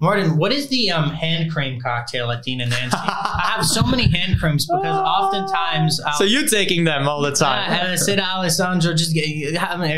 Martin, 0.01 0.37
what 0.37 0.51
is 0.51 0.67
the 0.67 0.91
um, 0.91 1.09
hand 1.09 1.51
cream 1.51 1.79
cocktail 1.79 2.29
at 2.29 2.43
Dean 2.43 2.59
and 2.59 2.69
Nancy? 2.69 2.97
I 2.99 3.53
have 3.55 3.65
so 3.65 3.81
many 3.83 4.09
hand 4.09 4.39
creams 4.39 4.65
because 4.65 4.85
oftentimes 4.85 6.01
I'll, 6.01 6.13
So 6.17 6.25
you're 6.25 6.47
taking 6.47 6.83
them 6.83 7.07
all 7.07 7.21
the 7.21 7.31
I, 7.31 7.33
time. 7.33 7.91
I 7.91 7.95
say 7.95 8.17
to 8.17 8.21
Alessandro, 8.21 8.93
just 8.93 9.13
get, 9.13 9.23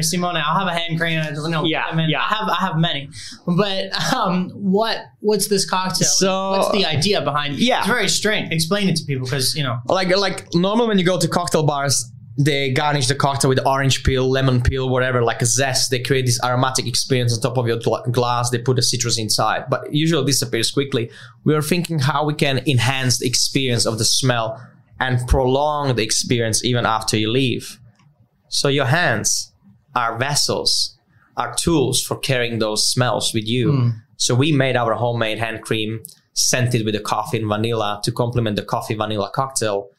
Simone, 0.03 0.37
I'll 0.37 0.57
have 0.59 0.67
a 0.67 0.77
hand 0.77 0.99
cream. 0.99 1.19
I 1.19 1.31
don't 1.31 1.49
know. 1.49 1.65
Yeah, 1.65 1.85
I 1.85 1.95
mean, 1.95 2.09
yeah. 2.09 2.21
I 2.21 2.27
have, 2.27 2.47
I 2.47 2.55
have 2.55 2.77
many. 2.77 3.09
But 3.47 3.91
um, 4.13 4.51
what, 4.51 4.97
what's 5.19 5.47
this 5.47 5.67
cocktail? 5.67 6.07
So- 6.07 6.51
what's 6.51 6.71
the 6.71 6.85
idea 6.85 7.21
behind? 7.21 7.55
it? 7.55 7.59
Yeah. 7.61 7.79
it's 7.79 7.87
very 7.87 8.07
strange. 8.07 8.53
Explain 8.53 8.89
it 8.89 8.97
to 8.97 9.05
people 9.05 9.25
because 9.25 9.55
you 9.55 9.63
know. 9.63 9.79
like 9.85 10.15
like 10.15 10.53
normal 10.53 10.87
when 10.87 10.99
you 10.99 11.05
go 11.05 11.17
to 11.19 11.27
cocktail 11.27 11.63
bars 11.63 12.11
they 12.37 12.71
garnish 12.71 13.07
the 13.07 13.15
cocktail 13.15 13.49
with 13.49 13.65
orange 13.65 14.03
peel 14.03 14.29
lemon 14.29 14.61
peel 14.61 14.89
whatever 14.89 15.23
like 15.23 15.41
a 15.41 15.45
zest. 15.45 15.89
They 15.89 15.99
create 15.99 16.25
this 16.25 16.39
aromatic 16.43 16.85
experience 16.85 17.33
on 17.33 17.41
top 17.41 17.57
of 17.57 17.67
your 17.67 17.79
gla- 17.79 18.03
glass. 18.11 18.51
They 18.51 18.59
put 18.59 18.75
the 18.75 18.83
citrus 18.83 19.17
inside. 19.17 19.65
But 19.69 19.91
usually 19.91 20.25
disappears 20.25 20.69
quickly. 20.69 21.09
We 21.45 21.55
are 21.55 21.63
thinking 21.63 21.99
how 21.99 22.25
we 22.25 22.35
can 22.35 22.61
enhance 22.67 23.19
the 23.19 23.27
experience 23.27 23.87
of 23.87 23.97
the 23.97 24.05
smell 24.05 24.61
and 24.99 25.27
prolong 25.27 25.95
the 25.95 26.03
experience 26.03 26.63
even 26.63 26.85
after 26.85 27.17
you 27.17 27.31
leave. 27.31 27.79
So 28.49 28.67
your 28.67 28.85
hands 28.85 29.51
are 29.95 30.17
vessels 30.17 30.97
are 31.37 31.55
tools 31.55 32.01
for 32.01 32.17
carrying 32.17 32.59
those 32.59 32.87
smells 32.87 33.33
with 33.33 33.47
you. 33.47 33.71
Hmm. 33.71 33.89
so 34.17 34.33
we 34.33 34.51
made 34.51 34.75
our 34.75 34.95
homemade 34.95 35.37
hand 35.37 35.61
cream 35.61 36.01
scented 36.33 36.83
with 36.83 36.95
the 36.95 36.99
coffee 36.99 37.37
and 37.37 37.47
vanilla 37.47 38.01
to 38.03 38.11
complement 38.11 38.55
the 38.55 38.63
coffee 38.63 38.95
vanilla 38.95 39.29
cocktail 39.33 39.89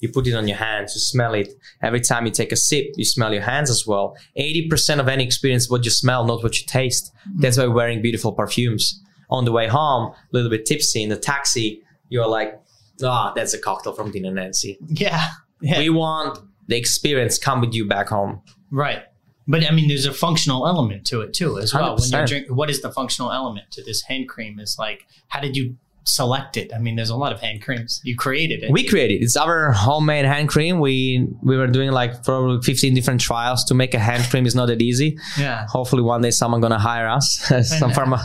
you 0.00 0.08
put 0.10 0.26
it 0.26 0.34
on 0.34 0.46
your 0.48 0.56
hands, 0.58 0.94
you 0.94 1.00
smell 1.00 1.34
it. 1.34 1.48
Every 1.82 2.00
time 2.00 2.26
you 2.26 2.32
take 2.32 2.52
a 2.52 2.56
sip, 2.56 2.86
you 2.96 3.04
smell 3.04 3.32
your 3.32 3.42
hands 3.42 3.70
as 3.70 3.86
well. 3.86 4.16
80% 4.38 5.00
of 5.00 5.08
any 5.08 5.24
experience 5.24 5.64
is 5.64 5.70
what 5.70 5.84
you 5.84 5.90
smell, 5.90 6.24
not 6.26 6.42
what 6.42 6.60
you 6.60 6.66
taste. 6.66 7.12
That's 7.36 7.56
why 7.58 7.66
wearing 7.66 8.02
beautiful 8.02 8.32
perfumes. 8.32 9.00
On 9.30 9.44
the 9.44 9.52
way 9.52 9.66
home, 9.68 10.12
a 10.12 10.16
little 10.32 10.50
bit 10.50 10.66
tipsy 10.66 11.02
in 11.02 11.08
the 11.08 11.16
taxi, 11.16 11.82
you're 12.08 12.26
like, 12.26 12.60
ah, 13.02 13.32
that's 13.34 13.54
a 13.54 13.58
cocktail 13.58 13.92
from 13.94 14.10
Dean 14.10 14.26
and 14.26 14.36
Nancy. 14.36 14.78
Yeah, 14.86 15.24
yeah, 15.60 15.78
We 15.78 15.88
want 15.90 16.38
the 16.68 16.76
experience 16.76 17.38
come 17.38 17.60
with 17.60 17.72
you 17.74 17.86
back 17.86 18.08
home. 18.08 18.42
right. 18.70 19.04
But 19.46 19.70
I 19.70 19.72
mean, 19.72 19.88
there's 19.88 20.06
a 20.06 20.12
functional 20.14 20.66
element 20.66 21.04
to 21.08 21.20
it 21.20 21.34
too, 21.34 21.58
as 21.58 21.74
well. 21.74 21.96
When 21.98 22.10
you 22.22 22.26
drink, 22.26 22.46
what 22.48 22.70
is 22.70 22.80
the 22.80 22.90
functional 22.90 23.30
element 23.30 23.70
to 23.72 23.84
this 23.84 24.00
hand 24.00 24.26
cream? 24.26 24.58
Is 24.58 24.76
like, 24.78 25.06
how 25.28 25.40
did 25.40 25.54
you 25.54 25.76
select 26.06 26.56
it? 26.56 26.70
I 26.74 26.78
mean, 26.78 26.96
there's 26.96 27.10
a 27.10 27.16
lot 27.16 27.32
of 27.32 27.40
hand 27.40 27.62
creams. 27.62 28.00
You 28.04 28.14
created 28.16 28.62
it. 28.62 28.70
We 28.70 28.84
created 28.86 29.14
it. 29.20 29.24
it's 29.24 29.36
our 29.36 29.72
homemade 29.72 30.24
hand 30.24 30.48
cream. 30.48 30.78
We 30.80 31.26
we 31.42 31.56
were 31.56 31.66
doing 31.66 31.90
like 31.92 32.22
probably 32.24 32.60
15 32.62 32.94
different 32.94 33.20
trials 33.20 33.64
to 33.64 33.74
make 33.74 33.94
a 33.94 33.98
hand 33.98 34.24
cream 34.30 34.46
is 34.46 34.54
not 34.54 34.66
that 34.66 34.82
easy. 34.82 35.18
yeah. 35.38 35.66
Hopefully 35.68 36.02
one 36.02 36.20
day 36.22 36.30
someone 36.30 36.60
gonna 36.60 36.78
hire 36.78 37.08
us. 37.08 37.36
Some 37.68 37.90
And- 37.90 37.98
pharma 37.98 38.20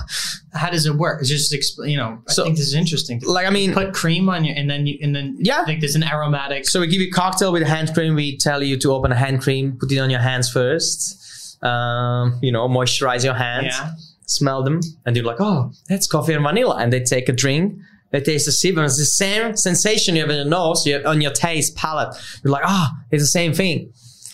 How 0.54 0.70
does 0.72 0.86
it 0.86 0.96
work? 0.96 1.22
It's 1.22 1.30
just 1.30 1.54
explain. 1.54 1.92
You 1.92 1.98
know, 1.98 2.22
I 2.28 2.32
So- 2.34 2.44
think 2.44 2.58
this 2.58 2.68
is 2.68 2.74
interesting. 2.74 3.22
like 3.26 3.46
I 3.48 3.50
mean 3.50 3.74
put 3.74 3.94
cream 3.94 4.30
on 4.30 4.44
you, 4.46 4.54
and 4.54 4.70
then 4.70 4.86
you, 4.88 4.98
and 5.02 5.16
then 5.16 5.38
Yeah. 5.40 5.62
I 5.62 5.66
think 5.66 5.80
there's 5.82 5.96
an 5.96 6.04
aromatic. 6.04 6.68
So 6.68 6.80
we 6.82 6.88
give 6.88 7.02
you 7.02 7.12
cocktail 7.12 7.52
with 7.52 7.64
hand 7.64 7.94
cream. 7.94 8.16
We 8.16 8.38
tell 8.38 8.62
you 8.64 8.78
to 8.80 8.92
open 8.94 9.12
a 9.12 9.16
hand 9.16 9.42
cream, 9.42 9.78
put 9.80 9.92
it 9.92 10.00
on 10.00 10.10
your 10.10 10.22
hands 10.22 10.50
first. 10.50 11.16
Um, 11.64 12.40
you 12.42 12.52
know, 12.52 12.68
moisturize 12.70 13.24
your 13.26 13.34
hands, 13.34 13.68
Yeah. 13.78 13.90
Smell 14.30 14.64
them, 14.64 14.80
and 15.06 15.16
you're 15.16 15.26
like, 15.26 15.40
oh, 15.42 15.72
that's 15.88 16.08
coffee 16.08 16.34
and 16.34 16.44
vanilla. 16.44 16.78
And 16.78 16.92
they 16.94 17.02
take 17.02 17.30
a 17.30 17.34
drink, 17.34 17.74
they 18.12 18.22
taste 18.22 18.48
a 18.48 18.52
sip, 18.52 18.76
and 18.78 18.86
it's 18.86 18.98
the 18.98 19.06
same 19.06 19.56
sensation 19.56 20.16
you 20.16 20.22
have 20.22 20.30
in 20.30 20.38
your 20.38 20.46
nose, 20.46 20.86
you 20.86 20.94
have 20.94 21.06
on 21.06 21.22
your 21.22 21.32
taste 21.32 21.76
palate. 21.76 22.16
You're 22.44 22.52
like, 22.54 22.64
ah, 22.66 22.92
it's 23.12 23.24
the 23.24 23.28
same 23.28 23.54
thing. 23.54 23.92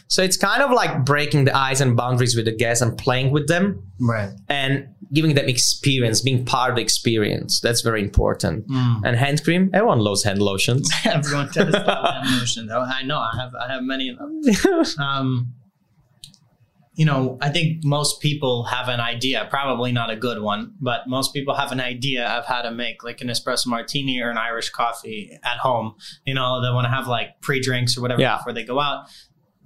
So 0.08 0.22
it's 0.22 0.38
kind 0.38 0.62
of 0.62 0.70
like 0.72 1.04
breaking 1.04 1.46
the 1.46 1.58
ice 1.58 1.82
and 1.82 1.98
boundaries 1.98 2.36
with 2.36 2.46
the 2.46 2.52
guests 2.56 2.82
and 2.84 2.96
playing 2.96 3.32
with 3.32 3.48
them 3.48 3.82
Right. 4.00 4.30
and 4.48 4.88
giving 5.12 5.34
them 5.34 5.50
experience, 5.50 6.22
being 6.22 6.46
part 6.46 6.70
of 6.70 6.76
the 6.76 6.82
experience. 6.84 7.60
That's 7.60 7.82
very 7.82 8.02
important. 8.04 8.68
Mm. 8.68 9.02
And 9.04 9.18
hand 9.18 9.44
cream, 9.44 9.72
everyone 9.74 10.00
loves 10.00 10.24
hand 10.24 10.42
lotions. 10.44 10.92
Everyone 11.06 11.48
does 11.54 11.74
love 11.74 11.86
that 11.86 12.24
notion, 12.40 12.68
though. 12.68 12.82
I 12.82 13.02
know. 13.02 13.18
I 13.18 13.32
have. 13.36 13.52
I 13.56 13.72
have 13.74 13.82
many 13.84 14.10
of 14.10 14.18
them. 14.20 14.42
Um, 15.00 15.54
you 16.96 17.06
know, 17.06 17.38
I 17.42 17.50
think 17.50 17.84
most 17.84 18.22
people 18.22 18.64
have 18.66 18.88
an 18.88 19.00
idea, 19.00 19.48
probably 19.50 19.92
not 19.92 20.10
a 20.10 20.16
good 20.16 20.42
one, 20.42 20.74
but 20.80 21.08
most 21.08 21.34
people 21.34 21.54
have 21.56 21.72
an 21.72 21.80
idea 21.82 22.26
of 22.28 22.46
how 22.46 22.62
to 22.62 22.72
make 22.72 23.04
like 23.04 23.20
an 23.22 23.28
espresso 23.28 23.68
martini 23.68 24.22
or 24.22 24.30
an 24.30 24.38
Irish 24.38 24.70
coffee 24.70 25.38
at 25.44 25.58
home. 25.58 25.96
You 26.26 26.34
know, 26.34 26.62
they 26.62 26.70
want 26.74 26.86
to 26.86 26.90
have 26.92 27.08
like 27.08 27.42
pre 27.42 27.60
drinks 27.60 27.98
or 27.98 28.02
whatever 28.02 28.22
Yeah. 28.22 28.38
before 28.38 28.54
they 28.54 28.64
go 28.64 28.80
out. 28.80 29.08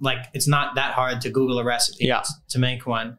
Like, 0.00 0.26
it's 0.32 0.48
not 0.48 0.74
that 0.76 0.94
hard 0.94 1.20
to 1.20 1.30
Google 1.30 1.58
a 1.58 1.64
recipe 1.64 2.06
Yeah. 2.06 2.22
to 2.48 2.58
make 2.58 2.86
one. 2.86 3.18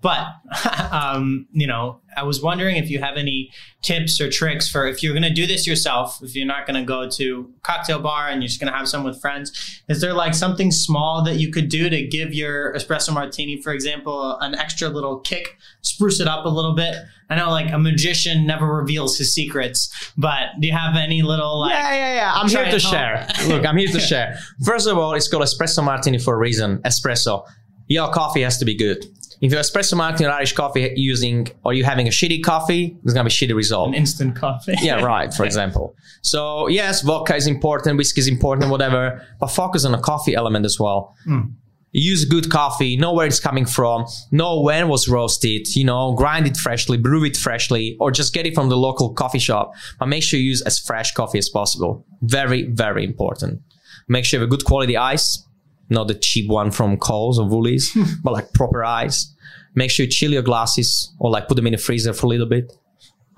But, 0.00 0.26
um, 0.92 1.46
you 1.52 1.66
know, 1.66 2.00
I 2.16 2.22
was 2.22 2.42
wondering 2.42 2.76
if 2.76 2.90
you 2.90 3.00
have 3.00 3.16
any 3.16 3.50
tips 3.82 4.20
or 4.20 4.30
tricks 4.30 4.68
for 4.68 4.86
if 4.86 5.02
you're 5.02 5.12
going 5.12 5.22
to 5.22 5.32
do 5.32 5.46
this 5.46 5.66
yourself, 5.66 6.20
if 6.22 6.34
you're 6.34 6.46
not 6.46 6.66
going 6.66 6.78
to 6.78 6.86
go 6.86 7.08
to 7.08 7.52
cocktail 7.62 8.00
bar 8.00 8.28
and 8.28 8.42
you're 8.42 8.48
just 8.48 8.60
going 8.60 8.72
to 8.72 8.76
have 8.76 8.88
some 8.88 9.04
with 9.04 9.20
friends, 9.20 9.82
is 9.88 10.00
there 10.00 10.12
like 10.12 10.34
something 10.34 10.70
small 10.70 11.22
that 11.24 11.36
you 11.36 11.52
could 11.52 11.68
do 11.68 11.88
to 11.88 12.06
give 12.06 12.34
your 12.34 12.74
espresso 12.74 13.12
martini, 13.12 13.60
for 13.60 13.72
example, 13.72 14.36
an 14.40 14.54
extra 14.54 14.88
little 14.88 15.20
kick, 15.20 15.58
spruce 15.82 16.20
it 16.20 16.26
up 16.26 16.44
a 16.44 16.48
little 16.48 16.74
bit? 16.74 16.96
I 17.28 17.36
know 17.36 17.50
like 17.50 17.70
a 17.70 17.78
magician 17.78 18.46
never 18.46 18.66
reveals 18.66 19.16
his 19.16 19.32
secrets, 19.32 20.12
but 20.16 20.48
do 20.60 20.66
you 20.66 20.72
have 20.72 20.96
any 20.96 21.22
little 21.22 21.60
like, 21.60 21.72
yeah, 21.72 21.94
yeah, 21.94 22.14
yeah. 22.14 22.32
I'm 22.34 22.48
here 22.48 22.64
to 22.64 22.80
share. 22.80 23.28
Look, 23.46 23.64
I'm 23.64 23.76
here 23.76 23.88
to 23.88 24.00
share. 24.00 24.36
First 24.64 24.88
of 24.88 24.98
all, 24.98 25.14
it's 25.14 25.28
called 25.28 25.44
espresso 25.44 25.84
martini 25.84 26.18
for 26.18 26.34
a 26.34 26.38
reason. 26.38 26.78
Espresso. 26.78 27.46
Your 27.86 28.10
coffee 28.12 28.42
has 28.42 28.58
to 28.58 28.64
be 28.64 28.76
good. 28.76 29.04
If 29.40 29.52
you're 29.52 29.60
espresso 29.60 29.96
martini 29.96 30.28
or 30.28 30.32
Irish 30.32 30.52
coffee 30.52 30.92
using, 30.96 31.48
or 31.64 31.72
you 31.72 31.84
having 31.84 32.06
a 32.06 32.10
shitty 32.10 32.42
coffee, 32.44 32.98
it's 33.02 33.14
gonna 33.14 33.24
be 33.24 33.30
shitty 33.30 33.54
result. 33.54 33.88
an 33.88 33.94
instant 33.94 34.36
coffee? 34.36 34.74
yeah, 34.82 35.02
right. 35.02 35.32
For 35.32 35.44
example. 35.50 35.94
So 36.22 36.68
yes, 36.68 37.00
vodka 37.02 37.36
is 37.36 37.46
important, 37.46 37.96
whiskey 37.96 38.20
is 38.20 38.28
important, 38.28 38.70
whatever. 38.70 39.24
But 39.40 39.48
focus 39.48 39.84
on 39.84 39.92
the 39.92 39.98
coffee 39.98 40.34
element 40.34 40.66
as 40.66 40.78
well. 40.78 41.14
Mm. 41.26 41.52
use 41.92 42.24
good 42.24 42.50
coffee, 42.50 42.96
know 42.96 43.12
where 43.12 43.26
it's 43.26 43.40
coming 43.40 43.66
from, 43.66 44.04
know 44.30 44.60
when 44.60 44.84
it 44.84 44.88
was 44.88 45.08
roasted, 45.08 45.74
you 45.74 45.84
know, 45.84 46.12
grind 46.12 46.46
it 46.46 46.56
freshly, 46.56 46.96
brew 46.96 47.24
it 47.24 47.36
freshly, 47.36 47.96
or 47.98 48.12
just 48.12 48.32
get 48.32 48.46
it 48.46 48.54
from 48.54 48.68
the 48.68 48.76
local 48.76 49.12
coffee 49.12 49.40
shop. 49.40 49.72
But 49.98 50.06
make 50.06 50.22
sure 50.22 50.38
you 50.38 50.46
use 50.46 50.62
as 50.62 50.78
fresh 50.78 51.12
coffee 51.14 51.38
as 51.38 51.48
possible. 51.48 52.06
Very, 52.22 52.62
very 52.62 53.04
important. 53.04 53.60
Make 54.06 54.24
sure 54.24 54.38
you 54.38 54.42
have 54.42 54.48
a 54.48 54.50
good 54.50 54.64
quality 54.64 54.96
ice, 54.96 55.44
not 55.90 56.08
the 56.08 56.14
cheap 56.14 56.48
one 56.48 56.70
from 56.70 56.96
Coles 56.96 57.38
or 57.38 57.48
Woolies, 57.48 57.96
but 58.24 58.32
like 58.32 58.52
proper 58.52 58.84
ice. 58.84 59.34
Make 59.74 59.90
sure 59.90 60.04
you 60.04 60.10
chill 60.10 60.32
your 60.32 60.42
glasses 60.42 61.12
or 61.18 61.30
like 61.30 61.48
put 61.48 61.54
them 61.54 61.66
in 61.66 61.72
the 61.72 61.78
freezer 61.78 62.12
for 62.12 62.26
a 62.26 62.28
little 62.28 62.46
bit. 62.46 62.72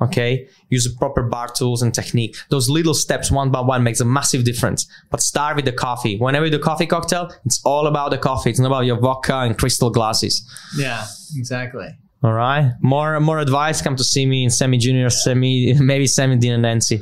Okay. 0.01 0.49
Use 0.69 0.85
the 0.85 0.97
proper 0.99 1.23
bar 1.23 1.49
tools 1.49 1.83
and 1.83 1.95
technique. 1.95 2.37
Those 2.49 2.69
little 2.69 2.95
steps 2.95 3.31
one 3.31 3.51
by 3.51 3.61
one 3.61 3.83
makes 3.85 4.01
a 4.01 4.05
massive 4.05 4.45
difference. 4.45 4.87
But 5.11 5.21
start 5.21 5.57
with 5.57 5.65
the 5.65 5.73
coffee. 5.73 6.17
Whenever 6.19 6.47
you 6.47 6.51
do 6.51 6.59
coffee 6.59 6.87
cocktail, 6.87 7.31
it's 7.45 7.61
all 7.65 7.87
about 7.87 8.11
the 8.11 8.19
coffee. 8.19 8.51
It's 8.51 8.59
not 8.59 8.67
about 8.67 8.87
your 8.87 8.99
vodka 8.99 9.37
and 9.41 9.57
crystal 9.57 9.91
glasses. 9.91 10.49
Yeah, 10.77 11.05
exactly. 11.37 11.89
All 12.23 12.33
right. 12.33 12.73
More 12.81 13.19
more 13.21 13.39
advice. 13.39 13.83
Come 13.83 13.97
to 13.97 14.05
see 14.05 14.27
me 14.27 14.45
in 14.45 14.51
Sammy 14.51 14.79
junior, 14.79 15.11
Sammy 15.11 15.75
maybe 15.81 16.07
Sammy 16.07 16.37
Dean 16.37 16.53
and 16.53 16.63
Nancy. 16.63 17.01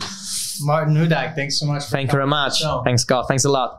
Martin 0.62 0.94
Hudak, 0.94 1.34
thanks 1.34 1.58
so 1.58 1.66
much. 1.66 1.84
Thank 1.84 2.08
you 2.08 2.12
very 2.12 2.26
much. 2.26 2.62
Thanks 2.84 3.04
God. 3.04 3.24
Thanks 3.28 3.44
a 3.44 3.50
lot. 3.50 3.78